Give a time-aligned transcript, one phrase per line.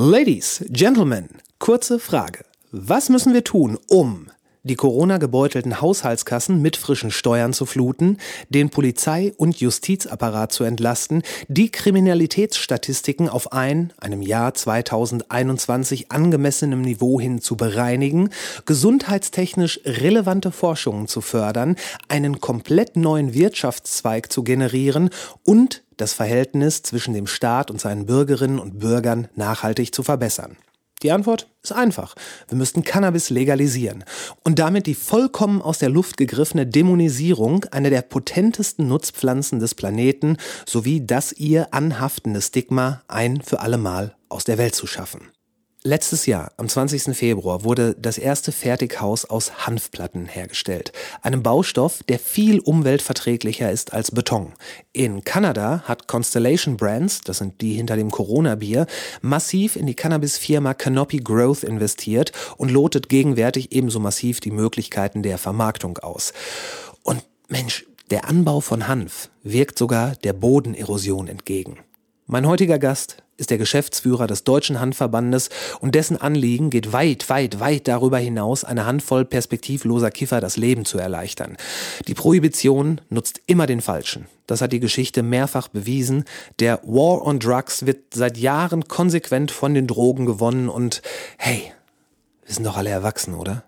[0.00, 2.44] Ladies, Gentlemen, kurze Frage.
[2.70, 4.30] Was müssen wir tun, um
[4.68, 8.18] die Corona-gebeutelten Haushaltskassen mit frischen Steuern zu fluten,
[8.48, 17.20] den Polizei- und Justizapparat zu entlasten, die Kriminalitätsstatistiken auf ein, einem Jahr 2021 angemessenem Niveau
[17.20, 18.30] hin zu bereinigen,
[18.66, 21.74] gesundheitstechnisch relevante Forschungen zu fördern,
[22.06, 25.10] einen komplett neuen Wirtschaftszweig zu generieren
[25.44, 30.56] und das Verhältnis zwischen dem Staat und seinen Bürgerinnen und Bürgern nachhaltig zu verbessern.
[31.02, 32.14] Die Antwort ist einfach.
[32.48, 34.04] Wir müssten Cannabis legalisieren
[34.42, 40.38] und damit die vollkommen aus der Luft gegriffene Dämonisierung einer der potentesten Nutzpflanzen des Planeten
[40.66, 45.30] sowie das ihr anhaftende Stigma ein für allemal aus der Welt zu schaffen.
[45.88, 47.16] Letztes Jahr, am 20.
[47.16, 50.92] Februar, wurde das erste Fertighaus aus Hanfplatten hergestellt.
[51.22, 54.52] Einem Baustoff, der viel umweltverträglicher ist als Beton.
[54.92, 58.86] In Kanada hat Constellation Brands, das sind die hinter dem Corona-Bier,
[59.22, 65.38] massiv in die Cannabis-Firma Canopy Growth investiert und lotet gegenwärtig ebenso massiv die Möglichkeiten der
[65.38, 66.34] Vermarktung aus.
[67.02, 71.78] Und Mensch, der Anbau von Hanf wirkt sogar der Bodenerosion entgegen.
[72.26, 75.48] Mein heutiger Gast ist der Geschäftsführer des Deutschen Handverbandes
[75.80, 80.84] und dessen Anliegen geht weit, weit, weit darüber hinaus, eine Handvoll perspektivloser Kiffer das Leben
[80.84, 81.56] zu erleichtern.
[82.06, 84.26] Die Prohibition nutzt immer den Falschen.
[84.46, 86.24] Das hat die Geschichte mehrfach bewiesen.
[86.58, 91.00] Der War on Drugs wird seit Jahren konsequent von den Drogen gewonnen und
[91.38, 91.72] hey,
[92.44, 93.64] wir sind doch alle erwachsen, oder?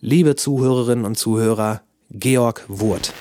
[0.00, 3.12] Liebe Zuhörerinnen und Zuhörer, Georg Wurt.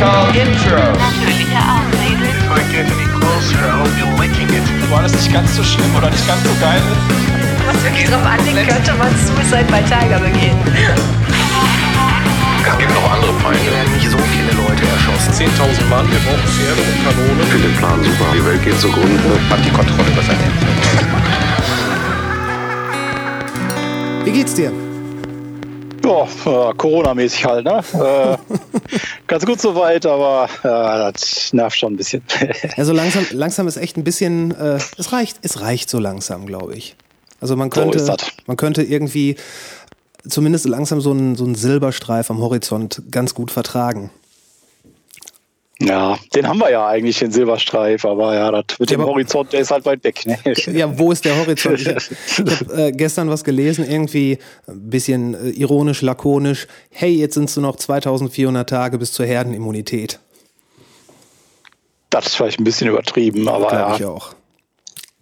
[0.00, 0.80] Intro.
[1.20, 2.24] Natürliche Ausrede.
[4.88, 6.80] Wo alles nicht ganz so schlimm oder nicht ganz so geil.
[7.66, 10.56] Was wirklich drauf anlegt, könnte man Suicide bei Tiger begehen.
[12.66, 13.60] Es gibt noch andere Feinde.
[13.60, 15.34] Hier werden nicht so viele Leute erschossen.
[15.34, 17.40] 10.000 Mann, wir brauchen Pferde und Kanonen.
[17.42, 18.32] Ich finde den Plan super.
[18.32, 19.38] Die Welt geht zugrunde.
[19.50, 20.56] Hat die Kontrolle über sein Leben.
[24.24, 24.72] Wie geht's dir?
[26.04, 27.82] Ja, äh, Corona-mäßig halt, ne?
[27.94, 28.36] äh,
[29.26, 32.22] ganz gut soweit, aber äh, das nervt schon ein bisschen.
[32.76, 36.74] Also langsam, langsam ist echt ein bisschen, äh, es reicht, es reicht so langsam, glaube
[36.74, 36.96] ich.
[37.40, 38.16] Also man So könnte, das.
[38.46, 39.36] man könnte irgendwie
[40.28, 44.10] zumindest langsam so einen, so einen Silberstreif am Horizont ganz gut vertragen.
[45.82, 49.52] Ja, den haben wir ja eigentlich, den Silberstreif, aber ja, das mit Ja, dem Horizont,
[49.52, 50.26] der ist halt weit weg.
[50.26, 50.38] Ne?
[50.72, 51.80] Ja, wo ist der Horizont?
[51.80, 51.86] Ich,
[52.36, 56.66] ich habe äh, gestern was gelesen, irgendwie ein bisschen äh, ironisch, lakonisch.
[56.90, 60.20] Hey, jetzt sind es nur noch 2400 Tage bis zur Herdenimmunität.
[62.10, 63.96] Das ist vielleicht ein bisschen übertrieben, aber Glaube ja.
[63.96, 64.34] ich auch.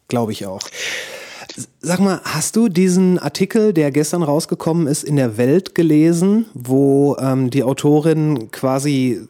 [0.08, 0.62] Glaube ich auch.
[1.80, 7.16] Sag mal, hast du diesen Artikel, der gestern rausgekommen ist, in der Welt gelesen, wo
[7.20, 9.28] ähm, die Autorin quasi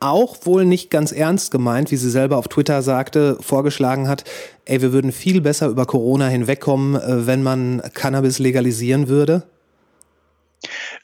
[0.00, 4.24] auch wohl nicht ganz ernst gemeint, wie sie selber auf Twitter sagte, vorgeschlagen hat,
[4.64, 9.44] ey, wir würden viel besser über Corona hinwegkommen, äh, wenn man Cannabis legalisieren würde?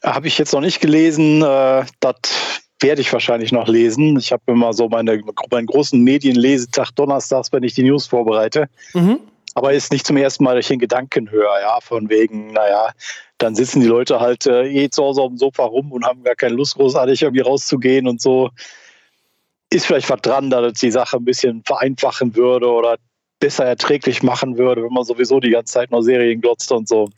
[0.03, 1.41] Habe ich jetzt noch nicht gelesen.
[1.41, 2.15] Äh, das
[2.79, 4.17] werde ich wahrscheinlich noch lesen.
[4.17, 8.67] Ich habe immer so meine, meinen großen Medienlesetag donnerstags, wenn ich die News vorbereite.
[8.93, 9.19] Mhm.
[9.53, 12.91] Aber ist nicht zum ersten Mal, dass ich den Gedanken höre, ja, von wegen, naja,
[13.37, 16.23] dann sitzen die Leute halt äh, eh zu Hause auf dem Sofa rum und haben
[16.23, 18.49] gar keine Lust, großartig irgendwie rauszugehen und so.
[19.73, 22.97] Ist vielleicht was dran, dass es die Sache ein bisschen vereinfachen würde oder
[23.39, 27.09] besser erträglich machen würde, wenn man sowieso die ganze Zeit noch Serien glotzt und so.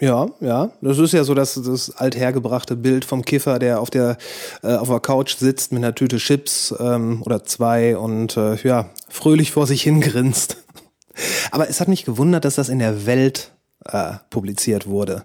[0.00, 0.70] Ja, ja.
[0.80, 4.16] Das ist ja so das, das althergebrachte Bild vom Kiffer, der auf der,
[4.62, 8.90] äh, auf der Couch sitzt mit einer Tüte Chips ähm, oder zwei und äh, ja,
[9.08, 10.64] fröhlich vor sich hingrinst.
[11.50, 13.52] Aber es hat mich gewundert, dass das in der Welt
[13.86, 15.24] äh, publiziert wurde.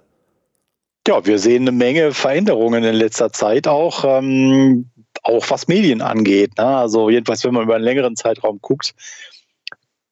[1.07, 4.89] Ja, wir sehen eine Menge Veränderungen in letzter Zeit auch, ähm,
[5.22, 6.57] auch was Medien angeht.
[6.57, 6.66] Ne?
[6.66, 8.96] Also jedenfalls, wenn man über einen längeren Zeitraum guckt,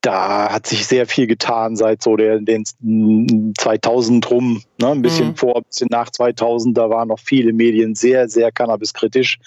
[0.01, 4.88] da hat sich sehr viel getan seit so der, den mm, 2000 rum, ne?
[4.88, 5.35] ein bisschen Mhm.
[5.35, 9.38] vor, ein bisschen nach 2000, da waren noch viele Medien sehr, sehr cannabiskritisch.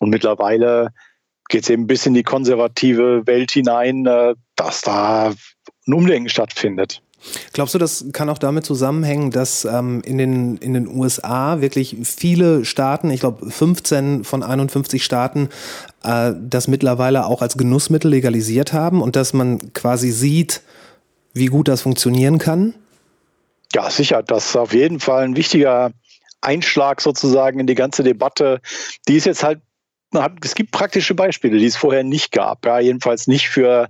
[0.00, 0.88] Und mittlerweile
[1.48, 5.32] geht es eben bis in die konservative Welt hinein, äh, dass da
[5.86, 7.03] ein Umdenken stattfindet.
[7.52, 11.96] Glaubst du, das kann auch damit zusammenhängen, dass ähm, in, den, in den USA wirklich
[12.02, 15.48] viele Staaten, ich glaube 15 von 51 Staaten,
[16.02, 20.62] äh, das mittlerweile auch als Genussmittel legalisiert haben und dass man quasi sieht,
[21.32, 22.74] wie gut das funktionieren kann?
[23.74, 24.22] Ja, sicher.
[24.22, 25.90] Das ist auf jeden Fall ein wichtiger
[26.40, 28.60] Einschlag sozusagen in die ganze Debatte.
[29.08, 29.60] Die ist jetzt halt,
[30.42, 32.64] es gibt praktische Beispiele, die es vorher nicht gab.
[32.64, 33.88] Ja, jedenfalls nicht für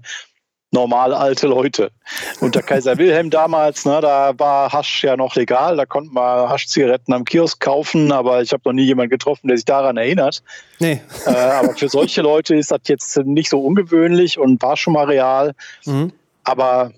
[0.74, 1.90] normale alte Leute.
[2.40, 7.14] Unter Kaiser Wilhelm damals, ne, da war Hasch ja noch legal, da konnte man Haschzigaretten
[7.14, 10.42] am Kiosk kaufen, aber ich habe noch nie jemanden getroffen, der sich daran erinnert.
[10.80, 11.00] Nee.
[11.24, 15.06] Äh, aber für solche Leute ist das jetzt nicht so ungewöhnlich und war schon mal
[15.06, 15.54] real.
[15.86, 16.12] Mhm.
[16.42, 16.92] Aber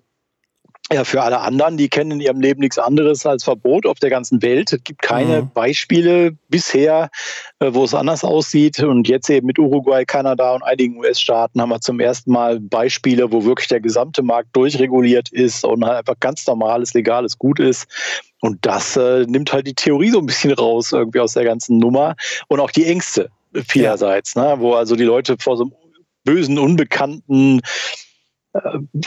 [0.93, 4.11] ja, für alle anderen, die kennen in ihrem Leben nichts anderes als Verbot auf der
[4.11, 4.73] ganzen Welt.
[4.73, 5.51] Es gibt keine Mhm.
[5.53, 7.11] Beispiele bisher,
[7.59, 8.79] äh, wo es anders aussieht.
[8.79, 13.33] Und jetzt eben mit Uruguay, Kanada und einigen US-Staaten haben wir zum ersten Mal Beispiele,
[13.33, 17.89] wo wirklich der gesamte Markt durchreguliert ist und halt einfach ganz normales, legales Gut ist.
[18.41, 21.79] Und das äh, nimmt halt die Theorie so ein bisschen raus irgendwie aus der ganzen
[21.79, 22.15] Nummer
[22.47, 23.31] und auch die Ängste
[23.67, 24.55] vielerseits, ne?
[24.59, 25.73] wo also die Leute vor so einem
[26.25, 27.61] bösen, unbekannten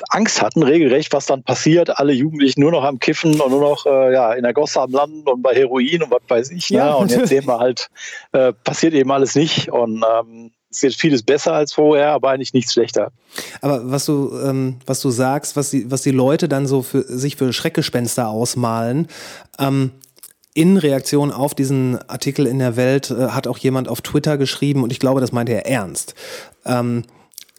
[0.09, 1.97] Angst hatten, regelrecht, was dann passiert.
[1.99, 4.91] Alle Jugendlichen nur noch am Kiffen und nur noch äh, ja, in der Gosse am
[4.91, 6.69] Landen und bei Heroin und was weiß ich.
[6.69, 6.91] Ja.
[6.91, 6.97] Ne?
[6.97, 7.89] Und jetzt sehen wir halt,
[8.31, 9.71] äh, passiert eben alles nicht.
[9.71, 13.11] Und ähm, es wird vieles besser als vorher, aber eigentlich nichts schlechter.
[13.61, 17.03] Aber was du, ähm, was du sagst, was die, was die Leute dann so für
[17.03, 19.07] sich für Schreckgespenster ausmalen,
[19.57, 19.91] ähm,
[20.53, 24.83] in Reaktion auf diesen Artikel in der Welt äh, hat auch jemand auf Twitter geschrieben,
[24.83, 26.15] und ich glaube, das meinte er ernst,
[26.65, 27.03] ähm,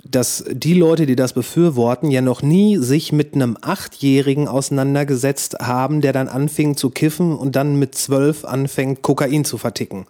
[0.04, 6.00] dass die Leute, die das befürworten, ja noch nie sich mit einem Achtjährigen auseinandergesetzt haben,
[6.00, 10.06] der dann anfing zu kiffen und dann mit zwölf anfängt, Kokain zu verticken.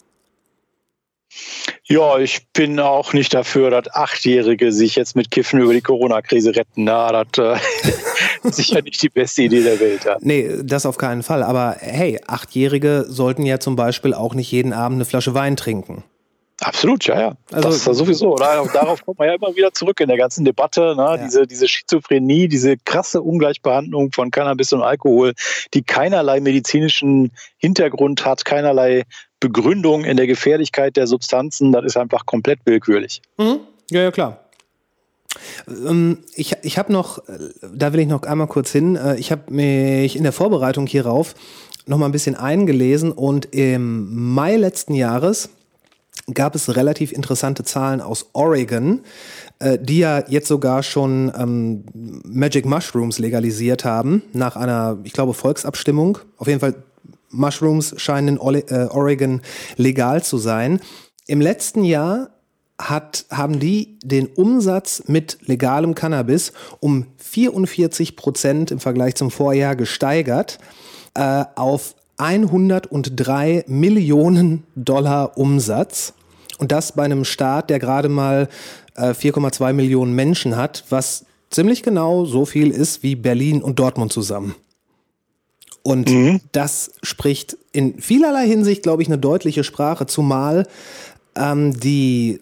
[1.85, 6.55] Ja, ich bin auch nicht dafür, dass Achtjährige sich jetzt mit Kiffen über die Corona-Krise
[6.55, 6.85] retten.
[6.85, 7.59] Na, das äh,
[8.49, 10.05] ist sicher nicht die beste Idee der Welt.
[10.05, 10.17] Ja.
[10.21, 11.43] Nee, das auf keinen Fall.
[11.43, 16.05] Aber hey, Achtjährige sollten ja zum Beispiel auch nicht jeden Abend eine Flasche Wein trinken.
[16.61, 17.37] Absolut, ja, ja.
[17.53, 18.35] Also- das ist ja sowieso.
[18.35, 18.65] Oder?
[18.73, 20.95] Darauf kommt man ja immer wieder zurück in der ganzen Debatte.
[20.97, 21.21] Ne?
[21.25, 25.33] Diese, diese Schizophrenie, diese krasse Ungleichbehandlung von Cannabis und Alkohol,
[25.73, 29.05] die keinerlei medizinischen Hintergrund hat, keinerlei
[29.41, 33.23] Begründung in der Gefährlichkeit der Substanzen, das ist einfach komplett willkürlich.
[33.39, 34.45] Ja, ja, klar.
[35.67, 37.23] Ähm, Ich, ich habe noch,
[37.73, 41.35] da will ich noch einmal kurz hin, äh, ich habe mich in der Vorbereitung hierauf
[41.87, 45.49] noch mal ein bisschen eingelesen und im Mai letzten Jahres
[46.35, 49.00] gab es relativ interessante Zahlen aus Oregon,
[49.59, 51.85] äh, die ja jetzt sogar schon ähm,
[52.25, 56.19] Magic Mushrooms legalisiert haben, nach einer, ich glaube, Volksabstimmung.
[56.37, 56.75] Auf jeden Fall,
[57.31, 59.41] Mushrooms scheinen in Ole- äh, Oregon
[59.77, 60.81] legal zu sein.
[61.27, 62.31] Im letzten Jahr
[62.81, 69.77] hat, haben die den Umsatz mit legalem Cannabis um 44 Prozent im Vergleich zum Vorjahr
[69.77, 70.59] gesteigert
[71.15, 76.15] äh, auf 103 Millionen Dollar Umsatz.
[76.61, 78.49] Und das bei einem Staat, der gerade mal
[78.97, 84.12] äh, 4,2 Millionen Menschen hat, was ziemlich genau so viel ist wie Berlin und Dortmund
[84.12, 84.55] zusammen.
[85.83, 86.11] Und
[86.53, 90.67] das spricht in vielerlei Hinsicht, glaube ich, eine deutliche Sprache, zumal
[91.35, 92.41] ähm, die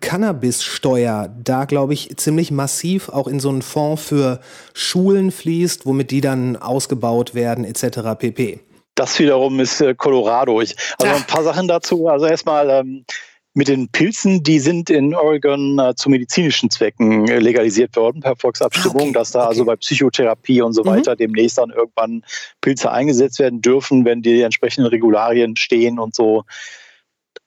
[0.00, 4.40] Cannabissteuer da, glaube ich, ziemlich massiv auch in so einen Fonds für
[4.74, 8.18] Schulen fließt, womit die dann ausgebaut werden, etc.
[8.18, 8.60] pp.
[8.94, 10.60] Das wiederum ist äh, Colorado.
[10.60, 11.16] Ich, also Ah.
[11.16, 12.08] ein paar Sachen dazu.
[12.08, 13.04] Also erstmal ähm,
[13.54, 18.34] mit den Pilzen, die sind in Oregon äh, zu medizinischen Zwecken äh, legalisiert worden per
[18.36, 19.48] Volksabstimmung, Ah, okay, dass da okay.
[19.48, 20.88] also bei Psychotherapie und so Mhm.
[20.88, 22.24] weiter demnächst dann irgendwann
[22.62, 26.44] Pilze eingesetzt werden dürfen, wenn die entsprechenden Regularien stehen und so.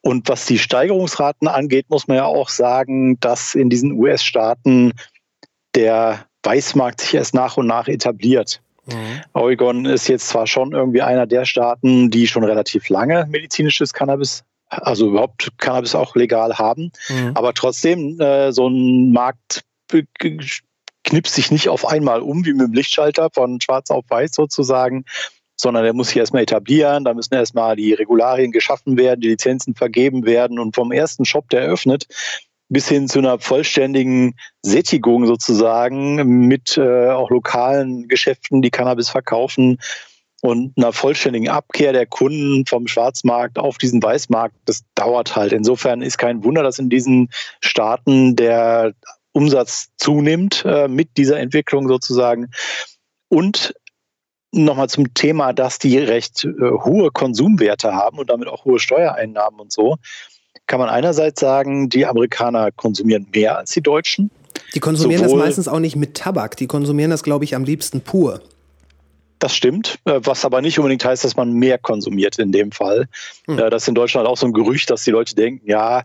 [0.02, 4.94] Und was die Steigerungsraten angeht, muss man ja auch sagen, dass in diesen US-Staaten
[5.74, 8.62] der Weißmarkt sich erst nach und nach etabliert.
[9.34, 14.44] Oregon ist jetzt zwar schon irgendwie einer der Staaten, die schon relativ lange medizinisches Cannabis,
[14.70, 17.32] also überhaupt Cannabis auch legal haben, Mhm.
[17.36, 19.64] aber trotzdem äh, so ein Markt
[21.04, 25.06] knipst sich nicht auf einmal um wie mit dem Lichtschalter von schwarz auf weiß sozusagen,
[25.56, 29.76] sondern der muss sich erstmal etablieren, da müssen erstmal die Regularien geschaffen werden, die Lizenzen
[29.76, 32.08] vergeben werden und vom ersten Shop, der öffnet,
[32.68, 39.78] bis hin zu einer vollständigen Sättigung sozusagen mit äh, auch lokalen Geschäften, die Cannabis verkaufen
[40.46, 45.52] und einer vollständigen Abkehr der Kunden vom Schwarzmarkt auf diesen Weißmarkt, das dauert halt.
[45.54, 47.30] Insofern ist kein Wunder, dass in diesen
[47.62, 48.94] Staaten der
[49.32, 52.52] Umsatz zunimmt äh, mit dieser Entwicklung sozusagen.
[53.28, 53.74] Und
[54.52, 59.60] nochmal zum Thema, dass die recht äh, hohe Konsumwerte haben und damit auch hohe Steuereinnahmen
[59.60, 59.98] und so,
[60.68, 64.32] kann man einerseits sagen, die Amerikaner konsumieren mehr als die Deutschen.
[64.74, 67.66] Die konsumieren Sowohl- das meistens auch nicht mit Tabak, die konsumieren das, glaube ich, am
[67.66, 68.42] liebsten pur.
[69.40, 73.08] Das stimmt, äh, was aber nicht unbedingt heißt, dass man mehr konsumiert in dem Fall.
[73.46, 73.60] Hm.
[73.60, 76.04] Äh, Das ist in Deutschland auch so ein Gerücht, dass die Leute denken, ja,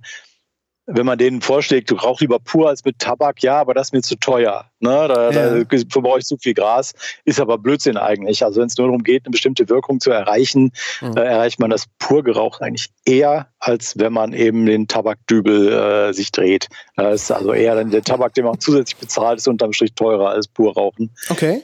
[0.92, 3.92] wenn man denen vorschlägt, du rauchst lieber pur als mit Tabak, ja, aber das ist
[3.92, 4.64] mir zu teuer.
[4.80, 5.08] Ne?
[5.08, 5.62] Da, ja.
[5.62, 6.94] da verbrauche ich zu viel Gras,
[7.24, 8.44] ist aber Blödsinn eigentlich.
[8.44, 11.16] Also wenn es nur darum geht, eine bestimmte Wirkung zu erreichen, mhm.
[11.16, 16.12] äh, erreicht man das pur geraucht eigentlich eher, als wenn man eben den Tabakdübel äh,
[16.12, 16.68] sich dreht.
[16.96, 20.30] Das ist also eher dann der Tabak, den man zusätzlich bezahlt, ist unterm Strich teurer
[20.30, 21.10] als pur rauchen.
[21.28, 21.62] Okay.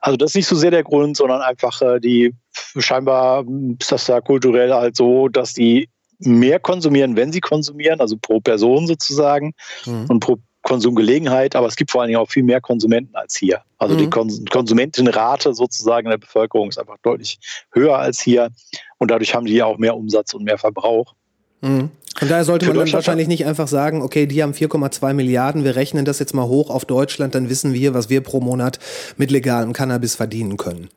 [0.00, 2.34] Also das ist nicht so sehr der Grund, sondern einfach äh, die
[2.78, 3.44] scheinbar
[3.80, 8.40] ist das da kulturell halt so, dass die mehr konsumieren, wenn sie konsumieren, also pro
[8.40, 10.06] Person sozusagen mhm.
[10.08, 13.62] und pro Konsumgelegenheit, aber es gibt vor allen Dingen auch viel mehr Konsumenten als hier.
[13.78, 13.98] Also mhm.
[13.98, 17.40] die Kons Konsumentenrate sozusagen in der Bevölkerung ist einfach deutlich
[17.72, 18.50] höher als hier
[18.98, 21.14] und dadurch haben die ja auch mehr Umsatz und mehr Verbrauch.
[21.62, 21.90] Mhm.
[22.18, 25.76] Von daher sollte man dann wahrscheinlich nicht einfach sagen, okay, die haben 4,2 Milliarden, wir
[25.76, 28.78] rechnen das jetzt mal hoch auf Deutschland, dann wissen wir, was wir pro Monat
[29.16, 30.88] mit legalem Cannabis verdienen können.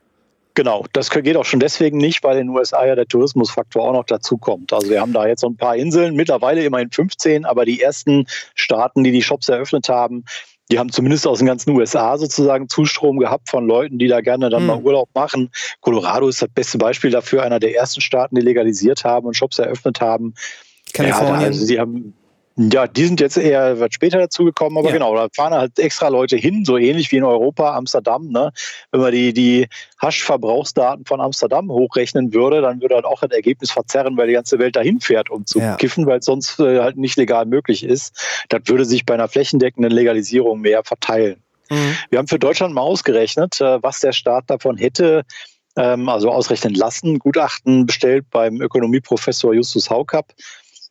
[0.55, 3.93] Genau, das geht auch schon deswegen nicht, weil in den USA ja der Tourismusfaktor auch
[3.93, 4.72] noch dazu kommt.
[4.72, 8.25] Also wir haben da jetzt so ein paar Inseln, mittlerweile immerhin 15, aber die ersten
[8.55, 10.24] Staaten, die die Shops eröffnet haben,
[10.72, 14.50] die haben zumindest aus den ganzen USA sozusagen Zustrom gehabt von Leuten, die da gerne
[14.50, 14.67] dann hm.
[14.67, 15.51] mal Urlaub machen.
[15.81, 19.60] Colorado ist das beste Beispiel dafür, einer der ersten Staaten, die legalisiert haben und Shops
[19.60, 20.34] eröffnet haben.
[20.93, 21.41] Kalifornien.
[21.41, 22.15] Ja, also sie haben
[22.57, 24.93] ja, die sind jetzt eher wird später dazugekommen, aber ja.
[24.93, 28.29] genau, da fahren halt extra Leute hin, so ähnlich wie in Europa, Amsterdam.
[28.29, 28.51] Ne?
[28.91, 29.67] Wenn man die, die
[30.01, 34.57] Haschverbrauchsdaten von Amsterdam hochrechnen würde, dann würde halt auch das Ergebnis verzerren, weil die ganze
[34.57, 35.75] Welt dahin fährt, um zu ja.
[35.75, 38.17] kiffen, weil es sonst äh, halt nicht legal möglich ist.
[38.47, 41.43] Das würde sich bei einer flächendeckenden Legalisierung mehr verteilen.
[41.69, 41.97] Mhm.
[42.09, 45.24] Wir haben für Deutschland mal ausgerechnet, äh, was der Staat davon hätte,
[45.75, 50.33] ähm, also ausrechnen lassen, Gutachten bestellt beim Ökonomieprofessor Justus Haukapp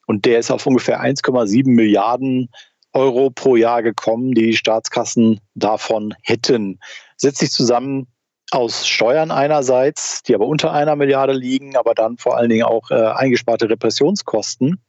[0.06, 2.48] und der ist auf ungefähr 1,7 Milliarden
[2.92, 6.78] Euro pro Jahr gekommen, die die Staatskassen davon hätten.
[7.16, 8.06] Setzt sich zusammen
[8.50, 12.90] aus Steuern einerseits, die aber unter einer Milliarde liegen, aber dann vor allen Dingen auch
[12.90, 14.80] äh, eingesparte Repressionskosten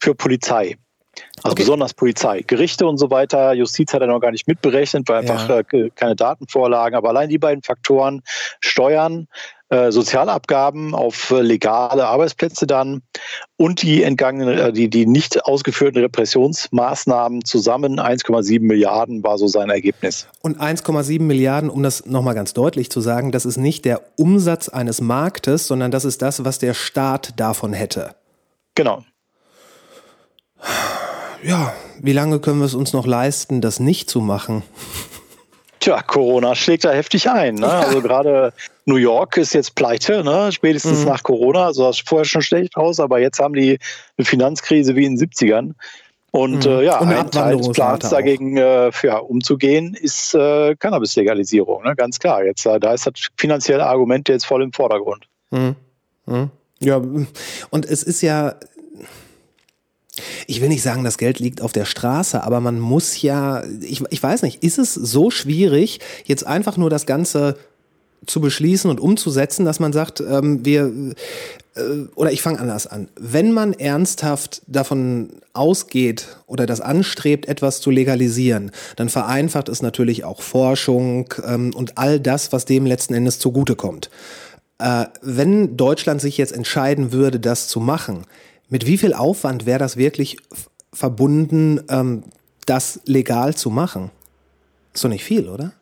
[0.00, 0.76] für Polizei.
[1.42, 1.62] Also okay.
[1.62, 3.52] besonders Polizei, Gerichte und so weiter.
[3.52, 5.60] Justiz hat er noch gar nicht mitberechnet, weil einfach ja.
[5.60, 6.96] äh, keine Datenvorlagen.
[6.96, 8.22] Aber allein die beiden Faktoren,
[8.60, 9.28] Steuern
[9.74, 13.02] äh, Sozialabgaben auf äh, legale Arbeitsplätze dann
[13.56, 19.70] und die entgangenen, äh, die, die nicht ausgeführten Repressionsmaßnahmen zusammen 1,7 Milliarden war so sein
[19.70, 20.28] Ergebnis.
[20.42, 24.68] Und 1,7 Milliarden, um das nochmal ganz deutlich zu sagen, das ist nicht der Umsatz
[24.68, 28.14] eines Marktes, sondern das ist das, was der Staat davon hätte.
[28.76, 29.02] Genau.
[31.42, 34.62] Ja, wie lange können wir es uns noch leisten, das nicht zu machen?
[35.80, 37.56] Tja, Corona schlägt da heftig ein.
[37.56, 37.66] Ne?
[37.66, 38.52] Also gerade
[38.86, 40.52] New York ist jetzt pleite, ne?
[40.52, 41.06] spätestens mhm.
[41.06, 41.66] nach Corona.
[41.66, 43.78] Also das vorher schon schlecht aus, aber jetzt haben die
[44.18, 45.72] eine Finanzkrise wie in den 70ern.
[46.30, 46.72] Und mhm.
[46.72, 51.94] äh, ja, Und ein Teil des Plans dagegen äh, ja, umzugehen, ist äh, Cannabis-Legalisierung, ne?
[51.94, 52.44] ganz klar.
[52.44, 55.26] Jetzt, äh, da ist das finanzielle Argument jetzt voll im Vordergrund.
[55.50, 55.76] Mhm.
[56.26, 56.50] mhm.
[56.80, 57.00] Ja,
[57.70, 58.56] und es ist ja,
[60.46, 64.02] ich will nicht sagen, das Geld liegt auf der Straße, aber man muss ja, ich,
[64.10, 67.56] ich weiß nicht, ist es so schwierig, jetzt einfach nur das Ganze
[68.26, 70.92] zu beschließen und umzusetzen, dass man sagt, ähm, wir,
[71.74, 71.80] äh,
[72.14, 73.08] oder ich fange anders an.
[73.18, 80.24] Wenn man ernsthaft davon ausgeht oder das anstrebt, etwas zu legalisieren, dann vereinfacht es natürlich
[80.24, 84.10] auch Forschung ähm, und all das, was dem letzten Endes zugutekommt.
[84.78, 88.24] Äh, wenn Deutschland sich jetzt entscheiden würde, das zu machen,
[88.68, 90.38] mit wie viel Aufwand wäre das wirklich
[90.92, 92.24] verbunden, ähm,
[92.66, 94.10] das legal zu machen?
[94.92, 95.72] Ist doch nicht viel, oder?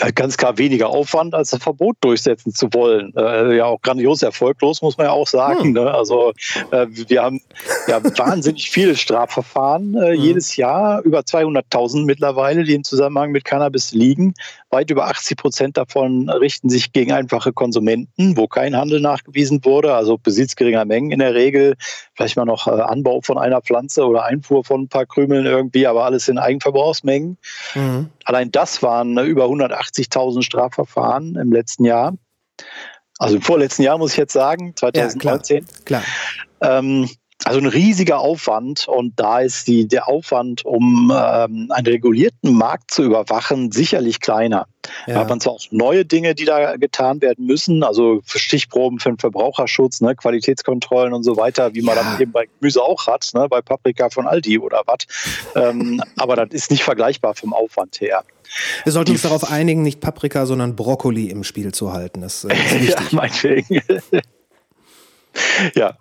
[0.00, 3.12] Ja, ganz klar weniger Aufwand, als ein Verbot durchsetzen zu wollen.
[3.16, 5.64] Äh, ja, auch grandios erfolglos, muss man ja auch sagen.
[5.64, 5.72] Hm.
[5.72, 5.92] Ne?
[5.92, 6.32] Also
[6.70, 7.40] äh, wir haben
[7.88, 10.22] ja wahnsinnig viele Strafverfahren äh, hm.
[10.22, 14.34] jedes Jahr, über 200.000 mittlerweile, die im Zusammenhang mit Cannabis liegen.
[14.70, 19.94] Weit über 80 Prozent davon richten sich gegen einfache Konsumenten, wo kein Handel nachgewiesen wurde,
[19.94, 21.74] also Besitz geringer Mengen in der Regel,
[22.14, 25.86] vielleicht mal noch äh, Anbau von einer Pflanze oder Einfuhr von ein paar Krümeln irgendwie,
[25.86, 27.38] aber alles in Eigenverbrauchsmengen.
[27.74, 28.10] Mhm.
[28.24, 32.14] Allein das waren äh, über 180.000 Strafverfahren im letzten Jahr.
[33.18, 35.56] Also im vorletzten Jahr muss ich jetzt sagen, 2019.
[35.56, 36.02] Ja, klar.
[36.60, 36.78] klar.
[36.78, 37.08] Ähm,
[37.44, 42.90] also ein riesiger Aufwand und da ist die, der Aufwand, um ähm, einen regulierten Markt
[42.90, 44.66] zu überwachen, sicherlich kleiner.
[45.06, 45.14] Ja.
[45.14, 49.10] Da hat man zwar auch neue Dinge, die da getan werden müssen, also Stichproben für
[49.10, 52.02] den Verbraucherschutz, ne, Qualitätskontrollen und so weiter, wie man ja.
[52.02, 55.06] dann eben bei Gemüse auch hat, ne, bei Paprika von Aldi oder was.
[55.54, 58.24] Ähm, aber das ist nicht vergleichbar vom Aufwand her.
[58.84, 62.22] Wir sollten uns darauf einigen, nicht Paprika, sondern Brokkoli im Spiel zu halten.
[62.22, 62.88] Das äh, ist wichtig.
[62.88, 63.82] ja, meinetwegen.
[65.74, 65.96] Ja,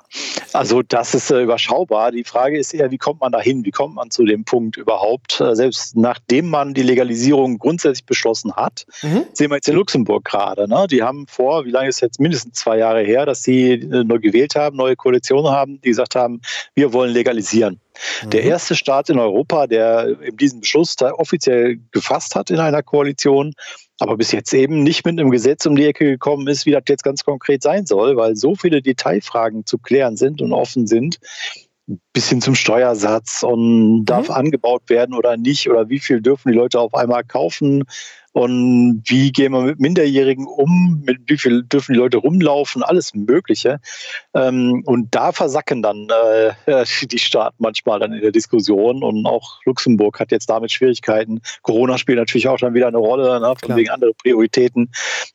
[0.54, 2.12] Also das ist äh, überschaubar.
[2.12, 3.66] Die Frage ist eher, wie kommt man dahin?
[3.66, 5.42] Wie kommt man zu dem Punkt überhaupt?
[5.42, 9.26] Äh, selbst nachdem man die Legalisierung grundsätzlich beschlossen hat, mhm.
[9.34, 10.68] sehen wir jetzt in Luxemburg gerade.
[10.68, 10.88] Ne?
[10.90, 14.20] Die haben vor, wie lange ist jetzt mindestens zwei Jahre her, dass sie äh, neu
[14.20, 16.42] gewählt haben, neue Koalitionen haben, die gesagt haben,
[16.74, 17.80] wir wollen legalisieren.
[18.24, 18.30] Mhm.
[18.30, 22.84] Der erste Staat in Europa, der eben diesen Beschluss da offiziell gefasst hat in einer
[22.84, 23.54] Koalition,
[24.00, 26.84] aber bis jetzt eben nicht mit einem Gesetz um die Ecke gekommen ist, wie das
[26.88, 31.20] jetzt ganz konkret sein soll, weil so viele Detailfragen zu klären sind und offen sind,
[32.14, 34.36] bis hin zum Steuersatz und darf mhm.
[34.36, 37.86] angebaut werden oder nicht oder wie viel dürfen die Leute auf einmal kaufen
[38.38, 43.16] und wie gehen wir mit Minderjährigen um, mit wie viel dürfen die Leute rumlaufen, alles
[43.16, 43.80] Mögliche.
[44.36, 46.08] Ähm, und da versacken dann
[46.68, 51.42] äh, die Staaten manchmal dann in der Diskussion und auch Luxemburg hat jetzt damit Schwierigkeiten.
[51.64, 54.92] Corona spielt natürlich auch dann wieder eine Rolle, ne, von wegen andere Prioritäten.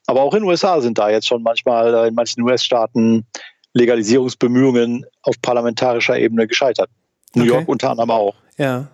[0.06, 3.26] Aber auch in den USA sind da jetzt schon manchmal äh, in manchen US-Staaten
[3.72, 6.88] Legalisierungsbemühungen auf parlamentarischer Ebene gescheitert.
[7.34, 8.36] New York unter anderem auch.
[8.58, 8.86] Ja.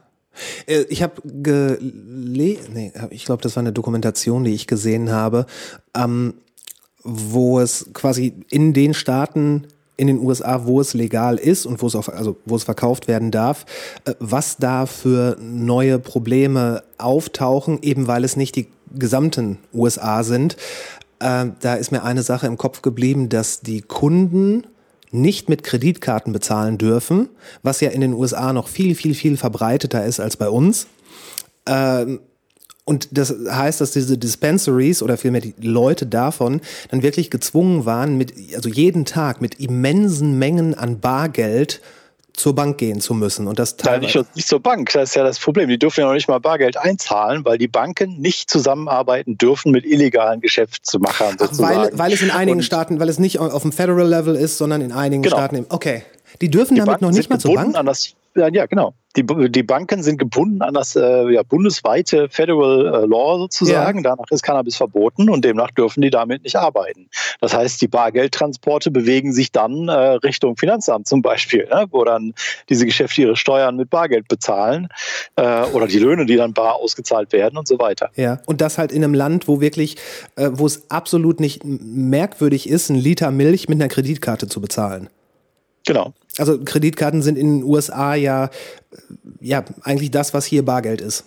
[0.67, 5.47] Äh, ich habe gelesen, nee, ich glaube, das war eine Dokumentation, die ich gesehen habe,
[5.97, 6.35] ähm,
[7.05, 9.67] wo es quasi in den Staaten
[9.99, 13.09] in den USA, wo es legal ist und wo es auch, also wo es verkauft
[13.09, 13.67] werden darf,
[14.05, 20.57] äh, was da für neue Probleme auftauchen, eben weil es nicht die gesamten USA sind.
[21.19, 24.65] Äh, da ist mir eine Sache im Kopf geblieben, dass die Kunden
[25.11, 27.29] nicht mit Kreditkarten bezahlen dürfen,
[27.63, 30.87] was ja in den USA noch viel, viel, viel verbreiteter ist als bei uns.
[31.67, 32.21] Ähm,
[32.85, 38.17] und das heißt, dass diese Dispensaries oder vielmehr die Leute davon dann wirklich gezwungen waren,
[38.17, 41.83] mit, also jeden Tag mit immensen Mengen an Bargeld
[42.39, 43.47] zur Bank gehen zu müssen.
[43.47, 45.69] Und das ja, nicht, nicht zur Bank, das ist ja das Problem.
[45.69, 49.85] Die dürfen ja noch nicht mal Bargeld einzahlen, weil die Banken nicht zusammenarbeiten dürfen mit
[49.85, 51.37] illegalen Geschäftsmachern.
[51.39, 51.77] Sozusagen.
[51.77, 54.59] Weil, weil es in einigen Und Staaten, weil es nicht auf dem Federal Level ist,
[54.59, 55.37] sondern in einigen genau.
[55.37, 55.67] Staaten.
[55.69, 56.03] Okay.
[56.41, 57.77] Die dürfen die damit Banken noch nicht mal zur Bank?
[57.77, 58.95] An das ja, ja, genau.
[59.17, 63.99] Die, die Banken sind gebunden an das äh, ja, bundesweite Federal äh, Law sozusagen.
[64.05, 64.11] Ja.
[64.11, 67.09] Danach ist Cannabis verboten und demnach dürfen die damit nicht arbeiten.
[67.41, 72.35] Das heißt, die Bargeldtransporte bewegen sich dann äh, Richtung Finanzamt zum Beispiel, ne, wo dann
[72.69, 74.89] diese Geschäfte ihre Steuern mit Bargeld bezahlen
[75.37, 78.11] äh, oder die Löhne, die dann bar ausgezahlt werden und so weiter.
[78.15, 79.97] Ja, und das halt in einem Land, wo wirklich,
[80.37, 85.09] äh, wo es absolut nicht merkwürdig ist, einen Liter Milch mit einer Kreditkarte zu bezahlen.
[85.89, 86.13] Genau.
[86.37, 88.51] Also Kreditkarten sind in den USA ja,
[89.41, 91.25] ja eigentlich das, was hier Bargeld ist.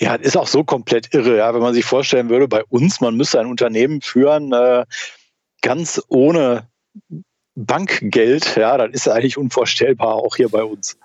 [0.00, 3.16] Ja, ist auch so komplett irre, ja, wenn man sich vorstellen würde, bei uns, man
[3.16, 4.86] müsste ein Unternehmen führen, äh,
[5.60, 6.68] ganz ohne
[7.54, 10.96] Bankgeld, ja, das ist eigentlich unvorstellbar, auch hier bei uns.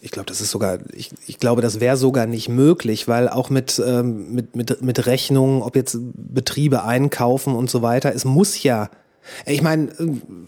[0.00, 3.50] Ich glaube, das ist sogar, ich, ich glaube, das wäre sogar nicht möglich, weil auch
[3.50, 8.62] mit, ähm, mit, mit, mit Rechnungen, ob jetzt Betriebe einkaufen und so weiter, es muss
[8.62, 8.88] ja
[9.46, 9.90] ich meine,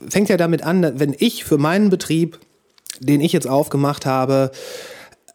[0.09, 2.39] fängt ja damit an, wenn ich für meinen Betrieb,
[3.01, 4.51] den ich jetzt aufgemacht habe,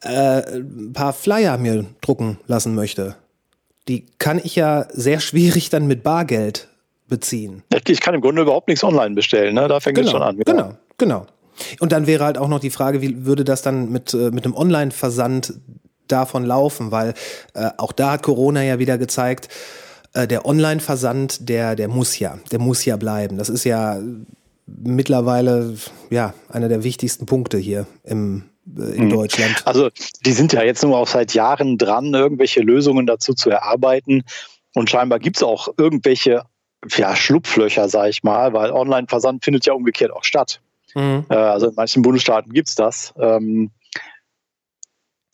[0.01, 3.15] äh, ein paar Flyer mir drucken lassen möchte,
[3.87, 6.69] die kann ich ja sehr schwierig dann mit Bargeld
[7.07, 7.63] beziehen.
[7.87, 9.67] Ich kann im Grunde überhaupt nichts online bestellen, ne?
[9.67, 10.37] da fängt genau, es schon an.
[10.37, 10.53] Genau.
[10.53, 11.25] genau, genau.
[11.79, 14.45] Und dann wäre halt auch noch die Frage, wie würde das dann mit, äh, mit
[14.45, 15.55] einem Online-Versand
[16.07, 16.91] davon laufen?
[16.91, 17.13] Weil
[17.53, 19.49] äh, auch da hat Corona ja wieder gezeigt,
[20.13, 23.37] äh, der Online-Versand, der, der muss ja, der muss ja bleiben.
[23.37, 23.99] Das ist ja
[24.65, 25.75] mittlerweile
[26.09, 28.43] ja einer der wichtigsten Punkte hier im,
[28.77, 29.09] äh, in mhm.
[29.11, 29.61] Deutschland.
[29.65, 29.89] Also
[30.25, 34.23] die sind ja jetzt nur auch seit Jahren dran, irgendwelche Lösungen dazu zu erarbeiten.
[34.75, 36.43] Und scheinbar gibt es auch irgendwelche
[36.95, 40.61] ja, Schlupflöcher, sage ich mal, weil Online-Versand findet ja umgekehrt auch statt.
[40.95, 41.25] Mhm.
[41.29, 43.13] Äh, also in manchen Bundesstaaten gibt es das.
[43.19, 43.71] Ähm,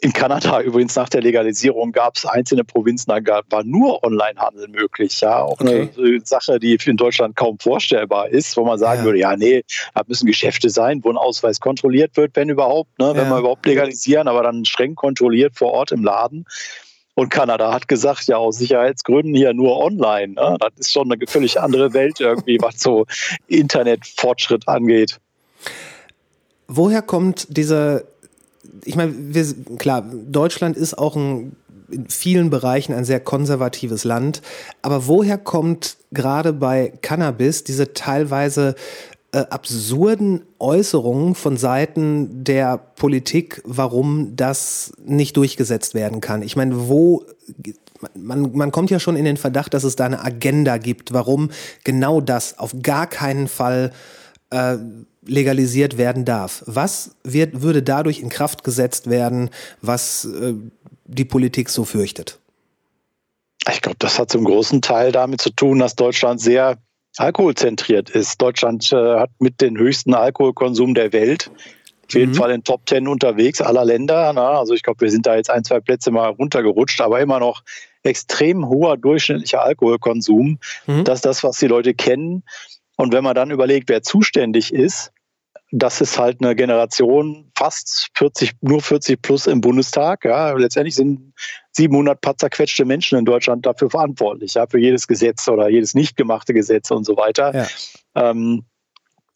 [0.01, 5.21] in Kanada übrigens nach der Legalisierung gab es einzelne Provinzen, da war nur Onlinehandel möglich.
[5.21, 5.89] Ja, auch okay.
[5.97, 9.05] eine Sache, die in Deutschland kaum vorstellbar ist, wo man sagen ja.
[9.05, 13.15] würde, ja, nee, da müssen Geschäfte sein, wo ein Ausweis kontrolliert wird, wenn überhaupt, ne,
[13.15, 13.29] wenn ja.
[13.31, 16.45] wir überhaupt legalisieren, aber dann streng kontrolliert vor Ort im Laden.
[17.17, 20.33] Und Kanada hat gesagt, ja, aus Sicherheitsgründen hier nur online.
[20.33, 20.57] Ne?
[20.59, 23.05] Das ist schon eine völlig andere Welt irgendwie, was so
[23.47, 25.17] Internetfortschritt angeht.
[26.67, 28.07] Woher kommt diese
[28.85, 29.45] ich meine, wir,
[29.77, 31.55] klar, Deutschland ist auch ein,
[31.89, 34.41] in vielen Bereichen ein sehr konservatives Land.
[34.81, 38.75] Aber woher kommt gerade bei Cannabis diese teilweise
[39.31, 46.41] äh, absurden Äußerungen von Seiten der Politik, warum das nicht durchgesetzt werden kann?
[46.41, 47.23] Ich meine, wo
[48.13, 51.49] man, man kommt ja schon in den Verdacht, dass es da eine Agenda gibt, warum
[51.83, 53.91] genau das auf gar keinen Fall
[54.51, 54.77] äh,
[55.25, 56.63] legalisiert werden darf.
[56.65, 59.49] Was wird, würde dadurch in Kraft gesetzt werden,
[59.81, 60.53] was äh,
[61.05, 62.39] die Politik so fürchtet?
[63.71, 66.77] Ich glaube, das hat zum großen Teil damit zu tun, dass Deutschland sehr
[67.17, 68.41] alkoholzentriert ist.
[68.41, 71.49] Deutschland äh, hat mit den höchsten Alkoholkonsum der Welt.
[72.07, 72.35] Auf jeden Mhm.
[72.35, 74.31] Fall in Top Ten unterwegs aller Länder.
[74.33, 77.39] Na, also ich glaube, wir sind da jetzt ein, zwei Plätze mal runtergerutscht, aber immer
[77.39, 77.63] noch
[78.03, 80.59] extrem hoher durchschnittlicher Alkoholkonsum.
[80.85, 81.03] Mhm.
[81.03, 82.43] Das ist das, was die Leute kennen.
[82.97, 85.11] Und wenn man dann überlegt, wer zuständig ist,
[85.71, 90.23] das ist halt eine Generation fast 40, nur 40 plus im Bundestag.
[90.23, 91.33] Ja, letztendlich sind
[91.71, 96.15] 700 paar zerquetschte Menschen in Deutschland dafür verantwortlich, ja, für jedes Gesetz oder jedes nicht
[96.15, 97.53] gemachte Gesetz und so weiter.
[97.53, 98.31] Ja.
[98.31, 98.63] Ähm,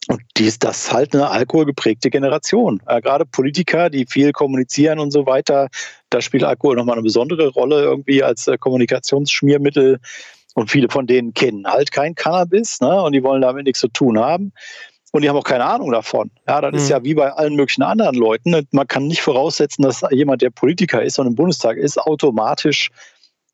[0.08, 2.80] und die ist das halt eine alkoholgeprägte Generation.
[2.86, 5.68] Äh, gerade Politiker, die viel kommunizieren und so weiter,
[6.08, 10.00] da spielt Alkohol nochmal eine besondere Rolle irgendwie als äh, Kommunikationsschmiermittel.
[10.54, 13.02] Und viele von denen kennen halt kein Cannabis ne?
[13.02, 14.52] und die wollen damit nichts zu tun haben.
[15.12, 16.30] Und die haben auch keine Ahnung davon.
[16.46, 16.90] Ja, das ist Mhm.
[16.90, 18.66] ja wie bei allen möglichen anderen Leuten.
[18.70, 22.90] Man kann nicht voraussetzen, dass jemand, der Politiker ist und im Bundestag ist, automatisch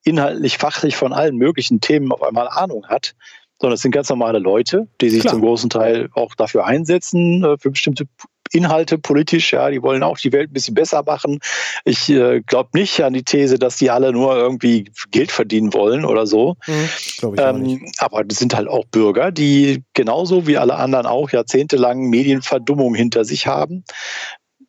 [0.04, 3.14] inhaltlich, fachlich von allen möglichen Themen auf einmal Ahnung hat.
[3.58, 5.32] Sondern es sind ganz normale Leute, die sich Klar.
[5.32, 8.04] zum großen Teil auch dafür einsetzen, äh, für bestimmte
[8.52, 9.52] Inhalte politisch.
[9.52, 11.40] Ja, die wollen auch die Welt ein bisschen besser machen.
[11.84, 16.04] Ich äh, glaube nicht an die These, dass die alle nur irgendwie Geld verdienen wollen
[16.04, 16.56] oder so.
[16.66, 17.34] Mhm.
[17.38, 22.94] Ähm, aber das sind halt auch Bürger, die genauso wie alle anderen auch jahrzehntelang Medienverdummung
[22.94, 23.84] hinter sich haben.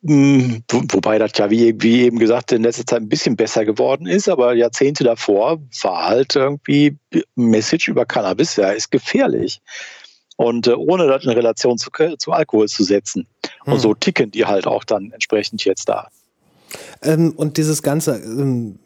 [0.02, 3.64] Mm, wo- Wobei das ja, wie, wie eben gesagt, in letzter Zeit ein bisschen besser
[3.64, 6.96] geworden ist, aber Jahrzehnte davor war halt irgendwie
[7.34, 9.60] Message über Cannabis, ja, ist gefährlich.
[10.38, 13.26] Und äh, ohne das in Relation zu, zu Alkohol zu setzen.
[13.66, 13.80] Und Hm.
[13.80, 16.06] so ticken die halt auch dann entsprechend jetzt da.
[17.02, 18.78] Ähm, und dieses ganze ähm,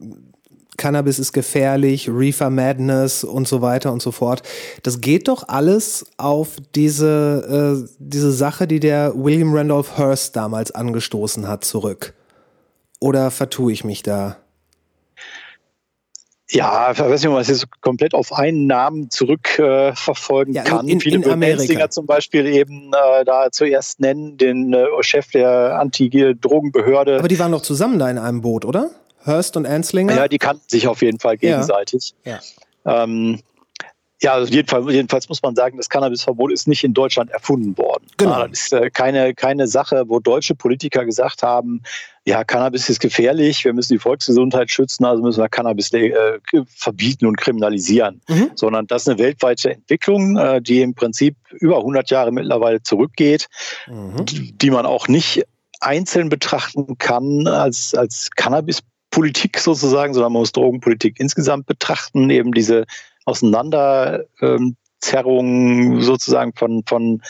[0.78, 4.42] Cannabis ist gefährlich, Reefer Madness und so weiter und so fort.
[4.82, 10.70] Das geht doch alles auf diese, äh, diese Sache, die der William Randolph Hearst damals
[10.70, 12.14] angestoßen hat, zurück.
[12.98, 14.38] Oder vertue ich mich da?
[16.54, 20.64] Ja, ich weiß nicht, ob man das jetzt komplett auf einen Namen zurückverfolgen äh, Ja,
[20.64, 20.86] kann.
[20.88, 21.36] in- Viele.
[21.36, 27.18] Menzinger zum Beispiel eben äh, da zuerst nennen, den äh, Chef der Anti-Drogenbehörde.
[27.18, 28.90] Aber die waren doch zusammen da in einem Boot, oder?
[29.24, 30.14] Hearst und Anslinger?
[30.14, 31.52] Ja, die kannten sich auf jeden Fall Ja.
[31.56, 32.14] gegenseitig.
[32.24, 32.40] Ja.
[32.84, 33.40] Ähm,
[34.22, 38.06] ja, also jedenfalls, jedenfalls muss man sagen, das Cannabisverbot ist nicht in Deutschland erfunden worden.
[38.18, 38.46] Genau.
[38.46, 41.82] Das ist äh, keine, keine Sache, wo deutsche Politiker gesagt haben,
[42.24, 47.26] ja, Cannabis ist gefährlich, wir müssen die Volksgesundheit schützen, also müssen wir Cannabis äh, verbieten
[47.26, 48.20] und kriminalisieren.
[48.28, 48.52] Mhm.
[48.54, 53.48] Sondern das ist eine weltweite Entwicklung, äh, die im Prinzip über 100 Jahre mittlerweile zurückgeht
[53.88, 54.24] Mhm.
[54.26, 55.42] die man auch nicht
[55.80, 58.30] einzeln betrachten kann als, als
[59.12, 62.86] Cannabispolitik sozusagen, sondern man muss Drogenpolitik insgesamt betrachten, eben diese
[63.24, 67.20] Auseinanderzerrung sozusagen von, von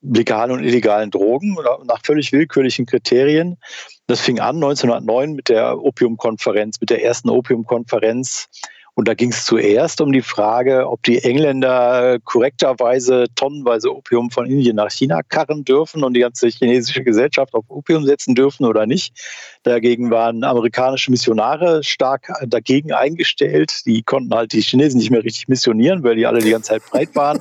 [0.00, 3.58] legalen und illegalen Drogen nach völlig willkürlichen Kriterien.
[4.06, 8.48] Das fing an 1909 mit der Opiumkonferenz, mit der ersten Opiumkonferenz.
[8.96, 14.46] Und da ging es zuerst um die Frage, ob die Engländer korrekterweise tonnenweise Opium von
[14.46, 18.86] Indien nach China karren dürfen und die ganze chinesische Gesellschaft auf Opium setzen dürfen oder
[18.86, 19.12] nicht.
[19.64, 23.84] Dagegen waren amerikanische Missionare stark dagegen eingestellt.
[23.84, 26.84] Die konnten halt die Chinesen nicht mehr richtig missionieren, weil die alle die ganze Zeit
[26.88, 27.40] breit waren.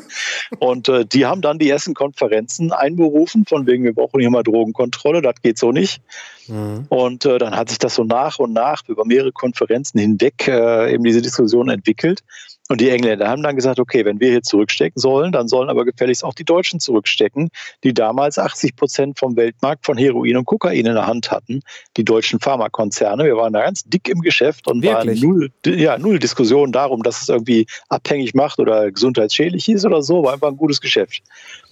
[0.57, 4.43] Und äh, die haben dann die ersten Konferenzen einberufen, von wegen, wir brauchen hier mal
[4.43, 6.01] Drogenkontrolle, das geht so nicht.
[6.47, 6.85] Mhm.
[6.89, 10.93] Und äh, dann hat sich das so nach und nach über mehrere Konferenzen hinweg äh,
[10.93, 12.21] eben diese Diskussion entwickelt.
[12.69, 15.83] Und die Engländer haben dann gesagt, okay, wenn wir hier zurückstecken sollen, dann sollen aber
[15.83, 17.49] gefälligst auch die Deutschen zurückstecken,
[17.83, 21.59] die damals 80 Prozent vom Weltmarkt von Heroin und Kokain in der Hand hatten.
[21.97, 23.25] Die deutschen Pharmakonzerne.
[23.25, 25.21] Wir waren da ganz dick im Geschäft und Wirklich?
[25.21, 30.01] waren null, ja, null Diskussion darum, dass es irgendwie abhängig macht oder gesundheitsschädlich ist oder
[30.01, 30.23] so.
[30.23, 31.21] War einfach ein gutes Geschäft.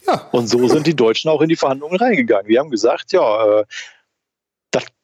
[0.06, 0.28] Ja.
[0.32, 2.48] Und so sind die Deutschen auch in die Verhandlungen reingegangen.
[2.48, 3.64] Die haben gesagt, ja, äh,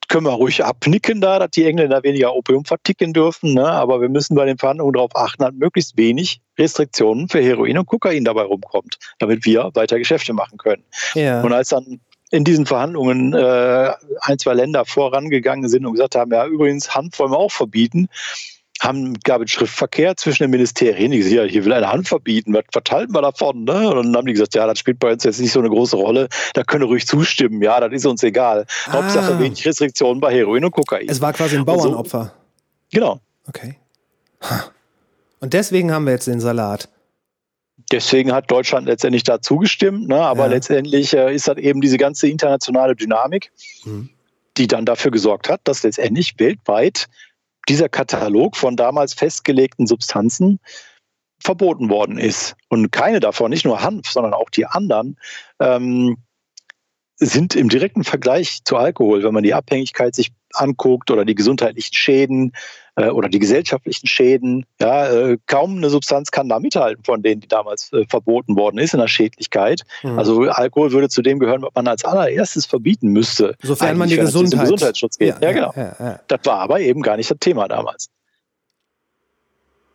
[0.07, 3.65] können wir ruhig abnicken da, dass die Engländer weniger Opium verticken dürfen, ne?
[3.65, 7.85] aber wir müssen bei den Verhandlungen darauf achten, dass möglichst wenig Restriktionen für Heroin und
[7.85, 10.83] Kokain dabei rumkommt, damit wir weiter Geschäfte machen können.
[11.13, 11.41] Ja.
[11.41, 11.99] Und als dann
[12.31, 13.91] in diesen Verhandlungen äh,
[14.21, 18.09] ein, zwei Länder vorangegangen sind und gesagt haben, ja, übrigens, Hanf wollen wir auch verbieten,
[18.81, 22.53] haben, gab es Schriftverkehr zwischen den Ministerien, die gesagt, ja, hier will eine Hand verbieten,
[22.53, 23.63] was verteilen wir davon?
[23.63, 23.89] Ne?
[23.89, 25.95] Und dann haben die gesagt, ja, das spielt bei uns jetzt nicht so eine große
[25.95, 28.65] Rolle, da können wir ruhig zustimmen, ja, das ist uns egal.
[28.87, 28.93] Ah.
[28.93, 31.07] Hauptsache wenig Restriktionen bei Heroin und Kokain.
[31.09, 32.33] Es war quasi ein Und so- Bauernopfer.
[32.91, 33.19] genau.
[33.47, 33.75] Okay.
[35.39, 36.89] Und deswegen haben wir jetzt den Salat.
[37.91, 40.17] Deswegen hat Deutschland letztendlich da zugestimmt, ne?
[40.19, 40.51] aber Ja.
[40.51, 43.51] letztendlich äh, ist das eben diese ganze internationale Dynamik,
[43.85, 44.09] Mhm.
[44.57, 47.05] die dann dafür gesorgt hat, dass letztendlich weltweit
[47.69, 50.59] dieser Katalog von damals festgelegten Substanzen
[51.39, 52.55] verboten worden ist.
[52.69, 55.17] Und keine davon, nicht nur Hanf, sondern auch die anderen,
[55.59, 56.17] ähm,
[57.19, 61.93] sind im direkten Vergleich zu Alkohol, wenn man die Abhängigkeit sich anguckt oder die gesundheitlichen
[61.93, 62.53] Schäden,
[62.97, 64.65] äh, oder die gesellschaftlichen Schäden.
[64.81, 68.79] Ja, äh, kaum eine Substanz kann da mithalten von denen, die damals äh, verboten worden
[68.79, 69.83] ist in der Schädlichkeit.
[70.03, 70.19] Mhm.
[70.19, 73.55] Also Alkohol würde zu dem gehören, was man als allererstes verbieten müsste.
[73.61, 74.61] Sofern man die Gesundheit.
[74.61, 75.35] Gesundheitsschutz geht.
[75.41, 75.73] Ja, ja genau.
[75.75, 78.09] Ja, ja, das war aber eben gar nicht das Thema damals.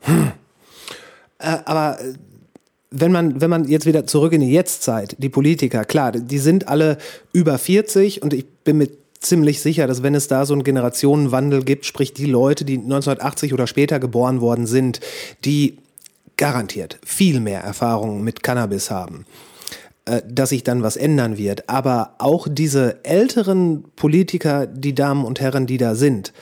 [0.01, 0.33] Hm.
[1.39, 2.15] Äh, aber äh,
[2.91, 6.69] wenn man, wenn man jetzt wieder zurück in die Jetztzeit, die Politiker, klar, die sind
[6.69, 6.99] alle
[7.33, 8.89] über 40 und ich bin mir
[9.23, 13.55] ziemlich sicher, dass wenn es da so einen Generationenwandel gibt, sprich die Leute, die 1980
[13.55, 15.01] oder später geboren worden sind,
[15.45, 15.79] die
[16.37, 19.27] garantiert viel mehr Erfahrung mit Cannabis haben,
[20.05, 21.69] äh, dass sich dann was ändern wird.
[21.69, 26.33] Aber auch diese älteren Politiker, die Damen und Herren, die da sind,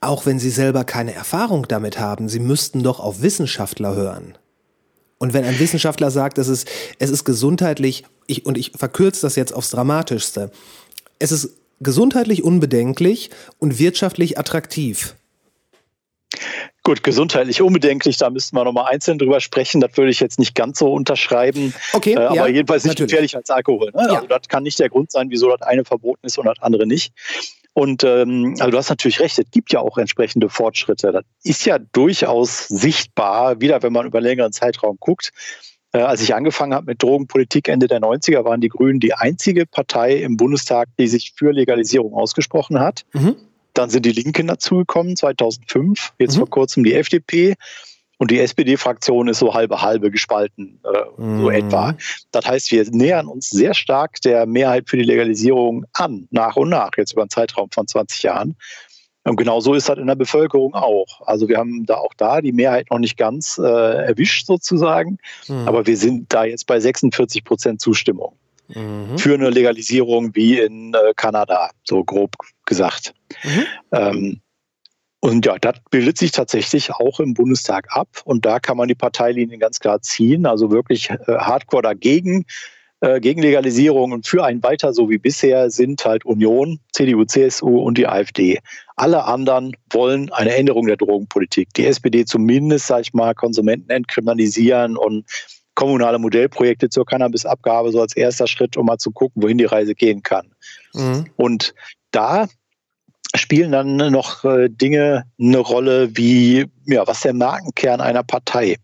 [0.00, 4.36] auch wenn sie selber keine Erfahrung damit haben, sie müssten doch auf Wissenschaftler hören.
[5.18, 9.36] Und wenn ein Wissenschaftler sagt, es ist, es ist gesundheitlich, ich, und ich verkürze das
[9.36, 10.50] jetzt aufs Dramatischste,
[11.22, 15.14] es ist gesundheitlich unbedenklich und wirtschaftlich attraktiv.
[16.82, 19.80] Gut, gesundheitlich unbedenklich, da müssten wir nochmal einzeln drüber sprechen.
[19.80, 21.72] Das würde ich jetzt nicht ganz so unterschreiben.
[21.92, 23.10] Okay, äh, aber ja, jedenfalls nicht natürlich.
[23.10, 23.92] gefährlich als Alkohol.
[23.94, 24.04] Ne?
[24.08, 24.14] Ja.
[24.16, 26.86] Also das kann nicht der Grund sein, wieso das eine verboten ist und das andere
[26.86, 27.12] nicht.
[27.72, 31.12] Und ähm, also du hast natürlich recht, es gibt ja auch entsprechende Fortschritte.
[31.12, 35.32] Das ist ja durchaus sichtbar, wieder wenn man über längeren Zeitraum guckt.
[35.92, 39.66] Äh, als ich angefangen habe mit Drogenpolitik Ende der 90er, waren die Grünen die einzige
[39.66, 43.04] Partei im Bundestag, die sich für Legalisierung ausgesprochen hat.
[43.12, 43.36] Mhm.
[43.74, 46.40] Dann sind die Linken dazugekommen, 2005, jetzt mhm.
[46.40, 47.54] vor kurzem die FDP.
[48.18, 51.40] Und die SPD-Fraktion ist so halbe halbe gespalten, äh, mhm.
[51.40, 51.96] so etwa.
[52.30, 56.68] Das heißt, wir nähern uns sehr stark der Mehrheit für die Legalisierung an, nach und
[56.68, 58.54] nach, jetzt über einen Zeitraum von 20 Jahren.
[59.24, 61.20] Und genau so ist das in der Bevölkerung auch.
[61.26, 65.68] Also wir haben da auch da die Mehrheit noch nicht ganz äh, erwischt sozusagen, mhm.
[65.68, 68.34] aber wir sind da jetzt bei 46 Prozent Zustimmung
[68.68, 69.16] mhm.
[69.18, 72.34] für eine Legalisierung wie in äh, Kanada, so grob
[72.66, 73.14] gesagt.
[73.44, 73.66] Mhm.
[73.92, 74.40] Ähm,
[75.20, 78.08] und ja, das bildet sich tatsächlich auch im Bundestag ab.
[78.24, 80.46] Und da kann man die Parteilinien ganz klar ziehen.
[80.46, 82.44] Also wirklich äh, hardcore dagegen,
[83.02, 87.80] äh, gegen Legalisierung und für ein Weiter so wie bisher sind halt Union, CDU, CSU
[87.80, 88.60] und die AfD.
[88.94, 91.74] Alle anderen wollen eine Änderung der Drogenpolitik.
[91.74, 95.24] Die SPD zumindest, sag ich mal, Konsumenten entkriminalisieren und
[95.74, 99.96] kommunale Modellprojekte zur Cannabisabgabe so als erster Schritt, um mal zu gucken, wohin die Reise
[99.96, 100.52] gehen kann.
[100.94, 101.26] Mhm.
[101.34, 101.74] Und
[102.12, 102.46] da
[103.34, 108.76] spielen dann noch äh, Dinge eine Rolle wie, ja, was der Markenkern einer Partei.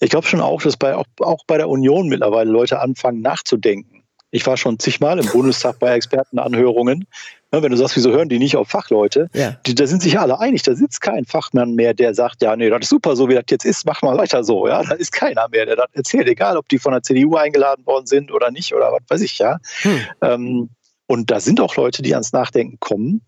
[0.00, 3.98] Ich glaube schon auch, dass bei, auch, auch bei der Union mittlerweile Leute anfangen nachzudenken.
[4.30, 7.06] Ich war schon zigmal im Bundestag bei Expertenanhörungen.
[7.50, 9.30] Ja, wenn du sagst, wieso hören die nicht auf Fachleute?
[9.32, 9.56] Ja.
[9.66, 10.62] Die, da sind sich alle einig.
[10.64, 13.44] Da sitzt kein Fachmann mehr, der sagt, ja, nee, das ist super, so wie das
[13.50, 14.68] jetzt ist, mach mal weiter so.
[14.68, 17.86] Ja, da ist keiner mehr, der das erzählt, egal ob die von der CDU eingeladen
[17.86, 19.58] worden sind oder nicht oder was weiß ich, ja.
[19.80, 20.00] Hm.
[20.20, 20.70] Ähm,
[21.06, 23.22] und da sind auch Leute, die ans Nachdenken kommen.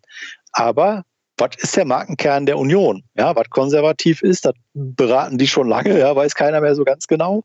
[0.52, 1.04] Aber
[1.40, 3.03] was ist der Markenkern der Union?
[3.16, 7.07] Ja, was konservativ ist, das beraten die schon lange, ja, weiß keiner mehr so ganz
[7.07, 7.44] genau.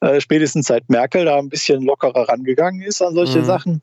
[0.00, 3.44] Äh, spätestens seit Merkel da ein bisschen lockerer rangegangen ist an solche mhm.
[3.44, 3.82] Sachen.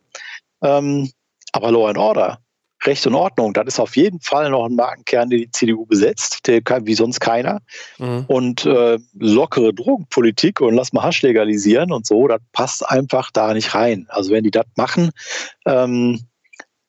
[0.62, 1.12] Ähm,
[1.52, 2.40] aber Law and Order,
[2.84, 6.48] Recht und Ordnung, das ist auf jeden Fall noch ein Markenkern, den die CDU besetzt,
[6.48, 7.62] der wie sonst keiner.
[7.98, 8.26] Mhm.
[8.28, 13.54] Und äh, lockere Drogenpolitik und lass mal Hasch legalisieren und so, das passt einfach da
[13.54, 14.08] nicht rein.
[14.10, 15.12] Also wenn die das machen,
[15.66, 16.20] ähm,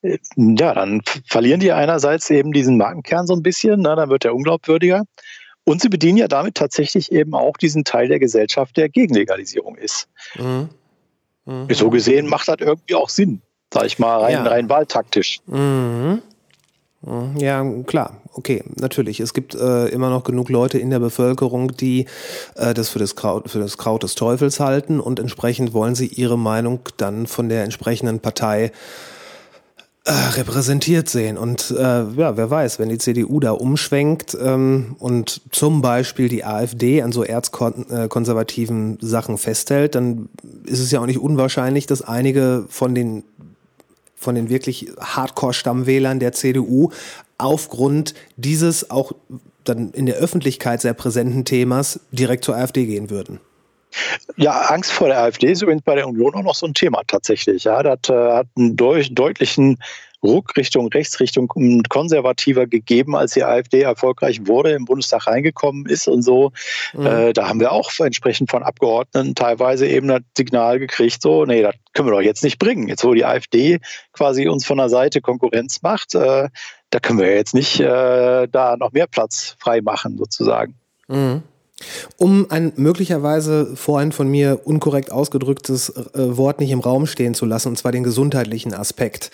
[0.03, 4.35] ja, dann verlieren die einerseits eben diesen Markenkern so ein bisschen, ne, dann wird er
[4.35, 5.03] unglaubwürdiger.
[5.65, 9.77] Und sie bedienen ja damit tatsächlich eben auch diesen Teil der Gesellschaft, der gegen Legalisierung
[9.77, 10.09] ist.
[10.35, 10.69] Mhm.
[11.45, 11.73] Mhm.
[11.73, 13.41] So gesehen macht das irgendwie auch Sinn,
[13.73, 14.43] sag ich mal, rein, ja.
[14.43, 15.39] rein wahltaktisch.
[15.45, 16.21] Mhm.
[17.01, 17.37] mhm.
[17.37, 19.21] Ja, klar, okay, natürlich.
[19.21, 22.07] Es gibt äh, immer noch genug Leute in der Bevölkerung, die
[22.55, 26.07] äh, das für das, Kraut, für das Kraut des Teufels halten und entsprechend wollen sie
[26.07, 28.73] ihre Meinung dann von der entsprechenden Partei
[30.05, 31.37] äh, repräsentiert sehen.
[31.37, 36.43] Und äh, ja, wer weiß, wenn die CDU da umschwenkt ähm, und zum Beispiel die
[36.43, 40.27] AfD an so erzkonservativen Sachen festhält, dann
[40.65, 43.23] ist es ja auch nicht unwahrscheinlich, dass einige von den
[44.15, 46.91] von den wirklich Hardcore-Stammwählern der CDU
[47.37, 49.11] aufgrund dieses auch
[49.63, 53.39] dann in der Öffentlichkeit sehr präsenten Themas direkt zur AfD gehen würden.
[54.37, 57.01] Ja, Angst vor der AfD ist übrigens bei der Union auch noch so ein Thema
[57.07, 57.63] tatsächlich.
[57.65, 59.77] Ja, das äh, hat einen deut deutlichen
[60.23, 61.49] Ruck Richtung rechts, Richtung
[61.89, 66.51] konservativer gegeben, als die AfD erfolgreich wurde, im Bundestag reingekommen ist und so.
[66.93, 67.05] Mhm.
[67.05, 71.61] Äh, da haben wir auch entsprechend von Abgeordneten teilweise eben das Signal gekriegt, so, nee,
[71.61, 72.87] das können wir doch jetzt nicht bringen.
[72.87, 73.79] Jetzt, wo die AfD
[74.13, 76.47] quasi uns von der Seite Konkurrenz macht, äh,
[76.89, 80.75] da können wir jetzt nicht äh, da noch mehr Platz frei machen, sozusagen.
[81.07, 81.43] Mhm.
[82.17, 87.45] Um ein möglicherweise vorhin von mir unkorrekt ausgedrücktes äh, Wort nicht im Raum stehen zu
[87.45, 89.31] lassen, und zwar den gesundheitlichen Aspekt.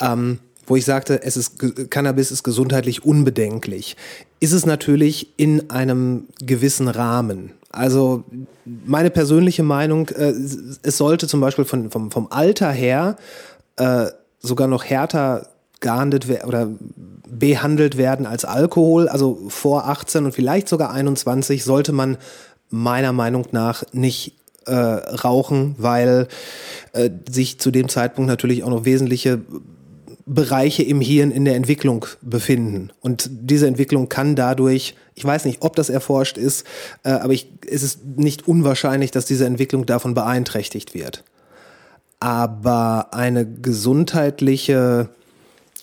[0.00, 3.96] Ähm, wo ich sagte, es ist, Cannabis ist gesundheitlich unbedenklich,
[4.40, 7.52] ist es natürlich in einem gewissen Rahmen.
[7.70, 8.24] Also
[8.64, 10.32] meine persönliche Meinung, äh,
[10.82, 13.16] es sollte zum Beispiel von, vom, vom Alter her
[13.76, 14.06] äh,
[14.40, 15.48] sogar noch härter
[15.80, 16.70] gehandelt oder
[17.26, 19.08] behandelt werden als Alkohol.
[19.08, 22.16] Also vor 18 und vielleicht sogar 21 sollte man
[22.70, 24.32] meiner Meinung nach nicht
[24.66, 26.28] äh, rauchen, weil
[26.92, 29.40] äh, sich zu dem Zeitpunkt natürlich auch noch wesentliche
[30.28, 32.90] Bereiche im Hirn in der Entwicklung befinden.
[33.00, 36.66] Und diese Entwicklung kann dadurch, ich weiß nicht, ob das erforscht ist,
[37.04, 41.22] äh, aber ich, es ist nicht unwahrscheinlich, dass diese Entwicklung davon beeinträchtigt wird.
[42.18, 45.10] Aber eine gesundheitliche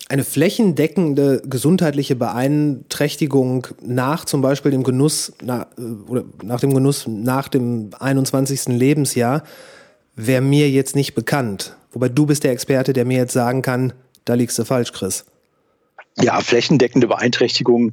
[0.08, 7.06] eine flächendeckende gesundheitliche Beeinträchtigung nach zum Beispiel dem Genuss na, äh, oder nach dem Genuss
[7.06, 8.66] nach dem 21.
[8.66, 9.44] Lebensjahr
[10.14, 11.76] wäre mir jetzt nicht bekannt.
[11.92, 13.92] Wobei du bist der Experte, der mir jetzt sagen kann,
[14.24, 15.24] da liegst du falsch, Chris.
[16.20, 17.92] Ja, flächendeckende Beeinträchtigung,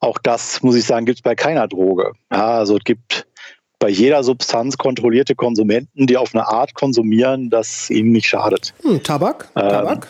[0.00, 2.12] auch das muss ich sagen, gibt es bei keiner Droge.
[2.32, 3.26] Ja, also es gibt
[3.78, 8.74] bei jeder Substanz kontrollierte Konsumenten, die auf eine Art konsumieren, dass ihnen nicht schadet.
[8.82, 9.48] Hm, Tabak?
[9.56, 10.08] Ähm, Tabak?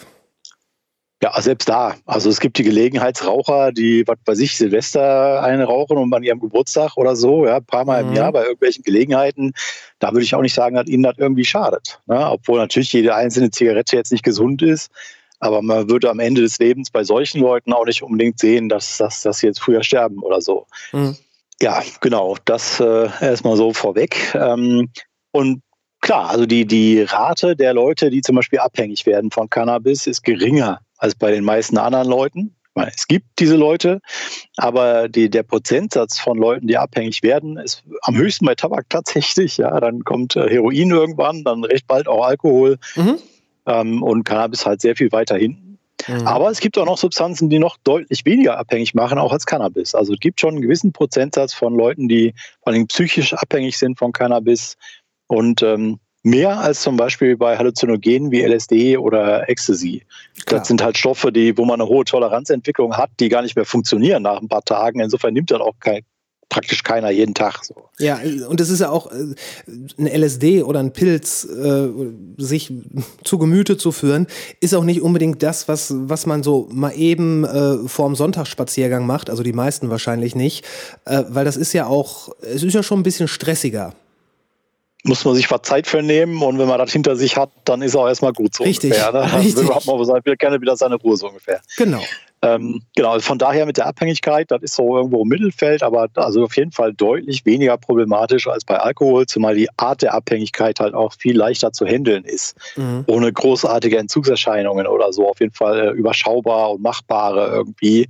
[1.23, 1.97] Ja, selbst da.
[2.07, 6.41] Also es gibt die Gelegenheitsraucher, die, was weiß ich, Silvester eine rauchen und an ihrem
[6.41, 8.11] Geburtstag oder so, ja, ein paar Mal mhm.
[8.11, 9.53] im Jahr bei irgendwelchen Gelegenheiten.
[9.99, 12.01] Da würde ich auch nicht sagen, dass ihnen das irgendwie schadet.
[12.07, 12.31] Ne?
[12.31, 14.91] Obwohl natürlich jede einzelne Zigarette jetzt nicht gesund ist.
[15.41, 18.97] Aber man würde am Ende des Lebens bei solchen Leuten auch nicht unbedingt sehen, dass,
[18.97, 20.67] dass, dass sie jetzt früher sterben oder so.
[20.93, 21.17] Mhm.
[21.61, 22.37] Ja, genau.
[22.47, 24.35] Das äh, erstmal so vorweg.
[24.35, 24.89] Ähm,
[25.33, 25.63] und
[26.01, 30.23] klar, also die, die Rate der Leute, die zum Beispiel abhängig werden von Cannabis, ist
[30.23, 32.55] geringer als bei den meisten anderen Leuten.
[32.75, 34.01] Meine, es gibt diese Leute,
[34.57, 39.57] aber die, der Prozentsatz von Leuten, die abhängig werden, ist am höchsten bei Tabak tatsächlich.
[39.57, 43.19] Ja, dann kommt äh, Heroin irgendwann, dann recht bald auch Alkohol mhm.
[43.67, 45.79] ähm, und Cannabis halt sehr viel weiter hinten.
[46.07, 46.27] Mhm.
[46.27, 49.95] Aber es gibt auch noch Substanzen, die noch deutlich weniger abhängig machen, auch als Cannabis.
[49.95, 53.99] Also es gibt schon einen gewissen Prozentsatz von Leuten, die vor allem psychisch abhängig sind
[53.99, 54.77] von Cannabis.
[55.27, 60.03] Und ähm, mehr als zum Beispiel bei Halluzinogenen wie LSD oder Ecstasy.
[60.45, 60.61] Klar.
[60.61, 63.65] Das sind halt Stoffe, die, wo man eine hohe Toleranzentwicklung hat, die gar nicht mehr
[63.65, 65.01] funktionieren nach ein paar Tagen.
[65.01, 66.03] Insofern nimmt das auch kein,
[66.51, 67.75] praktisch keiner jeden Tag so.
[67.99, 69.35] Ja, und es ist ja auch äh,
[69.99, 71.89] ein LSD oder ein Pilz äh,
[72.37, 72.73] sich
[73.25, 74.27] zu Gemüte zu führen,
[74.61, 79.31] ist auch nicht unbedingt das, was was man so mal eben äh, vorm Sonntagsspaziergang macht,
[79.31, 80.67] also die meisten wahrscheinlich nicht,
[81.07, 83.95] äh, weil das ist ja auch es ist ja schon ein bisschen stressiger
[85.05, 87.83] muss man sich was Zeit für nehmen und wenn man das hinter sich hat, dann
[87.83, 88.93] ist auch erstmal gut so Richtig.
[88.93, 89.13] ungefähr.
[89.13, 89.39] Ne?
[89.39, 89.67] Richtig.
[89.67, 91.61] Dann hat man gerne wieder seine Ruhe so ungefähr.
[91.77, 92.03] Genau.
[92.43, 96.45] Ähm, genau, von daher mit der Abhängigkeit, das ist so irgendwo im Mittelfeld, aber also
[96.45, 100.95] auf jeden Fall deutlich weniger problematisch als bei Alkohol, zumal die Art der Abhängigkeit halt
[100.95, 102.57] auch viel leichter zu handeln ist.
[102.77, 103.05] Mhm.
[103.07, 105.29] Ohne großartige Entzugserscheinungen oder so.
[105.29, 108.09] Auf jeden Fall äh, überschaubar und machbare irgendwie.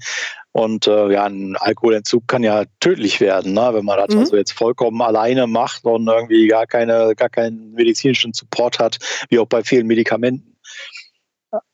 [0.53, 3.71] Und äh, ja, ein Alkoholentzug kann ja tödlich werden, ne?
[3.73, 4.21] wenn man das mhm.
[4.21, 9.39] also jetzt vollkommen alleine macht und irgendwie gar keine, gar keinen medizinischen Support hat, wie
[9.39, 10.57] auch bei vielen Medikamenten.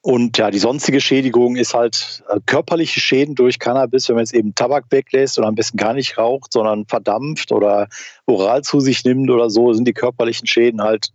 [0.00, 4.34] Und ja, die sonstige Schädigung ist halt äh, körperliche Schäden durch Cannabis, wenn man jetzt
[4.34, 7.88] eben Tabak weglässt oder am besten gar nicht raucht, sondern verdampft oder
[8.24, 11.08] oral zu sich nimmt oder so, sind die körperlichen Schäden halt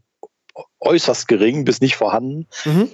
[0.79, 2.47] äußerst gering bis nicht vorhanden.
[2.65, 2.89] Mhm.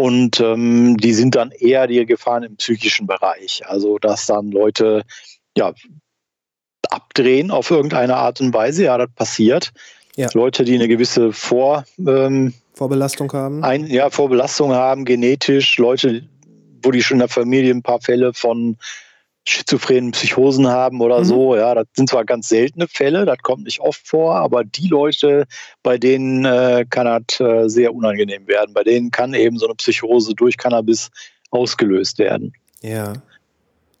[0.00, 3.62] Und ähm, die sind dann eher die Gefahren im psychischen Bereich.
[3.66, 5.02] Also, dass dann Leute
[5.56, 5.74] ja,
[6.88, 8.84] abdrehen auf irgendeine Art und Weise.
[8.84, 9.72] Ja, das passiert.
[10.14, 10.28] Ja.
[10.34, 13.64] Leute, die eine gewisse Vor, ähm, Vorbelastung haben.
[13.64, 15.78] Ein, ja, Vorbelastung haben, genetisch.
[15.78, 16.28] Leute,
[16.80, 18.76] wo die schon in der Familie ein paar Fälle von
[19.48, 21.24] schizophrenen Psychosen haben oder mhm.
[21.24, 21.56] so.
[21.56, 25.46] Ja, das sind zwar ganz seltene Fälle, das kommt nicht oft vor, aber die Leute,
[25.82, 28.74] bei denen äh, kann das äh, sehr unangenehm werden.
[28.74, 31.10] Bei denen kann eben so eine Psychose durch Cannabis
[31.50, 32.52] ausgelöst werden.
[32.82, 33.14] Ja.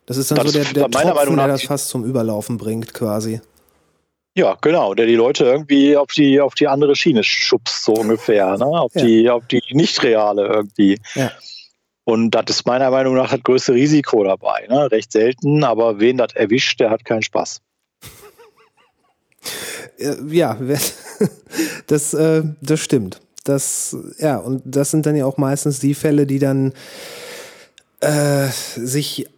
[0.06, 2.92] Das ist dann das so der, der Tropfen, Meinung der das fast zum Überlaufen bringt,
[2.92, 3.40] quasi.
[4.34, 8.56] Ja, genau, der die Leute irgendwie auf die, auf die andere Schiene schubst, so ungefähr,
[8.56, 8.66] ne?
[8.66, 9.04] auf, ja.
[9.04, 10.98] die, auf die nicht reale irgendwie.
[11.14, 11.32] Ja.
[12.08, 14.66] Und das ist meiner Meinung nach das größte Risiko dabei.
[14.70, 14.90] Ne?
[14.90, 17.60] Recht selten, aber wen das erwischt, der hat keinen Spaß.
[20.30, 20.56] Ja,
[21.86, 23.20] das, äh, das stimmt.
[23.44, 26.72] Das, ja, und das sind dann ja auch meistens die Fälle, die dann
[28.00, 29.28] äh, sich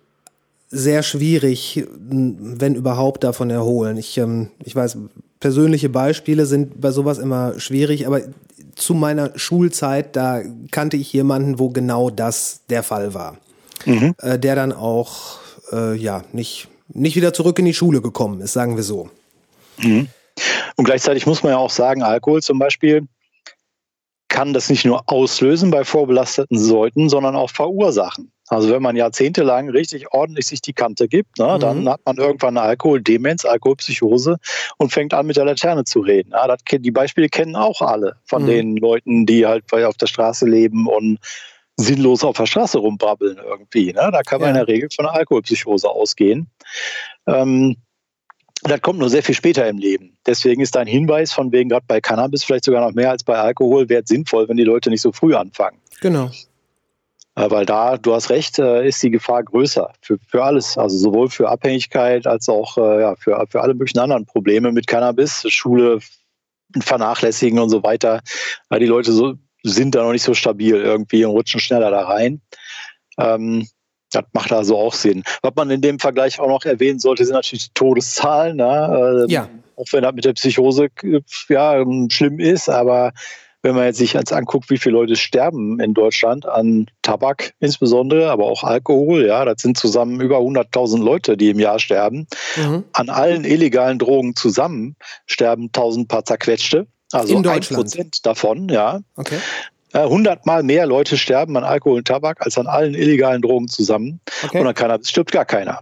[0.69, 3.97] sehr schwierig, wenn überhaupt, davon erholen.
[3.97, 4.97] Ich, ähm, ich weiß,
[5.41, 8.21] persönliche Beispiele sind bei sowas immer schwierig, aber
[8.81, 13.39] zu meiner Schulzeit, da kannte ich jemanden, wo genau das der Fall war.
[13.85, 14.15] Mhm.
[14.19, 15.39] Äh, der dann auch
[15.73, 19.11] äh, ja nicht, nicht wieder zurück in die Schule gekommen ist, sagen wir so.
[19.79, 20.09] Mhm.
[20.77, 23.07] Und gleichzeitig muss man ja auch sagen, Alkohol zum Beispiel
[24.29, 28.31] kann das nicht nur auslösen bei vorbelasteten Leuten, sondern auch verursachen.
[28.51, 31.61] Also wenn man jahrzehntelang richtig ordentlich sich die Kante gibt, ne, mhm.
[31.61, 34.39] dann hat man irgendwann eine Alkoholdemenz, Alkoholpsychose
[34.77, 36.33] und fängt an mit der Laterne zu reden.
[36.33, 38.47] Ja, das, die Beispiele kennen auch alle von mhm.
[38.49, 41.19] den Leuten, die halt auf der Straße leben und
[41.77, 43.93] sinnlos auf der Straße rumbrabbeln irgendwie.
[43.93, 44.11] Ne?
[44.13, 44.61] Da kann man ja.
[44.61, 46.51] in der Regel von einer Alkoholpsychose ausgehen.
[47.27, 47.77] Ähm,
[48.63, 50.19] das kommt nur sehr viel später im Leben.
[50.27, 53.39] Deswegen ist dein Hinweis von wegen gerade bei Cannabis vielleicht sogar noch mehr als bei
[53.39, 55.79] Alkohol wert sinnvoll, wenn die Leute nicht so früh anfangen.
[56.01, 56.31] Genau.
[57.37, 60.77] Äh, weil da, du hast recht, äh, ist die Gefahr größer für, für alles.
[60.77, 64.87] Also sowohl für Abhängigkeit als auch äh, ja, für, für alle möglichen anderen Probleme mit
[64.87, 66.01] Cannabis, Schule
[66.81, 68.21] vernachlässigen und so weiter.
[68.73, 72.41] Die Leute so, sind da noch nicht so stabil irgendwie und rutschen schneller da rein.
[73.19, 73.69] Ähm,
[74.13, 75.23] das macht also auch Sinn.
[75.43, 78.57] Was man in dem Vergleich auch noch erwähnen sollte, sind natürlich die Todeszahlen.
[78.57, 79.27] Ne?
[79.29, 79.49] Ja.
[79.77, 80.89] Auch wenn das mit der Psychose
[81.49, 83.13] ja, schlimm ist, aber
[83.63, 88.31] wenn man jetzt sich jetzt anguckt, wie viele Leute sterben in Deutschland an Tabak insbesondere,
[88.31, 92.27] aber auch Alkohol, ja, das sind zusammen über 100.000 Leute, die im Jahr sterben.
[92.57, 92.85] Mhm.
[92.93, 94.97] An allen illegalen Drogen zusammen
[95.27, 96.87] sterben 1000 paar zerquetschte.
[97.13, 97.83] Also in Deutschland.
[97.83, 99.01] Prozent davon, ja.
[99.17, 99.39] Okay.
[99.93, 103.69] 100 äh, Mal mehr Leute sterben an Alkohol und Tabak als an allen illegalen Drogen
[103.69, 104.21] zusammen.
[104.45, 104.61] Okay.
[104.61, 105.81] Und an Cannabis stirbt gar keiner.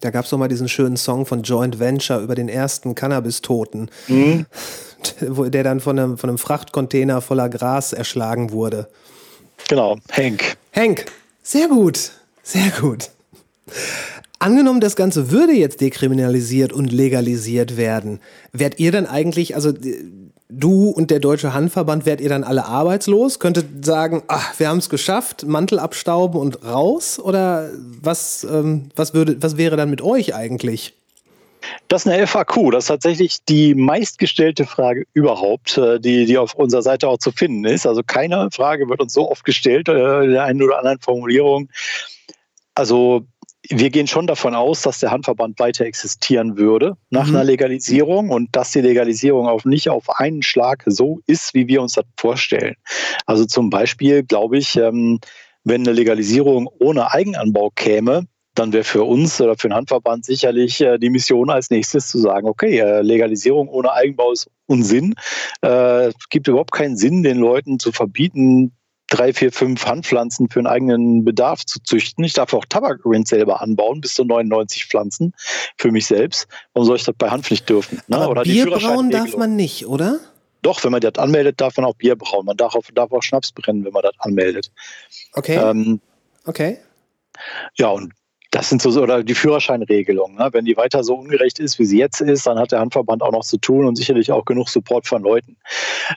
[0.00, 3.90] Da gab es doch mal diesen schönen Song von Joint Venture über den ersten Cannabis-Toten,
[4.08, 4.46] mhm.
[5.50, 8.88] der dann von einem, von einem Frachtcontainer voller Gras erschlagen wurde.
[9.68, 10.56] Genau, Hank.
[10.74, 11.06] Hank,
[11.42, 13.10] sehr gut, sehr gut.
[14.40, 18.20] Angenommen, das Ganze würde jetzt dekriminalisiert und legalisiert werden,
[18.52, 19.70] werdet ihr dann eigentlich, also
[20.48, 23.38] du und der Deutsche Handverband, werdet ihr dann alle arbeitslos?
[23.38, 27.18] Könntet sagen, ach, wir haben es geschafft, Mantel abstauben und raus?
[27.18, 27.68] Oder
[28.00, 30.94] was, ähm, was, würde, was wäre dann mit euch eigentlich?
[31.88, 32.70] Das ist eine FAQ.
[32.72, 37.30] Das ist tatsächlich die meistgestellte Frage überhaupt, äh, die, die auf unserer Seite auch zu
[37.30, 37.86] finden ist.
[37.86, 41.68] Also keine Frage wird uns so oft gestellt äh, in der einen oder anderen Formulierung.
[42.74, 43.26] Also
[43.70, 47.36] wir gehen schon davon aus, dass der Handverband weiter existieren würde nach mhm.
[47.36, 51.80] einer Legalisierung und dass die Legalisierung auch nicht auf einen Schlag so ist, wie wir
[51.80, 52.74] uns das vorstellen.
[53.26, 55.20] Also zum Beispiel glaube ich, ähm,
[55.62, 60.80] wenn eine Legalisierung ohne Eigenanbau käme, dann wäre für uns oder für den Handverband sicherlich
[60.80, 65.14] äh, die Mission als nächstes zu sagen, okay, äh, Legalisierung ohne Eigenbau ist Unsinn.
[65.64, 68.72] Äh, es gibt überhaupt keinen Sinn, den Leuten zu verbieten,
[69.10, 72.24] drei, vier, fünf Handpflanzen für einen eigenen Bedarf zu züchten.
[72.24, 75.34] Ich darf auch Tabak übrigens selber anbauen, bis zu 99 Pflanzen
[75.76, 76.48] für mich selbst.
[76.72, 78.00] Warum soll ich das bei Hanf nicht dürfen?
[78.06, 78.16] Ne?
[78.16, 80.20] Aber oder Bier brauen darf man nicht, oder?
[80.62, 82.46] Doch, wenn man das anmeldet, darf man auch Bier brauen.
[82.46, 84.70] Man darf auch, darf auch Schnaps brennen, wenn man das anmeldet.
[85.32, 85.56] Okay.
[85.56, 86.00] Ähm,
[86.46, 86.78] okay.
[87.76, 88.12] Ja, und
[88.50, 90.34] das sind so, oder die Führerscheinregelung.
[90.34, 90.48] Ne?
[90.52, 93.32] Wenn die weiter so ungerecht ist, wie sie jetzt ist, dann hat der Handverband auch
[93.32, 95.56] noch zu tun und sicherlich auch genug Support von Leuten.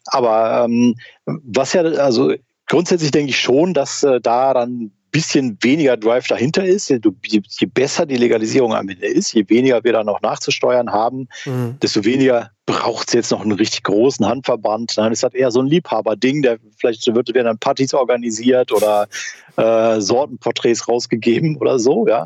[0.05, 2.33] Aber ähm, was ja, also
[2.73, 6.89] grundsätzlich denke ich schon, dass äh, da dann bisschen weniger Drive dahinter ist.
[6.89, 11.27] Je, je, besser die Legalisierung am Ende ist, je weniger wir da noch nachzusteuern haben,
[11.45, 11.77] mhm.
[11.83, 14.97] desto weniger braucht es jetzt noch einen richtig großen Handverband.
[14.97, 19.07] Dann ist das eher so ein Liebhaberding, der vielleicht wird werden dann Partys organisiert oder
[19.55, 22.25] äh, Sortenporträts rausgegeben oder so, ja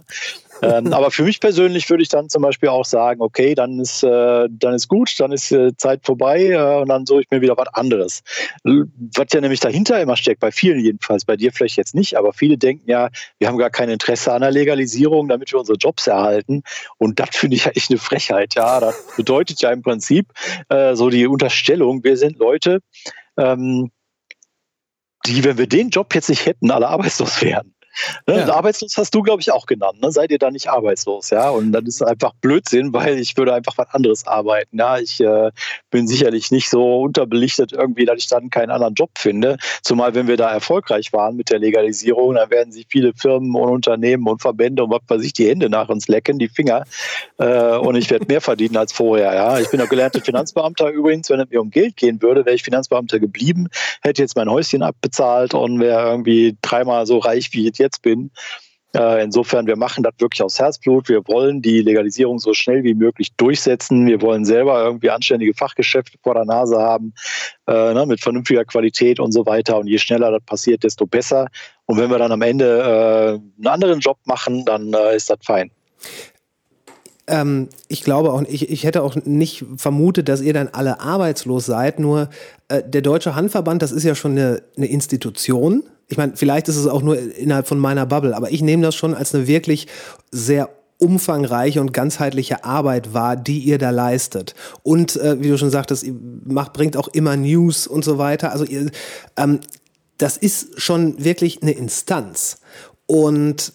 [0.61, 4.03] ähm, aber für mich persönlich würde ich dann zum Beispiel auch sagen, okay, dann ist,
[4.03, 7.41] äh, dann ist gut, dann ist äh, Zeit vorbei äh, und dann suche ich mir
[7.41, 8.21] wieder was anderes.
[8.63, 12.33] Was ja nämlich dahinter immer steckt, bei vielen jedenfalls, bei dir vielleicht jetzt nicht, aber
[12.33, 16.07] viele denken ja, wir haben gar kein Interesse an der Legalisierung, damit wir unsere Jobs
[16.07, 16.63] erhalten.
[16.97, 18.55] Und das finde ich ja echt eine Frechheit.
[18.55, 20.27] Ja, das bedeutet ja im Prinzip
[20.69, 22.79] äh, so die Unterstellung, wir sind Leute,
[23.37, 23.91] ähm,
[25.25, 27.73] die, wenn wir den Job jetzt nicht hätten, alle arbeitslos wären.
[28.27, 28.39] Ne?
[28.39, 28.53] Ja.
[28.53, 30.01] Arbeitslos hast du, glaube ich, auch genannt.
[30.01, 30.11] Ne?
[30.11, 31.29] Seid ihr da nicht arbeitslos?
[31.29, 34.77] Ja, und dann ist einfach Blödsinn, weil ich würde einfach was anderes arbeiten.
[34.77, 35.51] Ja, ich äh,
[35.89, 39.57] bin sicherlich nicht so unterbelichtet irgendwie, dass ich dann keinen anderen Job finde.
[39.83, 43.69] Zumal, wenn wir da erfolgreich waren mit der Legalisierung, dann werden sich viele Firmen und
[43.69, 46.83] Unternehmen und Verbände und was weiß ich die Hände nach uns lecken, die Finger.
[47.37, 49.33] Äh, und ich werde mehr verdienen als vorher.
[49.33, 51.29] Ja, ich bin auch gelernter Finanzbeamter übrigens.
[51.29, 53.67] Wenn es mir um Geld gehen würde, wäre ich Finanzbeamter geblieben,
[54.01, 58.31] hätte jetzt mein Häuschen abbezahlt und wäre irgendwie dreimal so reich, wie jetzt jetzt bin.
[58.95, 61.09] Äh, insofern, wir machen das wirklich aus Herzblut.
[61.09, 64.07] Wir wollen die Legalisierung so schnell wie möglich durchsetzen.
[64.07, 67.13] Wir wollen selber irgendwie anständige Fachgeschäfte vor der Nase haben,
[67.67, 69.77] äh, ne, mit vernünftiger Qualität und so weiter.
[69.77, 71.47] Und je schneller das passiert, desto besser.
[71.85, 75.39] Und wenn wir dann am Ende äh, einen anderen Job machen, dann äh, ist das
[75.43, 75.69] fein.
[77.27, 81.65] Ähm, ich glaube auch, ich, ich hätte auch nicht vermutet, dass ihr dann alle arbeitslos
[81.65, 81.99] seid.
[81.99, 82.29] Nur
[82.69, 86.77] äh, der Deutsche Handverband, das ist ja schon eine, eine Institution ich meine, vielleicht ist
[86.77, 89.87] es auch nur innerhalb von meiner Bubble, aber ich nehme das schon als eine wirklich
[90.31, 94.55] sehr umfangreiche und ganzheitliche Arbeit war, die ihr da leistet.
[94.83, 98.51] Und äh, wie du schon sagtest, ihr macht, bringt auch immer News und so weiter.
[98.51, 98.89] Also ihr,
[99.35, 99.59] ähm,
[100.17, 102.57] das ist schon wirklich eine Instanz.
[103.05, 103.73] Und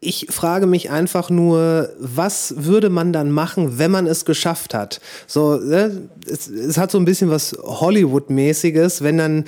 [0.00, 5.00] ich frage mich einfach nur, was würde man dann machen, wenn man es geschafft hat?
[5.26, 6.08] So, ne?
[6.28, 9.44] es, es hat so ein bisschen was Hollywood-mäßiges, wenn dann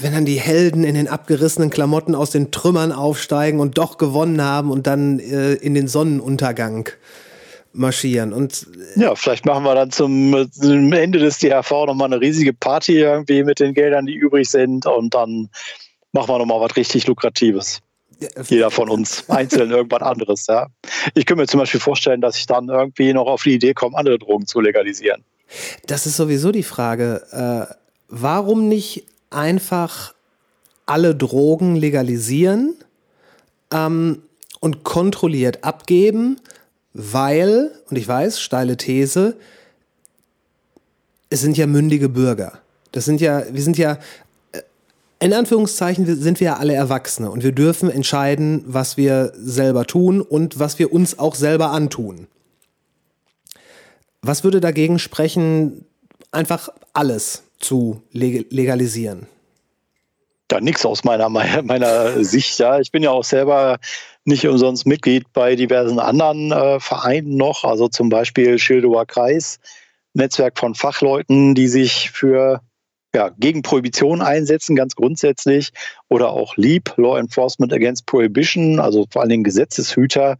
[0.00, 4.42] wenn dann die Helden in den abgerissenen Klamotten aus den Trümmern aufsteigen und doch gewonnen
[4.42, 6.90] haben und dann äh, in den Sonnenuntergang
[7.72, 8.32] marschieren.
[8.32, 8.66] Und
[8.96, 12.98] äh, ja, vielleicht machen wir dann zum, zum Ende des DRV nochmal eine riesige Party
[12.98, 15.48] irgendwie mit den Geldern, die übrig sind und dann
[16.12, 17.80] machen wir nochmal was richtig Lukratives.
[18.46, 20.46] Jeder von uns einzeln irgendwas anderes.
[20.46, 20.68] Ja.
[21.14, 23.96] Ich könnte mir zum Beispiel vorstellen, dass ich dann irgendwie noch auf die Idee komme,
[23.96, 25.24] andere Drogen zu legalisieren.
[25.86, 27.22] Das ist sowieso die Frage.
[27.32, 27.74] Äh,
[28.08, 29.04] warum nicht
[29.34, 30.14] einfach
[30.86, 32.74] alle Drogen legalisieren
[33.72, 34.22] ähm,
[34.60, 36.36] und kontrolliert abgeben,
[36.92, 39.36] weil, und ich weiß, steile These,
[41.30, 42.58] es sind ja mündige Bürger.
[42.92, 43.98] Das sind ja, wir sind ja,
[44.52, 44.60] äh,
[45.20, 50.20] in Anführungszeichen sind wir ja alle Erwachsene und wir dürfen entscheiden, was wir selber tun
[50.20, 52.26] und was wir uns auch selber antun.
[54.20, 55.86] Was würde dagegen sprechen,
[56.30, 59.26] einfach alles zu legalisieren?
[60.50, 62.58] Ja, nichts aus meiner, meiner Sicht.
[62.58, 62.78] Ja.
[62.78, 63.78] Ich bin ja auch selber
[64.24, 69.60] nicht umsonst Mitglied bei diversen anderen äh, Vereinen noch, also zum Beispiel Schildower Kreis,
[70.12, 72.60] Netzwerk von Fachleuten, die sich für
[73.14, 75.72] ja, gegen Prohibition einsetzen, ganz grundsätzlich,
[76.08, 80.38] oder auch LEAP, Law Enforcement Against Prohibition, also vor allen Dingen Gesetzeshüter,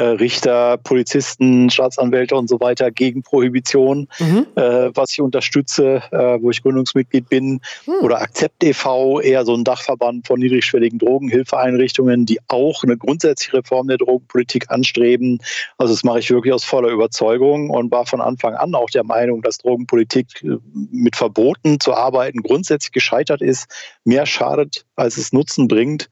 [0.00, 4.46] Richter, Polizisten, Staatsanwälte und so weiter gegen Prohibition, mhm.
[4.54, 7.94] äh, was ich unterstütze, äh, wo ich Gründungsmitglied bin, mhm.
[8.00, 13.88] oder Akzept e.V., eher so ein Dachverband von niedrigschwelligen Drogenhilfeeinrichtungen, die auch eine grundsätzliche Reform
[13.88, 15.38] der Drogenpolitik anstreben.
[15.76, 19.04] Also das mache ich wirklich aus voller Überzeugung und war von Anfang an auch der
[19.04, 20.56] Meinung, dass Drogenpolitik äh,
[20.90, 23.66] mit Verboten zu arbeiten grundsätzlich gescheitert ist,
[24.04, 26.08] mehr schadet, als es Nutzen bringt.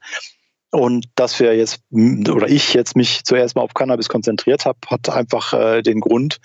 [0.71, 5.09] Und dass wir jetzt, oder ich jetzt mich zuerst mal auf Cannabis konzentriert habe, hat
[5.09, 6.39] einfach äh, den Grund,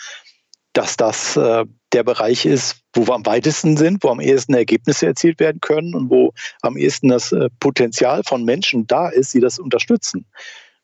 [0.72, 5.06] dass das äh, der Bereich ist, wo wir am weitesten sind, wo am ehesten Ergebnisse
[5.06, 9.40] erzielt werden können und wo am ehesten das äh, Potenzial von Menschen da ist, die
[9.40, 10.26] das unterstützen.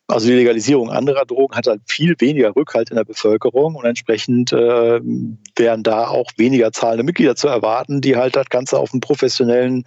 [0.07, 4.53] Also die Legalisierung anderer Drogen hat halt viel weniger Rückhalt in der Bevölkerung und entsprechend
[4.53, 5.01] äh,
[5.57, 9.85] wären da auch weniger zahlende Mitglieder zu erwarten, die halt das Ganze auf einem professionellen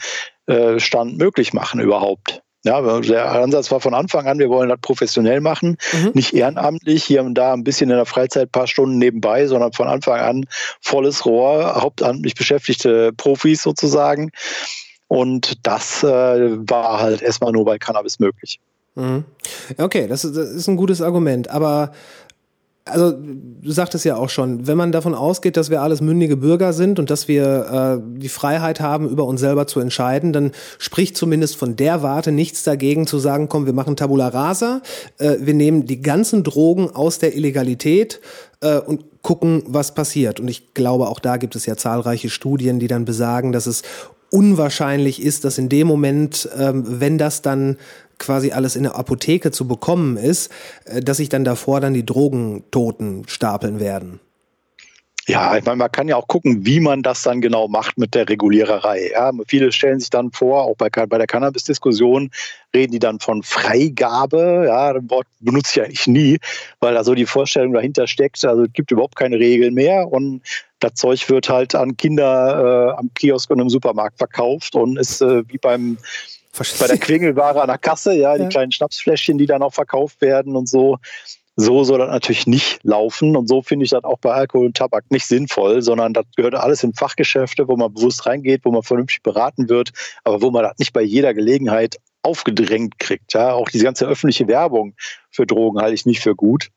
[0.48, 2.42] äh, Stand möglich machen überhaupt.
[2.66, 6.12] Ja, der Ansatz war von Anfang an, wir wollen das professionell machen, mhm.
[6.16, 9.72] nicht ehrenamtlich, hier und da ein bisschen in der Freizeit ein paar Stunden nebenbei, sondern
[9.72, 10.46] von Anfang an
[10.82, 14.32] volles Rohr, hauptamtlich beschäftigte Profis sozusagen.
[15.08, 18.60] Und das äh, war halt erstmal nur bei Cannabis möglich.
[18.96, 19.26] Mhm.
[19.78, 21.92] Okay, das ist, das ist ein gutes Argument, aber
[22.88, 26.72] also du sagtest ja auch schon, wenn man davon ausgeht, dass wir alles mündige Bürger
[26.72, 31.18] sind und dass wir äh, die Freiheit haben, über uns selber zu entscheiden, dann spricht
[31.18, 34.82] zumindest von der Warte nichts dagegen zu sagen, komm, wir machen Tabula Rasa,
[35.18, 38.22] äh, wir nehmen die ganzen Drogen aus der Illegalität
[38.62, 40.40] äh, und gucken, was passiert.
[40.40, 43.82] Und ich glaube, auch da gibt es ja zahlreiche Studien, die dann besagen, dass es
[44.30, 47.78] unwahrscheinlich ist, dass in dem Moment, ähm, wenn das dann
[48.18, 50.52] quasi alles in der Apotheke zu bekommen ist,
[50.86, 54.20] äh, dass sich dann davor dann die Drogentoten stapeln werden.
[55.28, 58.14] Ja, ich meine, man kann ja auch gucken, wie man das dann genau macht mit
[58.14, 59.10] der Reguliererei.
[59.12, 62.30] Ja, viele stellen sich dann vor, auch bei, bei der Cannabis-Diskussion
[62.76, 64.66] reden die dann von Freigabe.
[64.68, 66.38] Ja, das Wort benutze ich eigentlich nie,
[66.80, 68.46] weil da so die Vorstellung dahinter steckt.
[68.46, 70.44] Also es gibt überhaupt keine Regeln mehr und
[70.80, 75.22] das Zeug wird halt an Kinder äh, am Kiosk und im Supermarkt verkauft und ist
[75.22, 75.98] äh, wie beim
[76.80, 78.50] bei der Quengelware an der Kasse, ja, die ja.
[78.50, 80.98] kleinen Schnapsfläschchen, die dann auch verkauft werden und so.
[81.58, 83.38] So soll das natürlich nicht laufen.
[83.38, 86.54] Und so finde ich das auch bei Alkohol und Tabak nicht sinnvoll, sondern das gehört
[86.56, 89.92] alles in Fachgeschäfte, wo man bewusst reingeht, wo man vernünftig beraten wird,
[90.26, 93.34] aber wo man das nicht bei jeder Gelegenheit aufgedrängt kriegt.
[93.34, 94.96] Ja, auch diese ganze öffentliche Werbung
[95.32, 96.72] für Drogen halte ich nicht für gut.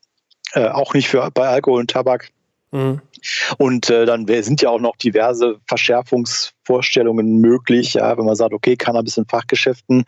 [0.53, 2.29] Äh, auch nicht für bei Alkohol und Tabak.
[2.71, 3.01] Mhm.
[3.57, 8.75] Und äh, dann sind ja auch noch diverse Verschärfungsvorstellungen möglich, ja, wenn man sagt, okay,
[8.75, 10.05] Cannabis in Fachgeschäften,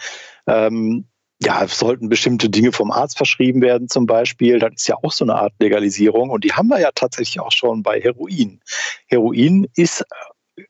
[0.47, 1.05] ähm,
[1.43, 4.59] ja, sollten bestimmte Dinge vom Arzt verschrieben werden zum Beispiel.
[4.59, 7.51] Das ist ja auch so eine Art Legalisierung und die haben wir ja tatsächlich auch
[7.51, 8.61] schon bei Heroin.
[9.07, 10.05] Heroin ist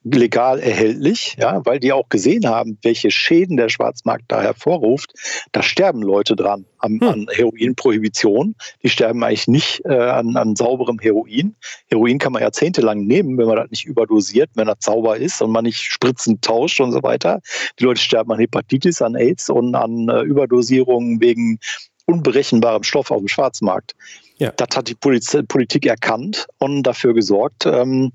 [0.04, 5.14] legal erhältlich, ja, weil die auch gesehen haben, welche Schäden der Schwarzmarkt da hervorruft.
[5.52, 7.08] Da sterben Leute dran an, hm.
[7.08, 8.56] an Heroinprohibition.
[8.84, 11.56] Die sterben eigentlich nicht äh, an, an sauberem Heroin.
[11.88, 15.52] Heroin kann man jahrzehntelang nehmen, wenn man das nicht überdosiert, wenn das sauber ist und
[15.52, 17.42] man nicht Spritzen tauscht und so weiter.
[17.80, 21.60] Die Leute sterben an Hepatitis, an AIDS und an äh, Überdosierungen wegen
[22.06, 23.96] unberechenbarem Stoff auf dem Schwarzmarkt.
[24.38, 24.52] Ja.
[24.52, 28.12] Das hat die Poliz Politik erkannt und dafür gesorgt, ähm,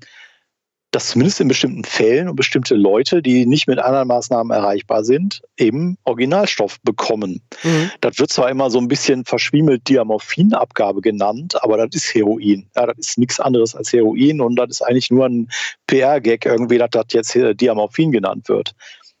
[0.91, 5.41] dass zumindest in bestimmten Fällen und bestimmte Leute, die nicht mit anderen Maßnahmen erreichbar sind,
[5.57, 7.41] eben Originalstoff bekommen.
[7.63, 7.91] Mhm.
[8.01, 12.69] Das wird zwar immer so ein bisschen verschwiemelt Diamorphinabgabe genannt, aber das ist Heroin.
[12.75, 15.49] Ja, das ist nichts anderes als Heroin und das ist eigentlich nur ein
[15.87, 18.73] PR-Gag irgendwie, dass das jetzt hier Diamorphin genannt wird.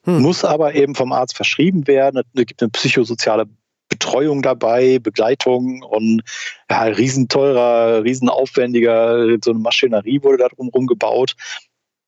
[0.03, 0.21] Hm.
[0.21, 2.23] Muss aber eben vom Arzt verschrieben werden.
[2.33, 3.45] Es gibt eine psychosoziale
[3.89, 6.21] Betreuung dabei, Begleitung und
[6.69, 11.35] ja, riesenteurer, riesenaufwendiger, so eine Maschinerie wurde da drumherum gebaut.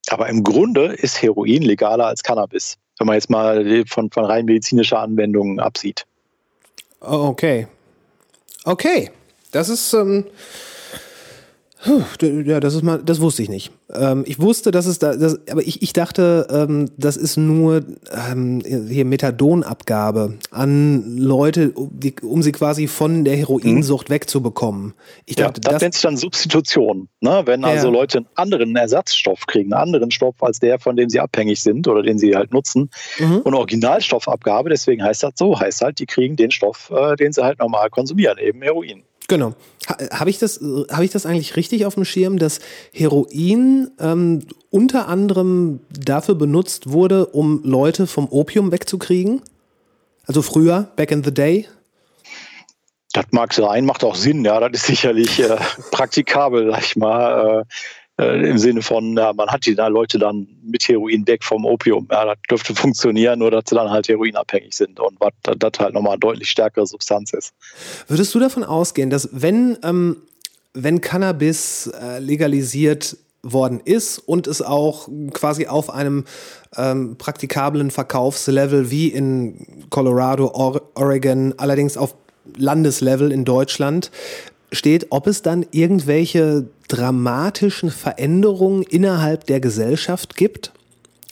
[0.08, 4.44] Aber im Grunde ist Heroin legaler als Cannabis, wenn man jetzt mal von, von rein
[4.44, 6.06] medizinischer Anwendungen absieht.
[7.00, 7.66] Oh, Okay.
[8.64, 9.10] Okay.
[9.52, 10.26] Das ist, ähm,
[12.22, 13.72] ja, das ist mal, das wusste ich nicht.
[13.92, 17.82] Ähm, ich wusste, dass es da, das, aber ich, ich dachte, ähm, das ist nur
[18.30, 24.92] ähm, hier Methadonabgabe an Leute, um, die, um sie quasi von der Heroinsucht wegzubekommen.
[25.24, 27.08] Ich Ja, dachte, das, das, nennt sich dann Substitution.
[27.20, 27.42] Ne?
[27.46, 27.92] Wenn also Ja.
[27.92, 31.88] Leute einen anderen Ersatzstoff kriegen, einen anderen Stoff als der, von dem sie abhängig sind
[31.88, 32.90] oder den sie halt nutzen.
[33.18, 33.38] Mhm.
[33.38, 37.42] Und Originalstoffabgabe, deswegen heißt das so, heißt halt, die kriegen den Stoff, äh, den sie
[37.42, 39.02] halt normal konsumieren, eben Heroin.
[39.30, 39.54] Genau.
[39.88, 40.60] Ha, Habe ich, das,
[40.90, 42.58] hab ich das eigentlich richtig auf dem Schirm, dass
[42.92, 49.40] Heroin ähm, unter anderem dafür benutzt wurde, um Leute vom Opium wegzukriegen?
[50.26, 51.68] Also früher, back in the day?
[53.12, 55.56] Das mag sein, macht auch Sinn, ja, das ist sicherlich äh,
[55.92, 57.64] praktikabel, sag ich mal, äh,
[58.20, 61.64] äh, im Sinne von, ja, man hat die da Leute dann mit Heroin weg vom
[61.64, 62.06] Opium.
[62.10, 65.94] Ja, das dürfte funktionieren, nur dass sie dann halt heroinabhängig sind und was das halt
[65.94, 67.52] nochmal eine deutlich stärkere Substanz ist.
[68.08, 70.16] Würdest du davon ausgehen, dass wenn, ähm,
[70.74, 76.24] wenn Cannabis äh, legalisiert worden ist und es auch quasi auf einem
[76.76, 82.14] ähm, praktikablen Verkaufslevel wie in Colorado, Or Oregon, allerdings auf
[82.56, 84.10] Landeslevel in Deutschland
[84.72, 90.72] steht, ob es dann irgendwelche dramatischen Veränderungen innerhalb der Gesellschaft gibt?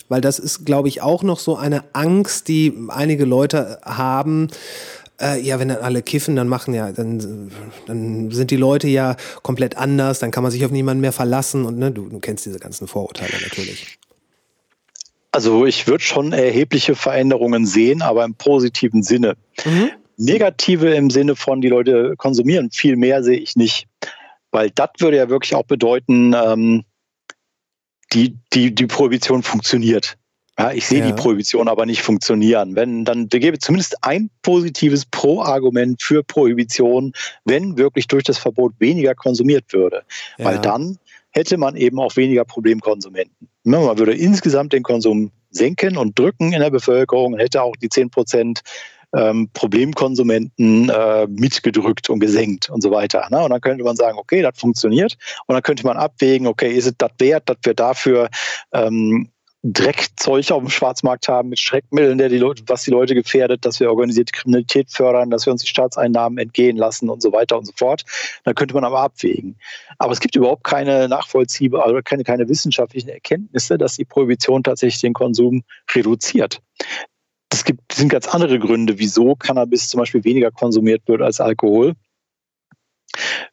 [0.09, 4.49] Weil das ist, glaube ich, auch noch so eine Angst, die einige Leute haben.
[5.20, 7.51] Äh, ja, wenn dann alle kiffen, dann machen ja, dann,
[7.86, 11.64] dann sind die Leute ja komplett anders, dann kann man sich auf niemanden mehr verlassen
[11.64, 13.99] und ne, du, du kennst diese ganzen Vorurteile natürlich.
[15.32, 19.36] Also ich würde schon erhebliche Veränderungen sehen, aber im positiven Sinne.
[20.19, 23.87] Negative im Sinne von, die Leute konsumieren viel mehr, sehe ich nicht.
[24.51, 26.85] Weil das würde ja wirklich auch bedeuten, ähm,
[28.12, 30.16] die, die, die Prohibition funktioniert.
[30.59, 31.07] Ja, ich sehe Ja.
[31.07, 32.75] die Prohibition aber nicht funktionieren.
[32.75, 37.12] Wenn, dann da gäbe es zumindest ein positives Pro-Argument für Prohibition,
[37.45, 40.03] wenn wirklich durch das Verbot weniger konsumiert würde.
[40.39, 40.61] Weil Ja.
[40.61, 40.99] dann
[41.31, 43.49] hätte man eben auch weniger Problemkonsumenten.
[43.64, 47.77] Ne, Man würde insgesamt den Konsum senken und drücken in der Bevölkerung und hätte auch
[47.77, 48.62] die 10 Prozent
[49.17, 53.27] ähm, Problemkonsumenten äh, mitgedrückt und gesenkt und so weiter.
[53.31, 53.43] Ne?
[53.43, 55.17] Und dann könnte man sagen, okay, das funktioniert.
[55.47, 58.29] Und dann könnte man abwägen, okay, ist es das wert, dass wir dafür
[58.73, 59.31] ähm,
[59.65, 63.81] Dreckzeug auf dem Schwarzmarkt haben mit Schreckmitteln, der die Leute, was die Leute gefährdet, dass
[63.81, 67.65] wir organisierte Kriminalität fördern, dass wir uns die Staatseinnahmen entgehen lassen und so weiter und
[67.65, 68.05] so fort.
[68.45, 69.57] Dann könnte man aber abwägen.
[69.99, 75.01] Aber es gibt überhaupt keine nachvollziehbare, also keine, keine wissenschaftlichen Erkenntnisse, dass die Prohibition tatsächlich
[75.01, 76.63] den Konsum reduziert.
[77.51, 81.94] Es gibt, sind ganz andere Gründe, wieso Cannabis zum Beispiel weniger konsumiert wird als Alkohol.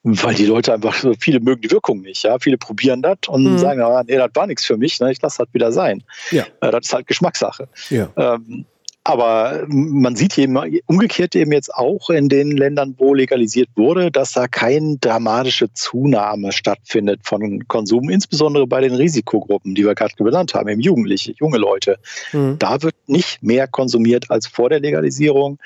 [0.03, 2.23] Weil die Leute einfach, so viele mögen die Wirkung nicht.
[2.23, 2.37] Ja?
[2.39, 3.57] Viele probieren das und Mhm.
[3.57, 5.11] sagen, ah, nee, das war nichts für mich, ne?
[5.11, 6.03] ich lasse das wieder sein.
[6.31, 6.45] Ja.
[6.61, 7.67] Äh, das ist halt Geschmackssache.
[7.89, 8.09] Ja.
[8.17, 8.65] Ähm,
[9.07, 14.31] aber man sieht eben umgekehrt eben jetzt auch in den Ländern, wo legalisiert wurde, dass
[14.31, 20.55] da keine dramatische Zunahme stattfindet von Konsum, insbesondere bei den Risikogruppen, die wir gerade benannt
[20.55, 21.99] haben, eben Jugendliche, junge Leute.
[22.33, 22.57] Mhm.
[22.57, 25.59] Da wird nicht mehr konsumiert als vor der Legalisierung.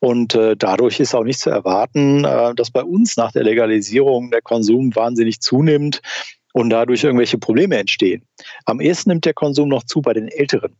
[0.00, 4.30] Und äh, dadurch ist auch nicht zu erwarten, äh, dass bei uns nach der Legalisierung
[4.30, 6.00] der Konsum wahnsinnig zunimmt
[6.58, 8.22] und dadurch irgendwelche Probleme entstehen.
[8.64, 10.74] Am ehesten nimmt der Konsum noch zu bei den Älteren.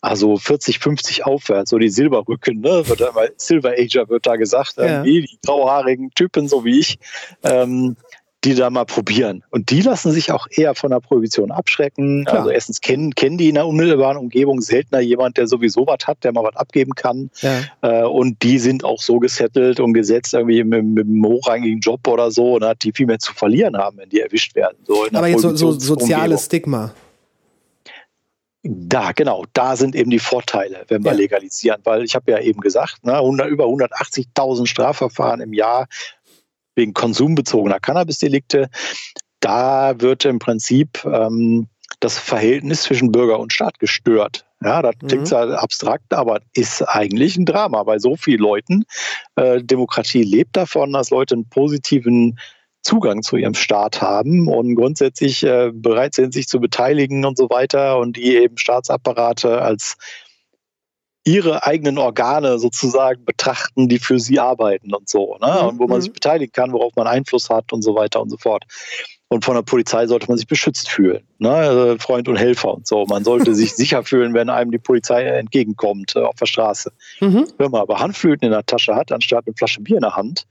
[0.00, 2.88] Also 40, 50 aufwärts, so die Silberrücken, ne?
[2.88, 4.84] wird da mal Silver Ager wird da gesagt, Ja.
[5.04, 6.98] irgendwie die grauhaarigen Typen, so wie ich,
[7.44, 7.96] ähm,
[8.44, 9.44] die da mal probieren.
[9.50, 12.24] Und die lassen sich auch eher von der Prohibition abschrecken.
[12.24, 12.38] Klar.
[12.38, 16.24] Also erstens kennen, kennen die in der unmittelbaren Umgebung seltener jemand, der sowieso was hat,
[16.24, 17.30] der mal was abgeben kann.
[17.42, 17.60] Ja.
[17.82, 22.06] Äh, und die sind auch so gesettelt und gesetzt irgendwie mit, mit einem hochrangigen Job
[22.08, 24.78] oder so, ne, die viel mehr zu verlieren haben, wenn die erwischt werden.
[24.86, 26.94] So Aber jetzt so, so soziales Stigma.
[28.62, 31.16] Da, genau, da sind eben die Vorteile, wenn wir Ja.
[31.16, 35.88] legalisieren, weil ich habe ja eben gesagt, ne, 100, über 180.000 Strafverfahren im Jahr
[36.80, 38.68] wegen konsumbezogener Cannabisdelikte.
[39.38, 41.68] Da wird im Prinzip ähm,
[42.00, 44.46] das Verhältnis zwischen Bürger und Staat gestört.
[44.62, 48.84] Ja, das klingt zwar abstrakt, aber ist eigentlich ein Drama bei so vielen Leuten.
[49.36, 52.38] Äh, Demokratie lebt davon, dass Leute einen positiven
[52.82, 57.48] Zugang zu ihrem Staat haben und grundsätzlich äh, bereit sind, sich zu beteiligen und so
[57.48, 59.96] weiter und die eben Staatsapparate als
[61.24, 65.58] ihre eigenen Organe sozusagen betrachten, die für sie arbeiten und so, ne?
[65.62, 65.68] Mhm.
[65.68, 68.36] und wo man sich beteiligen kann, worauf man Einfluss hat und so weiter und so
[68.38, 68.64] fort.
[69.28, 71.50] Und von der Polizei sollte man sich beschützt fühlen, ne?
[71.50, 73.04] Also Freund und Helfer und so.
[73.06, 76.90] Man sollte sich sicher fühlen, wenn einem die Polizei entgegenkommt äh, auf der Straße.
[77.20, 77.46] Mhm.
[77.58, 80.46] Wenn man aber Handflöten in der Tasche hat, anstatt eine Flasche Bier in der Hand,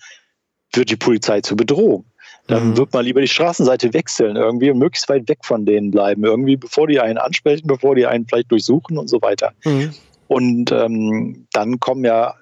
[0.74, 2.06] wird die Polizei zur Bedrohung.
[2.48, 2.78] Dann Mhm.
[2.78, 6.56] wird man lieber die Straßenseite wechseln irgendwie und möglichst weit weg von denen bleiben, irgendwie,
[6.56, 9.52] bevor die einen ansprechen, bevor die einen vielleicht durchsuchen und so weiter.
[9.66, 9.94] Mhm.
[10.30, 12.36] Und ähm, dann kommen ja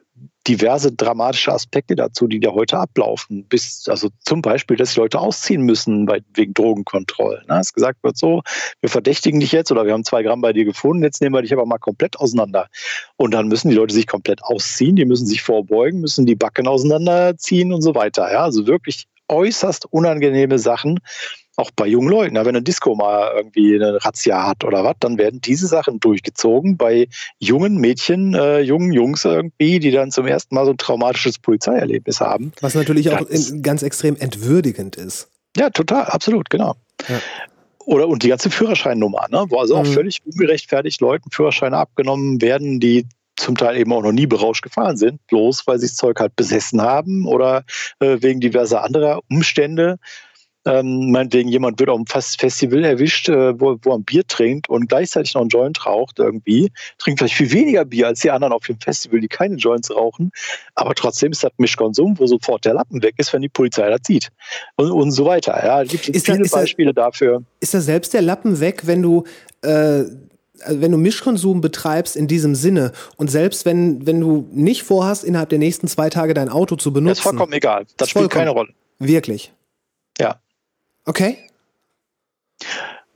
[0.45, 3.45] diverse dramatische Aspekte dazu, die da heute ablaufen.
[3.45, 7.45] Bis, also zum Beispiel, dass die Leute ausziehen müssen bei, wegen Drogenkontrollen.
[7.47, 7.59] Ne?
[7.61, 8.41] Es gesagt wird so,
[8.81, 11.41] wir verdächtigen dich jetzt oder wir haben zwei Gramm bei dir gefunden, jetzt nehmen wir
[11.41, 12.67] dich aber mal komplett auseinander.
[13.15, 16.67] Und dann müssen die Leute sich komplett ausziehen, die müssen sich vorbeugen, müssen die Backen
[16.67, 18.29] auseinanderziehen und so weiter.
[18.29, 18.43] Ja?
[18.43, 20.99] Also wirklich äußerst unangenehme Sachen,
[21.57, 22.35] auch bei jungen Leuten.
[22.35, 25.99] Ja, wenn eine Disco mal irgendwie eine Razzia hat oder was, dann werden diese Sachen
[25.99, 27.07] durchgezogen bei
[27.39, 32.21] jungen Mädchen, äh, jungen Jungs irgendwie, die dann zum ersten Mal so ein traumatisches Polizeierlebnis
[32.21, 32.51] haben.
[32.61, 35.29] Was natürlich auch in, ganz extrem entwürdigend ist.
[35.57, 36.75] Ja, total, absolut, genau.
[37.09, 37.19] Ja.
[37.85, 39.45] Oder und die ganze Führerscheinnummer, ne?
[39.49, 39.93] wo also auch Mhm.
[39.93, 44.97] völlig ungerechtfertigt Leuten Führerscheine abgenommen werden, die zum Teil eben auch noch nie berauscht gefahren
[44.97, 47.63] sind, bloß weil sie das Zeug halt besessen haben oder
[47.99, 49.99] äh, wegen diverser anderer Umstände.
[50.67, 54.25] Ähm, meinetwegen, jemand wird auf einem Fest- Festival erwischt, äh, wo, wo er ein Bier
[54.27, 58.31] trinkt und gleichzeitig noch einen Joint raucht irgendwie, trinkt vielleicht viel weniger Bier als die
[58.31, 60.31] anderen auf dem Festival, die keine Joints rauchen,
[60.75, 64.01] aber trotzdem ist das Mischkonsum, wo sofort der Lappen weg ist, wenn die Polizei das
[64.05, 64.29] sieht.
[64.75, 65.53] Und, und so weiter.
[65.65, 67.43] Ja, es gibt Ist da- viele da- Beispiele dafür.
[67.59, 69.23] Ist da selbst der Lappen weg, wenn du,
[69.61, 70.03] äh,
[70.63, 75.23] also wenn du Mischkonsum betreibst in diesem Sinne und selbst wenn, wenn du nicht vorhast,
[75.23, 77.09] innerhalb der nächsten zwei Tage dein Auto zu benutzen?
[77.09, 77.85] Das ist vollkommen egal.
[77.97, 78.69] Das spielt vollkommen- keine Rolle.
[78.99, 79.53] Wirklich?
[80.19, 80.39] Ja.
[81.07, 81.37] Okay.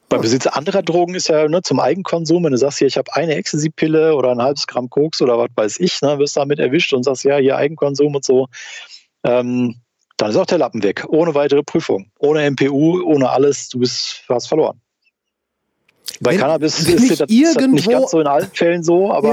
[0.10, 3.14] Beim Besitz anderer Drogen ist ja ne, zum Eigenkonsum, wenn du sagst, hier, ich habe
[3.16, 6.94] eine Ecstasy-Pille oder ein halbes Gramm Koks oder was weiß ich, ne, wirst damit erwischt
[6.94, 8.48] und sagst, ja, hier Eigenkonsum und so,
[9.24, 9.76] ähm,
[10.18, 14.24] dann ist auch der Lappen weg, ohne weitere Prüfung, ohne MPU, ohne alles, du bist
[14.28, 14.82] hast verloren.
[16.20, 19.12] Bei Wenn- Cannabis wenn ist das, das nicht irgendwo- ganz so in allen Fällen so,
[19.14, 19.30] aber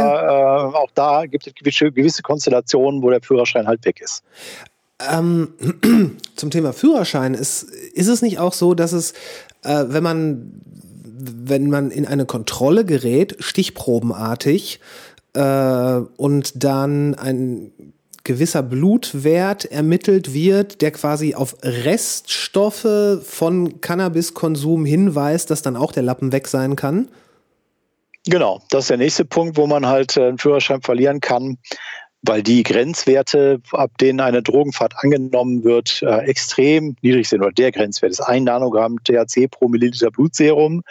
[0.73, 4.23] äh, auch da gibt es gewisse, gewisse Konstellationen, wo der Führerschein halt weg ist.
[5.01, 5.49] Ähm,
[6.37, 9.13] zum Thema Führerschein ist, ist es nicht auch so, dass es,
[9.63, 10.61] äh, wenn man,
[11.05, 14.81] wenn man in eine Kontrolle gerät, stichprobenartig,
[15.35, 17.73] äh, und dann ein
[18.25, 26.03] gewisser Blutwert ermittelt wird, der quasi auf Reststoffe von Cannabiskonsum hinweist, dass dann auch der
[26.03, 27.09] Lappen weg sein kann?
[28.27, 31.57] Genau, das ist der nächste Punkt, wo man halt äh, einen Führerschein verlieren kann,
[32.23, 37.43] weil die Grenzwerte, ab denen eine Drogenfahrt angenommen wird, äh, extrem niedrig sind.
[37.43, 40.83] Oder der Grenzwert ist ein Nanogramm THC pro Milliliter Blutserum.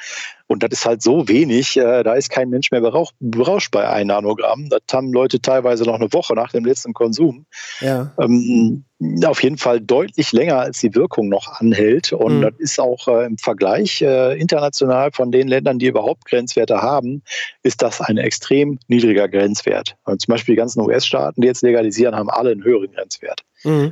[0.48, 3.88] Und das ist halt so wenig, äh, da ist kein Mensch mehr berauch, berauscht bei
[3.88, 4.70] ein Nanogramm.
[4.70, 7.46] Das haben Leute teilweise noch eine Woche nach dem letzten Konsum.
[7.82, 8.14] Ja.
[8.20, 8.86] Ähm,
[9.26, 12.14] auf jeden Fall deutlich länger, als die Wirkung noch anhält.
[12.14, 12.42] Und Mhm.
[12.42, 17.22] das ist auch äh, im Vergleich äh, international von den Ländern, die überhaupt Grenzwerte haben,
[17.64, 19.98] ist das ein extrem niedriger Grenzwert.
[20.06, 23.42] Und zum Beispiel die ganzen US-Staaten, die jetzt legalisieren, haben alle einen höheren Grenzwert.
[23.64, 23.92] Mhm.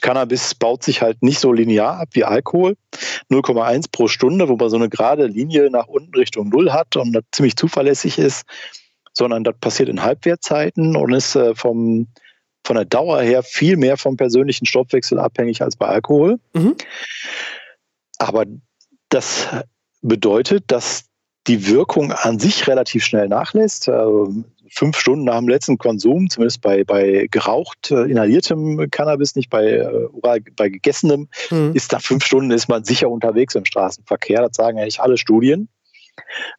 [0.00, 2.76] Cannabis baut sich halt nicht so linear ab wie Alkohol.
[3.30, 7.12] 0,1 pro Stunde, wo man so eine gerade Linie nach unten Richtung Null hat und
[7.12, 8.44] das ziemlich zuverlässig ist,
[9.12, 12.08] sondern das passiert in Halbwertzeiten und ist äh, vom,
[12.64, 16.38] von der Dauer her viel mehr vom persönlichen Stoffwechsel abhängig als bei Alkohol.
[16.54, 16.76] Mhm.
[18.18, 18.44] Aber
[19.08, 19.48] das
[20.02, 21.04] bedeutet, dass
[21.46, 23.88] die Wirkung an sich relativ schnell nachlässt.
[23.88, 29.50] Also fünf Stunden nach dem letzten Konsum, zumindest bei, bei geraucht, äh, inhaliertem Cannabis, nicht
[29.50, 31.72] bei, äh, oral, bei gegessenem, Mhm.
[31.74, 34.42] ist nach fünf Stunden ist man sicher unterwegs im Straßenverkehr.
[34.42, 35.68] Das sagen eigentlich alle Studien.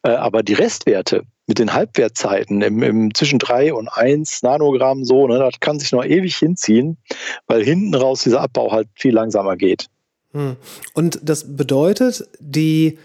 [0.02, 5.26] Äh, aber die Restwerte mit den Halbwertzeiten im, im zwischen drei und eins Nanogramm so,
[5.26, 6.98] ne, das kann sich noch ewig hinziehen,
[7.46, 9.86] weil hinten raus dieser Abbau halt viel langsamer geht.
[10.32, 10.56] Hm.
[10.94, 12.98] Und das bedeutet, die,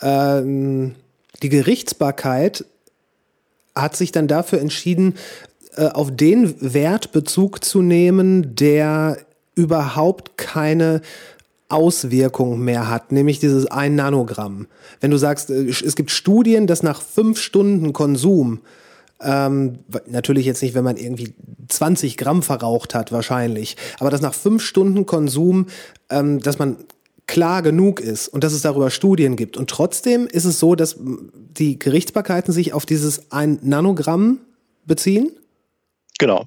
[0.00, 0.94] ähm,
[1.42, 2.64] die Gerichtsbarkeit
[3.80, 5.14] hat sich dann dafür entschieden,
[5.76, 9.18] äh, auf den Wert Bezug zu nehmen, der
[9.54, 11.02] überhaupt keine
[11.68, 14.66] Auswirkung mehr hat, nämlich dieses ein Nanogramm.
[15.00, 18.60] Wenn du sagst, äh, es gibt Studien, dass nach fünf Stunden Konsum
[19.22, 21.34] ähm, natürlich jetzt nicht, wenn man irgendwie
[21.68, 23.76] 20 Gramm verraucht hat, wahrscheinlich.
[23.98, 25.66] Aber dass nach fünf Stunden Konsum,
[26.08, 26.76] ähm, dass man
[27.30, 29.56] klar genug ist und dass es darüber Studien gibt.
[29.56, 34.40] Und trotzdem ist es so, dass die Gerichtsbarkeiten sich auf dieses ein Nanogramm
[34.84, 35.30] beziehen?
[36.18, 36.46] Genau.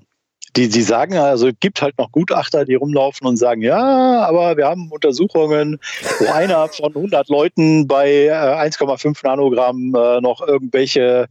[0.58, 3.80] Die, die sagen also, es gibt halt noch Gutachter, die rumlaufen und sagen, ja,
[4.28, 5.80] aber wir haben Untersuchungen,
[6.20, 11.28] wo einer von 100 Leuten bei äh, 1,5 Nanogramm äh, noch irgendwelche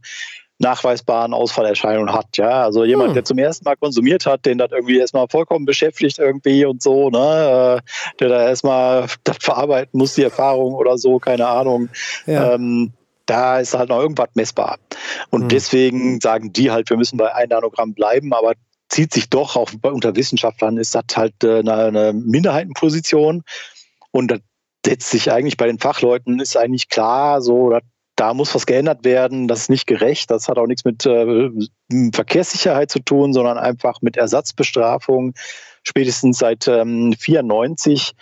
[0.63, 2.37] nachweisbaren Ausfallerscheinungen hat.
[2.37, 3.13] Ja, also jemand, Hm.
[3.15, 7.09] der zum ersten Mal konsumiert hat, den das irgendwie erstmal vollkommen beschäftigt irgendwie und so,
[7.09, 11.89] ne, äh, der da erstmal das verarbeiten muss, die Erfahrung oder so, keine Ahnung.
[12.25, 12.53] Ja.
[12.53, 12.93] Ähm,
[13.25, 14.79] da ist halt noch irgendwas messbar.
[15.29, 15.49] Und Hm.
[15.49, 18.53] deswegen sagen die halt, wir müssen bei 1 Nanogramm bleiben, aber
[18.89, 23.43] zieht sich doch, auch unter Wissenschaftlern ist das halt äh, eine, eine Minderheitenposition.
[24.11, 24.39] Und das
[24.85, 27.81] setzt sich eigentlich bei den Fachleuten, ist eigentlich klar, so, dass
[28.15, 31.49] da muss was geändert werden, das ist nicht gerecht, das hat auch nichts mit äh,
[32.13, 35.33] Verkehrssicherheit zu tun, sondern einfach mit Ersatzbestrafung.
[35.83, 38.13] Spätestens seit ähm, 94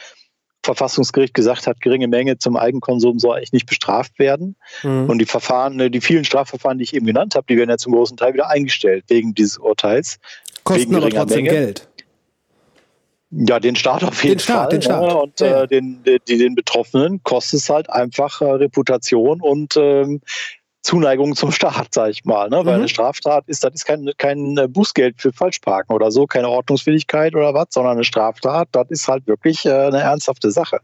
[0.64, 4.56] Verfassungsgericht gesagt hat, geringe Menge zum Eigenkonsum soll eigentlich nicht bestraft werden.
[4.84, 5.10] Mhm.
[5.10, 7.78] Und die Verfahren, äh, die vielen Strafverfahren, die ich eben genannt habe, die werden ja
[7.78, 10.20] zum großen Teil wieder eingestellt wegen dieses Urteils.
[10.64, 11.50] Kosten aber trotzdem Menge.
[11.50, 11.88] Geld.
[13.32, 14.70] Ja, den Staat auf jeden Den Staat, Fall.
[14.70, 15.02] den Staat.
[15.02, 15.16] Ne?
[15.16, 15.62] Und Ja, ja.
[15.64, 20.20] Äh, den, die, den Betroffenen kostet es halt einfach äh, Reputation und ähm,
[20.84, 22.50] Zuneigung zum Staat, sag ich mal.
[22.50, 22.58] Ne?
[22.58, 22.80] Weil Mhm.
[22.82, 27.34] eine Straftat ist, das ist kein, kein äh, Bußgeld für Falschparken oder so, keine Ordnungswidrigkeit
[27.36, 30.80] oder was, sondern eine Straftat, das ist halt wirklich äh, eine ernsthafte Sache.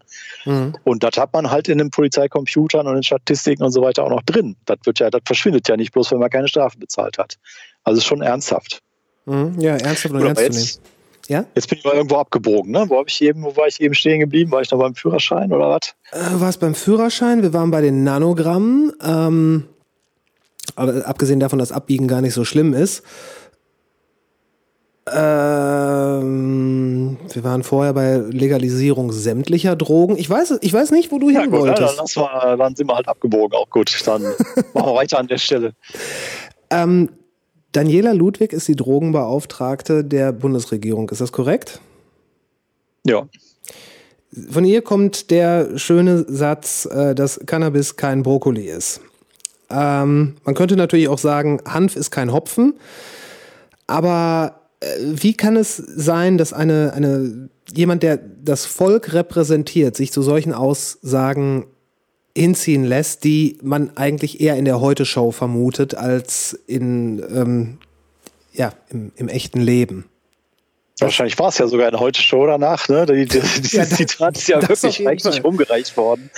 [0.46, 0.76] Mhm.
[0.84, 4.10] Und das hat man halt in den Polizeicomputern und in Statistiken und so weiter auch
[4.12, 4.56] noch drin.
[4.66, 7.36] Das wird ja, das verschwindet ja nicht bloß, wenn man keine Strafe bezahlt hat.
[7.84, 8.82] Also ist schon ernsthaft.
[9.26, 9.56] Mhm.
[9.60, 10.97] Ja, ernsthaft und ernst zu nehmen.
[11.28, 11.46] Jetzt, Ja?
[11.56, 12.86] jetzt bin ich mal irgendwo abgebogen, ne?
[12.88, 14.52] Wo habe ich eben, wo war ich eben stehen geblieben?
[14.52, 15.96] War ich noch beim Führerschein oder was?
[16.12, 17.42] Äh, war es beim Führerschein?
[17.42, 18.94] Wir waren bei den Nanogrammen.
[19.04, 19.66] Ähm,
[20.76, 23.04] aber abgesehen davon, dass Abbiegen gar nicht so schlimm ist.
[25.10, 30.18] Ähm, wir waren vorher bei Legalisierung sämtlicher Drogen.
[30.18, 31.74] Ich weiß, ich weiß nicht, wo du hin gut, ne?
[31.74, 31.98] dann, wolltest.
[31.98, 33.58] lass mal, dann sind wir halt abgebogen.
[33.58, 34.22] Auch gut, dann
[34.74, 35.74] machen wir weiter an der Stelle.
[36.70, 37.10] Ähm,
[37.78, 41.10] Daniela Ludwig ist die Drogenbeauftragte der Bundesregierung.
[41.10, 41.80] Ist das korrekt?
[43.06, 43.28] Ja,
[44.50, 49.02] Von ihr kommt der schöne Satz, äh, dass Cannabis kein Brokkoli ist.
[49.70, 52.74] Ähm, man könnte natürlich auch sagen, Hanf ist kein Hopfen.
[53.86, 60.12] Aber äh, wie kann es sein, dass eine, eine, jemand, der das Volk repräsentiert, sich
[60.12, 61.68] zu solchen Aussagen
[62.38, 67.78] hinziehen lässt, die man eigentlich eher in der Heute-Show vermutet als in, ähm,
[68.54, 70.06] ja, im, im echten Leben?
[71.00, 72.90] wahrscheinlich war es ja sogar eine Heute-Show danach.
[72.90, 73.06] Ne?
[73.06, 75.42] Die, die, dieses Ja, das- Zitat ist ja wirklich Fall.
[75.42, 76.32] rumgereicht worden.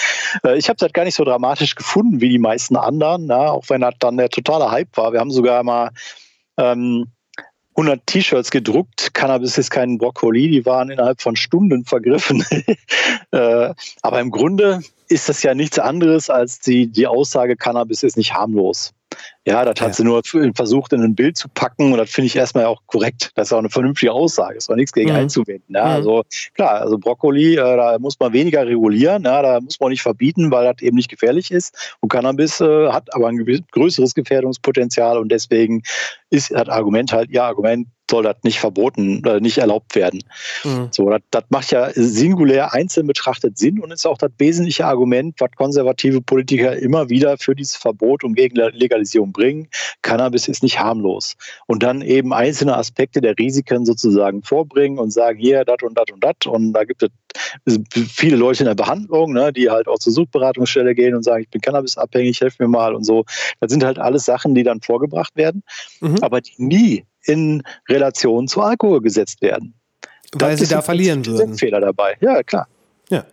[0.43, 3.51] Äh, Ich habe das gar nicht so dramatisch gefunden wie die meisten anderen, na?
[3.51, 5.13] auch wenn das dann der totale Hype war.
[5.13, 5.91] Wir haben sogar mal
[6.57, 7.05] ähm,
[7.77, 9.13] 100 T-Shirts gedruckt.
[9.13, 10.49] Cannabis ist kein Brokkoli.
[10.49, 12.43] Die waren innerhalb von Stunden vergriffen.
[13.31, 18.17] äh, aber im Grunde ist das ja nichts anderes als die, die Aussage, Cannabis ist
[18.17, 18.93] nicht harmlos.
[19.47, 19.93] Ja, das hat Ja.
[19.93, 20.21] sie nur
[20.53, 23.31] versucht, in ein Bild zu packen und das finde ich erstmal auch korrekt.
[23.35, 24.57] Das ist auch eine vernünftige Aussage.
[24.57, 25.15] Ist auch nichts gegen Mhm.
[25.15, 25.75] einzuwenden.
[25.75, 25.91] Ja, Mhm.
[25.91, 26.23] also
[26.55, 30.51] klar, also Brokkoli, äh, da muss man weniger regulieren, ja, da muss man nicht verbieten,
[30.51, 31.95] weil das eben nicht gefährlich ist.
[32.01, 33.37] Und Cannabis äh, hat aber ein
[33.71, 35.83] größeres Gefährdungspotenzial und deswegen
[36.29, 40.23] ist das Argument halt, ja, Argument soll das nicht verboten, äh, nicht erlaubt werden.
[40.63, 40.87] Mhm.
[40.91, 45.35] So, das, das macht ja singulär einzeln betrachtet Sinn und ist auch das wesentliche Argument,
[45.39, 49.38] was konservative Politiker immer wieder für dieses Verbot und gegen Legalisierung bringen.
[50.01, 51.35] Cannabis ist nicht harmlos.
[51.67, 56.05] Und dann eben einzelne Aspekte der Risiken sozusagen vorbringen und sagen, hier, das und das
[56.13, 56.33] und das.
[56.47, 57.79] Und da gibt es
[58.09, 61.49] viele Leute in der Behandlung, ne, die halt auch zur Suchtberatungsstelle gehen und sagen, ich
[61.49, 63.25] bin cannabisabhängig, helf mir mal und so.
[63.59, 65.63] Das sind halt alles Sachen, die dann vorgebracht werden,
[66.01, 66.17] Mhm.
[66.21, 69.73] aber die nie in Relation zu Alkohol gesetzt werden.
[70.33, 71.57] Weil Das sie da verlieren würden.
[71.57, 72.15] Fehler dabei.
[72.21, 72.67] Ja, klar.
[73.09, 73.25] Ja.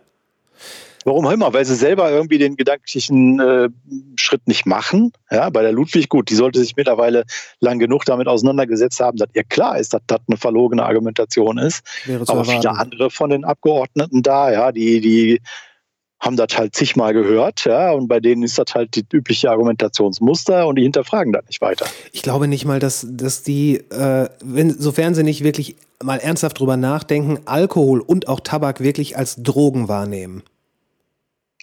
[1.07, 1.53] Warum auch immer?
[1.53, 3.69] Weil sie selber irgendwie den gedanklichen äh,
[4.17, 5.13] Schritt nicht machen.
[5.31, 7.23] Ja, bei der Ludwig, gut, die sollte sich mittlerweile
[7.61, 11.81] lang genug damit auseinandergesetzt haben, dass ihr klar ist, dass das eine verlogene Argumentation ist.
[12.27, 12.79] Aber viele erwarten.
[12.81, 15.39] andere von den Abgeordneten da, ja, die, die
[16.19, 20.67] haben das halt zigmal gehört, ja, und bei denen ist das halt die übliche Argumentationsmuster
[20.67, 21.85] und die hinterfragen das nicht weiter.
[22.11, 26.59] Ich glaube nicht mal, dass, dass die, äh, wenn, sofern sie nicht wirklich mal ernsthaft
[26.59, 30.43] drüber nachdenken, Alkohol und auch Tabak wirklich als Drogen wahrnehmen.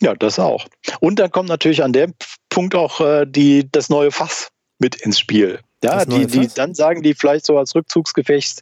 [0.04, 0.66] Ja, das auch.
[1.00, 2.12] Und dann kommt natürlich an dem
[2.50, 5.60] Punkt auch äh, die, das neue Fass mit ins Spiel.
[5.82, 8.60] Ja, die, die, dann sagen die vielleicht so als Rückzugsgefecht,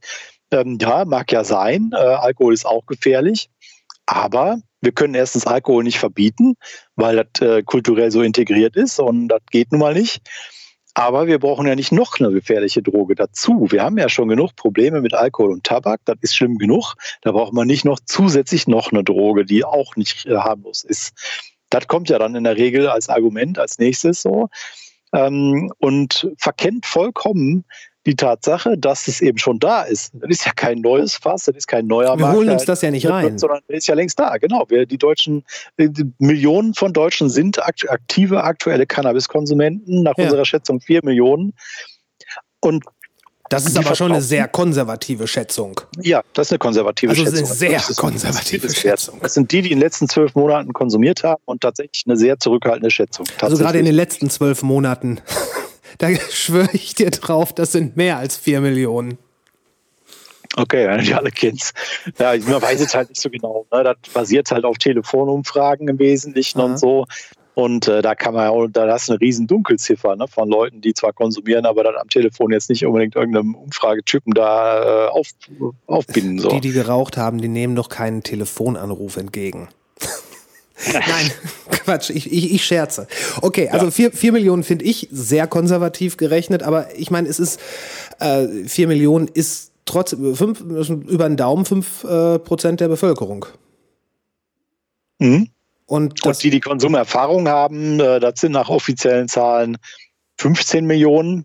[0.53, 3.51] ähm, ja, mag ja sein, äh, Alkohol ist auch gefährlich,
[4.07, 6.55] aber wir können erstens Alkohol nicht verbieten,
[6.95, 10.21] weil das äh, kulturell so integriert ist und das geht nun mal nicht.
[10.95, 13.69] Aber wir brauchen ja nicht noch eine gefährliche Droge dazu.
[13.71, 16.01] Wir haben ja schon genug Probleme mit Alkohol und Tabak.
[16.05, 16.95] Das ist schlimm genug.
[17.23, 21.13] Da braucht man nicht noch zusätzlich noch eine Droge, die auch nicht äh, harmlos ist.
[21.71, 24.51] Das kommt ja dann in der Regel als Argument als nächstes so
[25.15, 27.65] ähm, und verkennt vollkommen
[28.07, 30.13] die Tatsache, dass es eben schon da ist.
[30.15, 32.91] Das ist ja kein neues Fass, das ist kein neuer Wir holen uns das ja
[32.91, 33.39] nicht rein.
[33.39, 34.65] Sondern der ist ja längst da, genau.
[34.69, 35.45] Wir, die Deutschen,
[35.77, 40.25] äh, die Millionen von Deutschen sind aktive aktuelle Cannabiskonsumenten, nach ja.
[40.25, 41.55] unserer Schätzung vier Millionen.
[42.61, 42.85] Und
[43.53, 45.79] das ist aber schon eine sehr konservative Schätzung.
[46.01, 47.47] Ja, das ist eine konservative also Schätzung.
[47.47, 49.19] Eine sehr konservative Schätzung.
[49.21, 52.39] Das sind die, die in den letzten zwölf Monaten konsumiert haben und tatsächlich eine sehr
[52.39, 53.27] zurückhaltende Schätzung.
[53.43, 55.21] Also gerade in den letzten zwölf Monaten.
[55.99, 59.19] Da schwöre ich dir drauf, das sind mehr als vier Millionen.
[60.57, 61.73] Okay, du die alle kennst.
[62.19, 63.67] Ja, man weiß es halt nicht so genau.
[63.73, 63.85] Ne?
[63.85, 66.67] Das basiert halt auf Telefonumfragen im Wesentlichen Aha.
[66.67, 67.07] und so.
[67.55, 70.81] Und äh, da kann man ja, da hast du eine riesen Dunkelziffer ne, von Leuten,
[70.81, 75.29] die zwar konsumieren, aber dann am Telefon jetzt nicht unbedingt irgendeinem Umfragetypen da äh, auf,
[75.87, 76.39] aufbinden.
[76.39, 76.49] So.
[76.49, 79.69] Die, die geraucht haben, die nehmen doch keinen Telefonanruf entgegen.
[80.93, 81.31] Nein,
[81.71, 83.07] Quatsch, ich, ich, ich scherze.
[83.41, 87.61] Okay, also vier, vier Millionen finde ich sehr konservativ gerechnet, aber ich meine, es ist,
[88.21, 93.47] äh, vier Millionen ist trotz, fünf, über den Daumen fünf äh, Prozent der Bevölkerung.
[95.19, 95.49] Mhm.
[95.87, 99.77] Und, Und die, die Konsumerfahrung haben, äh, das sind nach offiziellen Zahlen
[100.39, 101.45] 15 Millionen,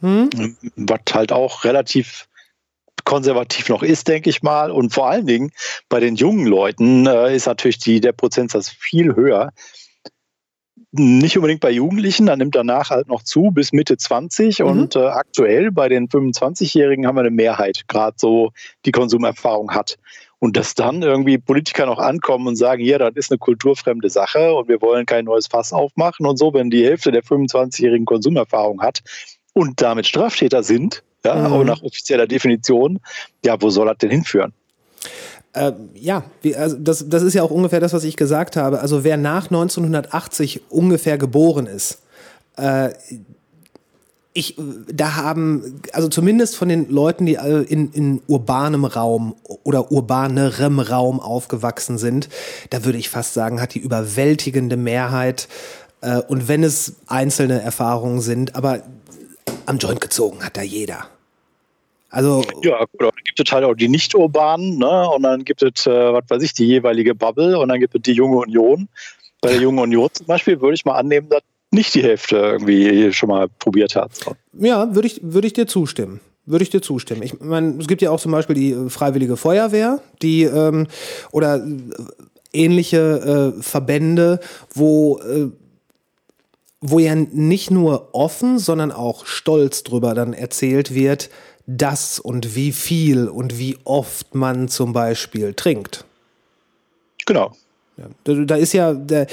[0.00, 0.30] hm?
[0.76, 2.28] was halt auch relativ
[3.04, 4.70] konservativ noch ist, denke ich mal.
[4.70, 5.50] Und vor allen Dingen
[5.88, 9.52] bei den jungen Leuten äh, ist natürlich die, der Prozentsatz viel höher.
[10.94, 14.66] Nicht unbedingt bei Jugendlichen, dann nimmt danach halt noch zu bis Mitte 20 mhm.
[14.66, 18.52] und äh, aktuell bei den 25-Jährigen haben wir eine Mehrheit, gerade so
[18.84, 19.98] die Konsumerfahrung hat.
[20.38, 24.52] Und dass dann irgendwie Politiker noch ankommen und sagen, ja, das ist eine kulturfremde Sache
[24.52, 28.82] und wir wollen kein neues Fass aufmachen und so, wenn die Hälfte der 25-jährigen Konsumerfahrung
[28.82, 29.02] hat
[29.54, 31.52] und damit Straftäter sind, ja, mhm.
[31.52, 33.00] aber nach offizieller Definition,
[33.44, 34.52] ja, wo soll das denn hinführen?
[35.52, 38.80] Äh, ja, wie, also das, das ist ja auch ungefähr das, was ich gesagt habe.
[38.80, 41.98] Also wer nach 1980 ungefähr geboren ist,
[42.56, 42.90] äh,
[44.34, 44.56] ich,
[44.90, 51.20] da haben, also zumindest von den Leuten, die in, in urbanem Raum oder urbanerem Raum
[51.20, 52.30] aufgewachsen sind,
[52.70, 55.48] da würde ich fast sagen, hat die überwältigende Mehrheit,
[56.02, 58.82] äh, und wenn es einzelne Erfahrungen sind, aber
[59.66, 61.06] am Joint gezogen hat da jeder.
[62.12, 65.08] Also ja, gut, dann gibt es halt auch die nicht-urbanen, ne?
[65.08, 68.02] Und dann gibt es, äh, was weiß ich, die jeweilige Bubble und dann gibt es
[68.02, 68.88] die junge Union.
[69.40, 71.40] Bei der jungen Union zum Beispiel würde ich mal annehmen, dass
[71.70, 74.12] nicht die Hälfte irgendwie schon mal probiert hat.
[74.52, 76.20] Ja, würde ich, würde ich dir zustimmen.
[76.44, 77.22] Würde ich dir zustimmen.
[77.22, 80.88] Ich meine, es gibt ja auch zum Beispiel die äh, Freiwillige Feuerwehr, die ähm,
[81.30, 81.62] oder äh,
[82.52, 84.40] ähnliche äh, Verbände,
[84.74, 85.48] wo äh,
[86.84, 91.30] wo ja nicht nur offen, sondern auch stolz drüber dann erzählt wird,
[91.66, 96.04] dass und wie viel und wie oft man zum Beispiel trinkt.
[97.26, 97.52] Genau.
[97.96, 99.26] Ja, da, da, ist ja, der,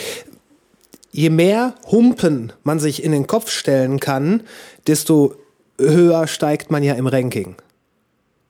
[1.12, 4.44] je mehr Humpen man sich in den Kopf stellen kann,
[4.88, 5.36] desto
[5.80, 7.56] höher steigt man ja im Ranking.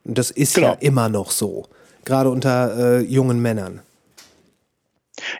[0.03, 0.67] Und das ist genau.
[0.69, 1.67] ja immer noch so,
[2.05, 3.81] gerade unter äh, jungen Männern.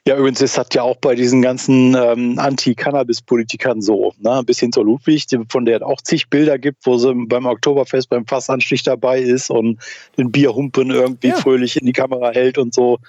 [0.05, 4.13] Ja, übrigens ist das ja auch bei diesen ganzen ähm, Anti-Cannabis-Politikern so.
[4.19, 4.41] Ne?
[4.45, 8.09] Bis hin zur Ludwig, von der es auch zig Bilder gibt, wo sie beim Oktoberfest
[8.09, 9.79] beim Fassanstich dabei ist und
[10.17, 11.35] den Bierhumpen irgendwie ja.
[11.35, 12.99] fröhlich in die Kamera hält und so.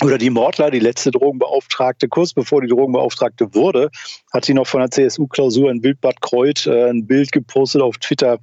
[0.00, 3.90] Oder die Mordler, die letzte Drogenbeauftragte, kurz bevor die Drogenbeauftragte wurde,
[4.32, 8.38] hat sie noch von der CSU-Klausur in Wildbad Kreuth äh, ein Bild gepostet auf Twitter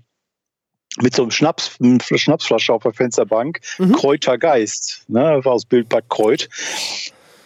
[1.02, 3.94] mit so einem Schnaps, eine Schnapsflasche auf der Fensterbank, mhm.
[3.94, 6.50] Kräuter Geist, ne, war aus Bildbad Kreuth.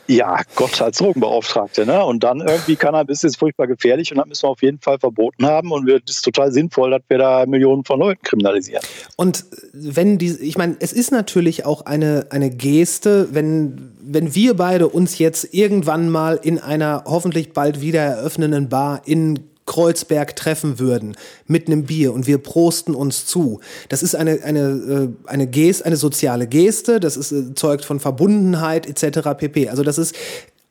[0.10, 2.03] Ja, Gott als Drogenbeauftragte, ne?
[2.03, 5.45] Und dann irgendwie Cannabis ist furchtbar gefährlich und das müssen wir auf jeden Fall verboten
[5.45, 8.82] haben und es ist total sinnvoll, dass wir da Millionen von Leuten kriminalisieren.
[9.18, 14.55] Und wenn die, ich meine, es ist natürlich auch eine, eine Geste, wenn, wenn wir
[14.55, 20.80] beide uns jetzt irgendwann mal in einer hoffentlich bald wieder eröffnenden Bar in Kreuzberg treffen
[20.80, 21.15] würden
[21.45, 23.59] mit einem Bier und wir prosten uns zu.
[23.88, 27.99] Das ist eine, eine, äh, eine Geste, eine soziale Geste, das ist, äh, zeugt von
[27.99, 29.30] Verbundenheit etc.
[29.38, 29.70] pp.
[29.70, 30.15] Also das ist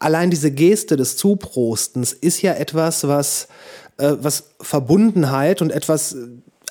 [0.00, 3.46] allein diese Geste des Zuprostens ist ja etwas, was,
[3.98, 6.16] äh, was Verbundenheit und etwas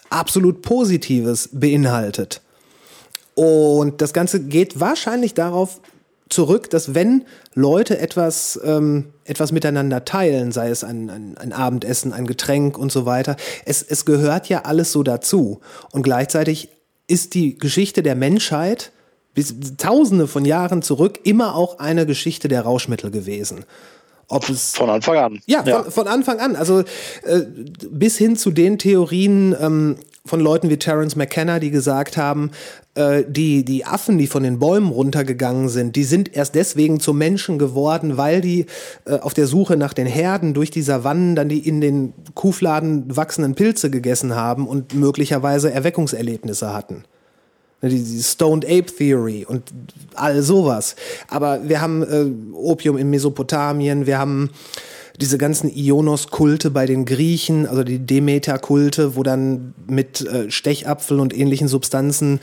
[0.10, 2.42] absolut Positives beinhaltet.
[3.36, 5.80] Und das Ganze geht wahrscheinlich darauf
[6.30, 12.14] zurück, dass wenn Leute etwas, ähm, etwas miteinander teilen, sei es ein, ein, ein Abendessen,
[12.14, 15.62] ein Getränk und so weiter, es, es gehört ja alles so dazu.
[15.92, 16.70] Und gleichzeitig
[17.08, 18.92] ist die Geschichte der Menschheit
[19.34, 23.66] bis tausende von Jahren zurück immer auch eine Geschichte der Rauschmittel gewesen.
[24.30, 25.40] Ob es von Anfang an.
[25.46, 25.84] Ja, ja.
[25.84, 26.56] Von, von, Anfang an.
[26.56, 26.80] Also
[27.24, 27.42] äh,
[27.90, 29.96] bis hin zu den Theorien ähm,
[30.28, 32.52] von Leuten wie Terence McKenna, die gesagt haben,
[32.96, 37.14] äh, die, die Affen, die von den Bäumen runtergegangen sind, die sind erst deswegen zu
[37.14, 38.66] Menschen geworden, weil die
[39.06, 43.16] äh, auf der Suche nach den Herden durch die Savannen dann die in den Kuhfladen
[43.16, 47.04] wachsenden Pilze gegessen haben und möglicherweise Erweckungserlebnisse hatten.
[47.82, 49.72] Ne, die, die Stoned Ape Theory und
[50.16, 50.96] all sowas.
[51.28, 54.50] Aber wir haben äh, Opium in Mesopotamien, wir haben
[55.18, 61.36] diese ganzen Ionos-Kulte bei den Griechen, also die Demeter-Kulte, wo dann mit äh, Stechapfel und
[61.36, 62.40] ähnlichen Substanzen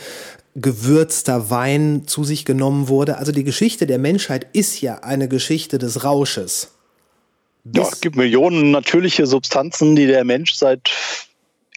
[0.56, 3.18] gewürzter Wein zu sich genommen wurde.
[3.18, 6.72] Also die Geschichte der Menschheit ist ja eine Geschichte des Rausches.
[7.72, 10.90] ja, es gibt Millionen natürliche Substanzen, die der Mensch seit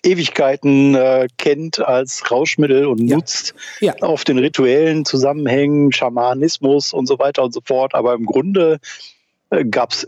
[0.03, 3.15] Ewigkeiten äh, kennt als Rauschmittel und ja.
[3.15, 3.95] nutzt ja.
[4.01, 7.95] auf den rituellen Zusammenhängen, Schamanismus und so weiter und so fort.
[7.95, 8.79] Aber im Grunde
[9.49, 10.07] äh, gab es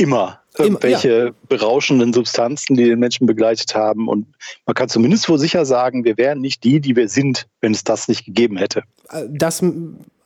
[0.00, 1.30] immer irgendwelche ja.
[1.48, 4.08] berauschenden Substanzen, die den Menschen begleitet haben.
[4.08, 4.26] Und
[4.66, 7.84] man kann zumindest wohl sicher sagen, wir wären nicht die, die wir sind, wenn es
[7.84, 8.82] das nicht gegeben hätte.
[9.10, 9.62] Äh, das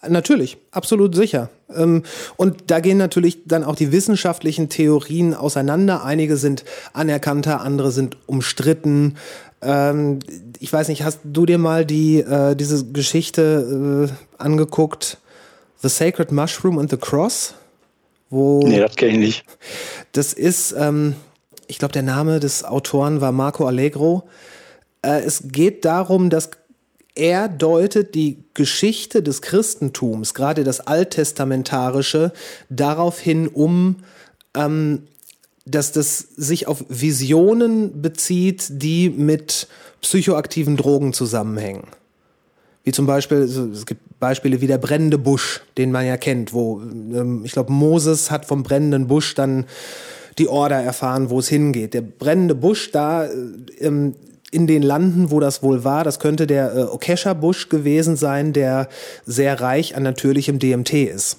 [0.08, 1.48] Natürlich, absolut sicher.
[1.74, 2.02] Ähm,
[2.36, 6.04] und da gehen natürlich dann auch die wissenschaftlichen Theorien auseinander.
[6.04, 9.16] Einige sind anerkannter, andere sind umstritten.
[9.62, 10.18] Ähm,
[10.58, 15.18] ich weiß nicht, hast du dir mal die, äh, diese Geschichte äh, angeguckt?
[15.82, 17.54] The Sacred Mushroom and the Cross?
[18.34, 19.44] Wo nee, das kenne ich nicht.
[20.10, 21.14] Das ist, ähm,
[21.68, 24.24] ich glaube, der Name des Autoren war Marco Allegro.
[25.02, 26.50] Äh, es geht darum, dass
[27.14, 32.32] er deutet die Geschichte des Christentums, gerade das Alttestamentarische,
[32.70, 33.98] darauf hin um,
[34.56, 35.04] ähm,
[35.64, 39.68] dass das sich auf Visionen bezieht, die mit
[40.00, 41.86] psychoaktiven Drogen zusammenhängen.
[42.82, 46.80] Wie zum Beispiel, es gibt Beispiele wie der brennende Busch, den man ja kennt, wo
[46.80, 49.66] ähm, ich glaube, Moses hat vom brennenden Busch dann
[50.38, 51.92] die Order erfahren, wo es hingeht.
[51.92, 53.28] Der brennende Busch da
[53.78, 54.14] ähm,
[54.50, 56.04] in den Landen, wo das wohl war.
[56.04, 58.88] Das könnte der äh, Okesha-Busch gewesen sein, der
[59.26, 61.38] sehr reich an natürlichem DMT ist.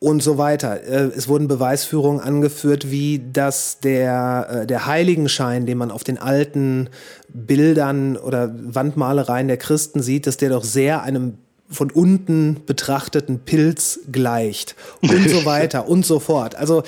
[0.00, 0.82] Und so weiter.
[0.82, 6.18] Äh, es wurden Beweisführungen angeführt, wie dass der, äh, der Heiligenschein, den man auf den
[6.18, 6.88] alten
[7.28, 11.34] Bildern oder Wandmalereien der Christen sieht, dass der doch sehr einem
[11.70, 16.54] von unten betrachteten Pilz gleicht und so weiter und so fort.
[16.54, 16.82] Also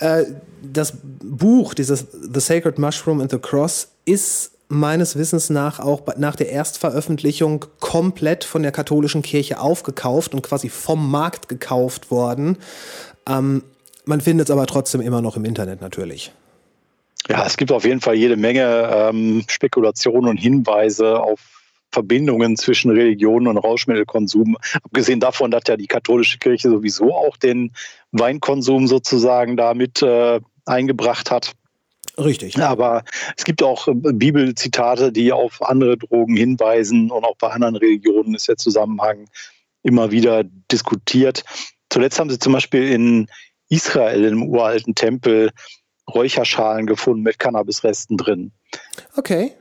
[0.00, 0.24] äh,
[0.62, 6.34] das Buch, dieses The Sacred Mushroom and the Cross, ist meines Wissens nach auch nach
[6.34, 12.58] der Erstveröffentlichung komplett von der katholischen Kirche aufgekauft und quasi vom Markt gekauft worden.
[13.28, 13.62] Ähm,
[14.04, 16.32] man findet es aber trotzdem immer noch im Internet natürlich.
[17.28, 21.55] Ja, es gibt auf jeden Fall jede Menge ähm, Spekulationen und Hinweise auf
[21.96, 24.58] Verbindungen zwischen Religion und Rauschmittelkonsum.
[24.82, 27.72] Abgesehen davon, dass ja die katholische Kirche sowieso auch den
[28.12, 31.52] Weinkonsum sozusagen damit äh, eingebracht hat.
[32.18, 32.58] Richtig.
[32.58, 33.02] Aber
[33.34, 38.34] es gibt auch äh, Bibelzitate, die auf andere Drogen hinweisen und auch bei anderen Religionen
[38.34, 39.24] ist der Zusammenhang
[39.82, 41.44] immer wieder diskutiert.
[41.88, 43.28] Zuletzt haben sie zum Beispiel in
[43.70, 45.50] Israel im uralten Tempel
[46.12, 48.52] Räucherschalen gefunden mit Cannabisresten drin.
[49.16, 49.54] Okay.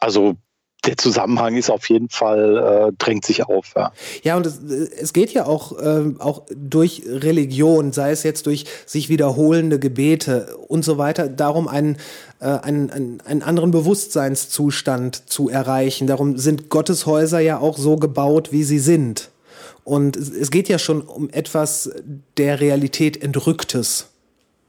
[0.00, 0.36] Also
[0.84, 3.72] der Zusammenhang ist auf jeden Fall, äh, drängt sich auf.
[3.76, 8.46] Ja, ja und es, es geht ja auch, äh, auch durch Religion, sei es jetzt
[8.46, 11.98] durch sich wiederholende Gebete und so weiter, darum einen,
[12.40, 16.06] äh, einen, einen, einen anderen Bewusstseinszustand zu erreichen.
[16.06, 19.30] Darum sind Gotteshäuser ja auch so gebaut, wie sie sind.
[19.84, 21.90] Und es, es geht ja schon um etwas
[22.36, 24.08] der Realität Entrücktes.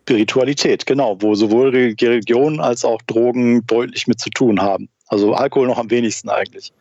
[0.04, 4.90] Spiritualität, genau, wo sowohl Religion als auch Drogen deutlich mit zu tun haben.
[5.14, 6.74] Also Alkohol noch am wenigsten eigentlich.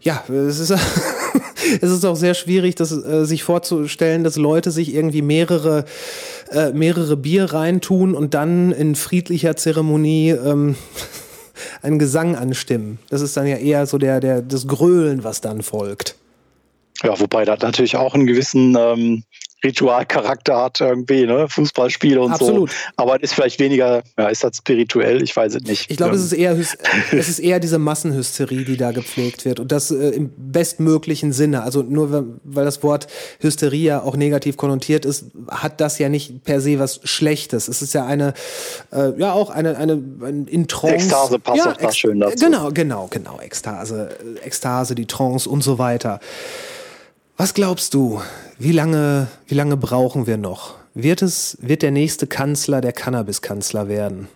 [0.00, 0.70] Ja, es ist,
[1.82, 5.84] es ist auch sehr schwierig, das, äh, sich vorzustellen, dass Leute sich irgendwie mehrere,
[6.50, 10.76] äh, mehrere Bier reintun und dann in friedlicher Zeremonie ähm,
[11.82, 12.98] einen Gesang anstimmen.
[13.10, 16.16] Das ist dann ja eher so der, der, das Grölen, was dann folgt.
[17.02, 19.24] Ja, wobei das natürlich auch einen gewissen ähm,
[19.64, 21.48] Ritualcharakter hat irgendwie, ne?
[21.48, 22.70] Fußballspiele und Absolut.
[22.70, 22.76] so.
[22.96, 25.22] Aber es ist vielleicht weniger, ja, ist das spirituell?
[25.22, 25.90] Ich weiß es nicht.
[25.90, 26.56] Ich glaube, es ist eher,
[27.12, 31.62] es ist eher diese Massenhysterie, die da gepflegt wird und das äh, im bestmöglichen Sinne.
[31.62, 33.06] Also nur weil das Wort
[33.40, 37.68] Hysterie ja auch negativ konnotiert ist, hat das ja nicht per se was Schlechtes.
[37.68, 38.34] Es ist ja eine,
[38.92, 40.94] äh, ja auch eine, eine, ein in Trance.
[40.96, 42.44] Ekstase passt ja, auch da schön dazu.
[42.44, 43.40] Genau, genau, genau.
[43.40, 46.20] Ekstase, Ekstase, die Trance und so weiter.
[47.36, 48.20] Was glaubst du,
[48.62, 50.76] wie lange, wie lange brauchen wir noch?
[50.94, 54.28] Wird es, wird der nächste Kanzler der Cannabis-Kanzler werden?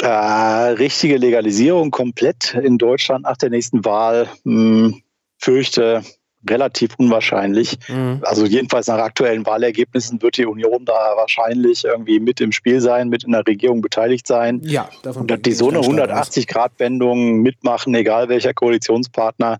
[0.00, 4.28] Äh, richtige Legalisierung komplett in Deutschland nach der nächsten Wahl.
[4.44, 5.02] Hm,
[5.38, 6.02] fürchte
[6.48, 7.78] relativ unwahrscheinlich.
[7.88, 8.20] Mhm.
[8.22, 13.08] Also jedenfalls nach aktuellen Wahlergebnissen wird die Union da wahrscheinlich irgendwie mit im Spiel sein,
[13.08, 14.60] mit in der Regierung beteiligt sein.
[14.64, 19.58] Ja, davon Und dass die so eine 180-Grad-Wendung mitmachen, egal welcher Koalitionspartner,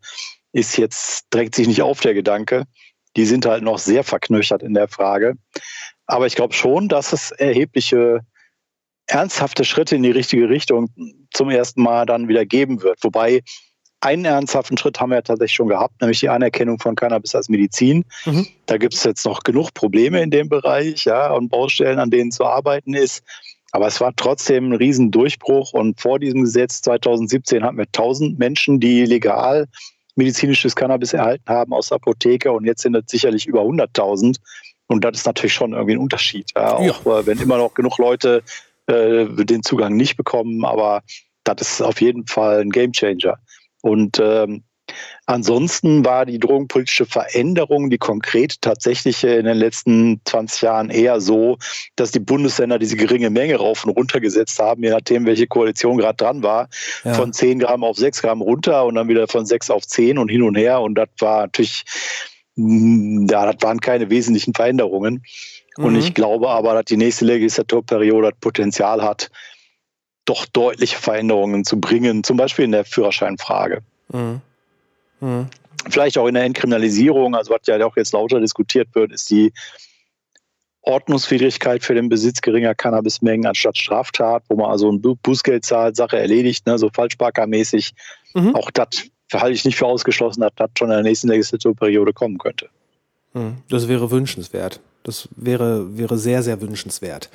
[0.52, 2.64] ist jetzt, drängt sich nicht auf der Gedanke.
[3.16, 5.34] Die sind halt noch sehr verknöchert in der Frage.
[6.06, 8.20] Aber ich glaube schon, dass es erhebliche,
[9.06, 10.88] ernsthafte Schritte in die richtige Richtung
[11.32, 12.98] zum ersten Mal dann wieder geben wird.
[13.02, 13.42] Wobei
[14.00, 17.48] einen ernsthaften Schritt haben wir ja tatsächlich schon gehabt, nämlich die Anerkennung von Cannabis als
[17.48, 18.04] Medizin.
[18.24, 18.48] Mhm.
[18.66, 22.32] Da gibt es jetzt noch genug Probleme in dem Bereich, ja, und Baustellen, an denen
[22.32, 23.22] zu arbeiten ist.
[23.70, 28.80] Aber es war trotzdem ein Riesendurchbruch und vor diesem Gesetz 2017 hatten wir 1000 Menschen,
[28.80, 29.66] die legal
[30.14, 34.36] medizinisches Cannabis erhalten haben aus der Apotheke und jetzt sind es sicherlich über 100.000.
[34.86, 36.50] Und das ist natürlich schon irgendwie ein Unterschied.
[36.54, 38.42] Ja, auch äh, wenn immer noch genug Leute
[38.86, 41.02] äh, den Zugang nicht bekommen, aber
[41.44, 43.38] das ist auf jeden Fall ein Gamechanger.
[43.80, 44.64] Und ähm,
[45.26, 51.58] ansonsten war die drogenpolitische Veränderung, die konkret tatsächlich in den letzten 20 Jahren eher so,
[51.96, 55.98] dass die Bundesländer diese geringe Menge rauf und runter gesetzt haben, je nachdem, welche Koalition
[55.98, 56.68] gerade dran war,
[57.04, 57.14] Ja.
[57.14, 60.28] von 10 Gramm auf 6 Gramm runter und dann wieder von 6 auf 10 und
[60.28, 60.80] hin und her.
[60.80, 61.84] Und das war natürlich,
[62.56, 65.22] mh, ja, das waren keine wesentlichen Veränderungen.
[65.78, 65.98] Und Mhm.
[66.00, 69.30] ich glaube aber, dass die nächste Legislaturperiode das Potenzial hat,
[70.24, 73.80] doch deutliche Veränderungen zu bringen, zum Beispiel in der Führerscheinfrage.
[74.12, 74.40] Mhm.
[75.22, 75.46] Mhm.
[75.88, 79.52] Vielleicht auch in der Entkriminalisierung, also was ja auch jetzt lauter diskutiert wird, ist die
[80.82, 85.96] Ordnungswidrigkeit für den Besitz geringer Cannabismengen anstatt Straftat, wo man also ein Bu- Bußgeld zahlt,
[85.96, 87.94] Sache erledigt, ne, so Falschparkermäßig.
[88.34, 88.54] Mhm.
[88.54, 88.88] Auch das
[89.32, 92.68] halte ich nicht für ausgeschlossen, dass das schon in der nächsten Legislaturperiode kommen könnte.
[93.32, 93.58] Mhm.
[93.70, 94.80] Das wäre wünschenswert.
[95.04, 97.30] Das wäre, wäre sehr, sehr wünschenswert.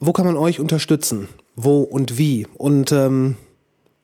[0.00, 1.28] Wo kann man euch unterstützen?
[1.56, 2.46] Wo und wie?
[2.56, 3.36] Und ähm,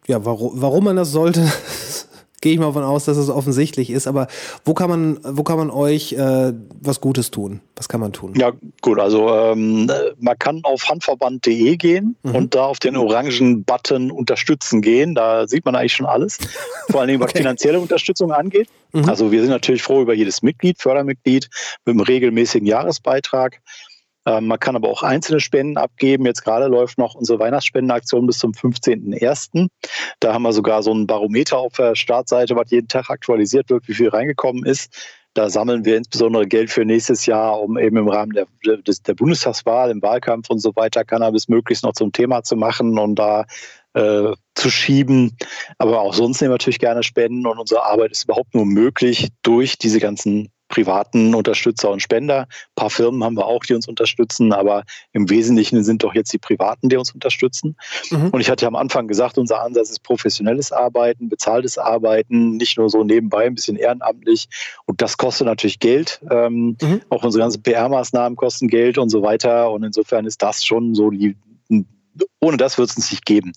[0.07, 1.41] ja, warum, warum man das sollte,
[2.45, 4.07] gehe ich mal davon aus, dass es offensichtlich ist.
[4.07, 4.27] Aber
[4.67, 7.61] wo kann man, wo kann man euch äh, was Gutes tun?
[7.75, 8.35] Was kann man tun?
[8.37, 8.53] Ja,
[8.83, 9.91] gut, also ähm,
[10.21, 12.35] man kann auf handverband.de gehen Mhm.
[12.35, 15.15] und da auf den orangen Button unterstützen gehen.
[15.15, 16.37] Da sieht man eigentlich schon alles.
[16.91, 17.39] Vor allen Dingen, was Okay.
[17.39, 18.69] finanzielle Unterstützung angeht.
[18.93, 19.09] Mhm.
[19.09, 21.49] Also wir sind natürlich froh über jedes Mitglied, Fördermitglied
[21.87, 23.61] mit einem regelmäßigen Jahresbeitrag.
[24.27, 26.27] Ähm, man kann aber auch einzelne Spenden abgeben.
[26.27, 29.69] Jetzt gerade läuft noch unsere Weihnachtsspendenaktion bis zum 15.01.
[30.21, 33.87] Da haben wir sogar so ein Barometer auf der Startseite, was jeden Tag aktualisiert wird,
[33.89, 34.93] wie viel reingekommen ist.
[35.35, 39.91] Da sammeln wir insbesondere Geld für nächstes Jahr, um eben im Rahmen der, der Bundestagswahl,
[39.91, 43.45] im Wahlkampf und so weiter Cannabis möglichst noch zum Thema zu machen und da
[43.95, 45.37] äh, zu schieben.
[45.79, 49.29] Aber auch sonst nehmen wir natürlich gerne Spenden und unsere Arbeit ist überhaupt nur möglich
[49.43, 52.41] durch diese ganzen privaten Unterstützer und Spender.
[52.41, 56.33] Ein paar Firmen haben wir auch, die uns unterstützen, aber im Wesentlichen sind doch jetzt
[56.33, 57.77] die Privaten, die uns unterstützen.
[58.11, 58.31] Mhm.
[58.31, 62.77] Und ich hatte ja am Anfang gesagt, unser Ansatz ist professionelles Arbeiten, bezahltes Arbeiten, nicht
[62.79, 64.49] nur so nebenbei, ein bisschen ehrenamtlich.
[64.87, 66.21] Und das kostet natürlich Geld.
[66.31, 67.01] Ähm, Mhm.
[67.09, 69.71] Auch unsere ganzen PR-Maßnahmen kosten Geld und so weiter.
[69.71, 71.37] Und insofern ist das schon so die,
[72.41, 73.53] ohne das wird es uns nicht geben.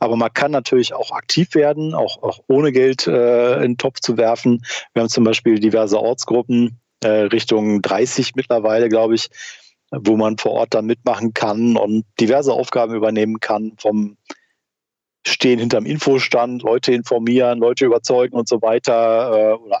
[0.00, 4.00] Aber man kann natürlich auch aktiv werden, auch, auch ohne Geld äh, in den Topf
[4.00, 4.64] zu werfen.
[4.94, 9.28] Wir haben zum Beispiel diverse Ortsgruppen, äh, Richtung 30 mittlerweile, glaube ich,
[9.90, 14.16] wo man vor Ort dann mitmachen kann und diverse Aufgaben übernehmen kann, vom
[15.24, 19.52] Stehen hinterm Infostand, Leute informieren, Leute überzeugen und so weiter.
[19.52, 19.80] Äh, oder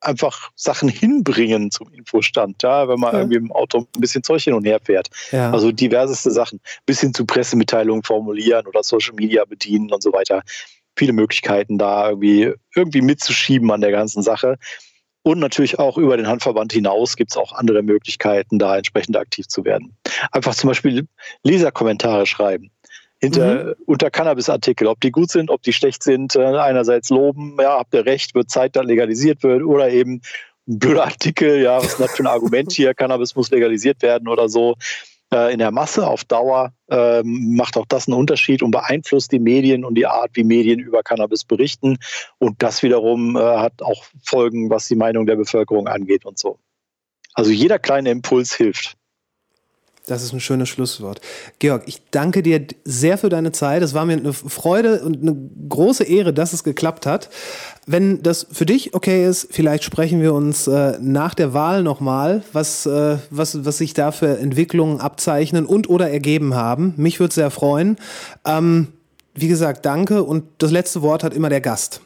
[0.00, 3.18] einfach Sachen hinbringen zum Infostand, ja, wenn man Ja.
[3.20, 5.08] irgendwie im Auto ein bisschen Zeug hin und her fährt.
[5.30, 5.50] Ja.
[5.50, 10.42] Also diverseste Sachen, bis hin zu Pressemitteilungen formulieren oder Social Media bedienen und so weiter.
[10.96, 14.56] Viele Möglichkeiten da irgendwie, irgendwie mitzuschieben an der ganzen Sache.
[15.22, 19.46] Und natürlich auch über den Handverband hinaus gibt es auch andere Möglichkeiten, da entsprechend aktiv
[19.48, 19.94] zu werden.
[20.32, 21.06] Einfach zum Beispiel
[21.42, 22.70] Leserkommentare schreiben.
[23.20, 27.78] Hinter, unter Cannabis-Artikel, ob die gut sind, ob die schlecht sind, äh, einerseits loben, ja,
[27.78, 30.22] habt ihr recht, wird Zeit, dass legalisiert wird, oder eben
[30.66, 34.26] ein blöder Artikel, ja, was ist das für ein Argument hier, Cannabis muss legalisiert werden
[34.26, 34.76] oder so.
[35.32, 39.38] Äh, in der Masse auf Dauer ähm, macht auch das einen Unterschied und beeinflusst die
[39.38, 41.98] Medien und die Art, wie Medien über Cannabis berichten.
[42.38, 46.58] Und das wiederum äh, hat auch Folgen, was die Meinung der Bevölkerung angeht und so.
[47.34, 48.96] Also jeder kleine Impuls hilft.
[50.10, 51.20] Das ist ein schönes Schlusswort.
[51.60, 53.80] Georg, ich danke dir sehr für deine Zeit.
[53.80, 55.36] Es war mir eine Freude und eine
[55.68, 57.30] große Ehre, dass es geklappt hat.
[57.86, 62.42] Wenn das für dich okay ist, vielleicht sprechen wir uns äh, nach der Wahl nochmal,
[62.52, 66.92] was, äh, was, was sich da für Entwicklungen abzeichnen und oder ergeben haben.
[66.96, 67.96] Mich würde sehr freuen.
[68.44, 68.88] Ähm,
[69.34, 72.00] wie gesagt, danke und das letzte Wort hat immer der Gast.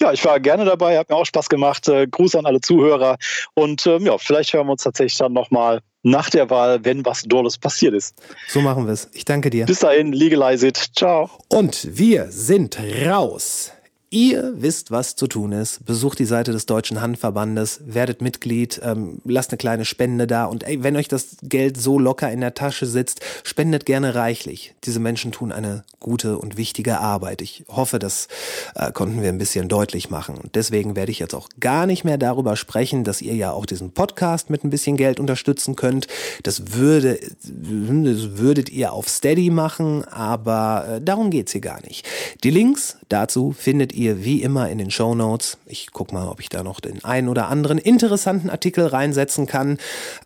[0.00, 1.86] Ja, ich war gerne dabei, hat mir auch Spaß gemacht.
[1.86, 3.18] Äh, Gruß an alle Zuhörer
[3.54, 7.22] und ähm, ja, vielleicht hören wir uns tatsächlich dann nochmal nach der Wahl, wenn was
[7.22, 8.14] Dolles passiert ist.
[8.48, 9.08] So machen wir es.
[9.12, 9.66] Ich danke dir.
[9.66, 10.90] Bis dahin, legalize it.
[10.96, 11.30] Ciao.
[11.48, 13.72] Und wir sind raus.
[14.12, 15.86] Ihr wisst, was zu tun ist.
[15.86, 20.64] Besucht die Seite des Deutschen Handverbandes, werdet Mitglied, ähm, lasst eine kleine Spende da und
[20.64, 24.74] ey, wenn euch das Geld so locker in der Tasche sitzt, spendet gerne reichlich.
[24.82, 27.40] Diese Menschen tun eine gute und wichtige Arbeit.
[27.40, 28.26] Ich hoffe, das
[28.74, 30.38] äh, konnten wir ein bisschen deutlich machen.
[30.38, 33.64] Und deswegen werde ich jetzt auch gar nicht mehr darüber sprechen, dass ihr ja auch
[33.64, 36.08] diesen Podcast mit ein bisschen Geld unterstützen könnt.
[36.42, 42.04] Das würde, das würdet ihr auf Steady machen, aber äh, darum geht's hier gar nicht.
[42.42, 45.58] Die Links dazu findet ihr ihr wie immer in den Show Notes.
[45.66, 49.78] Ich guck mal, ob ich da noch den einen oder anderen interessanten Artikel reinsetzen kann.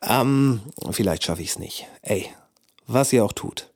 [0.02, 0.60] Ähm,
[0.90, 1.86] vielleicht schaffe ich es nicht.
[2.02, 2.26] Ey,
[2.86, 3.70] was ihr auch tut.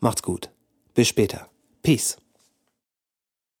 [0.00, 0.50] Macht's gut.
[0.94, 1.48] Bis später.
[1.82, 2.16] Peace.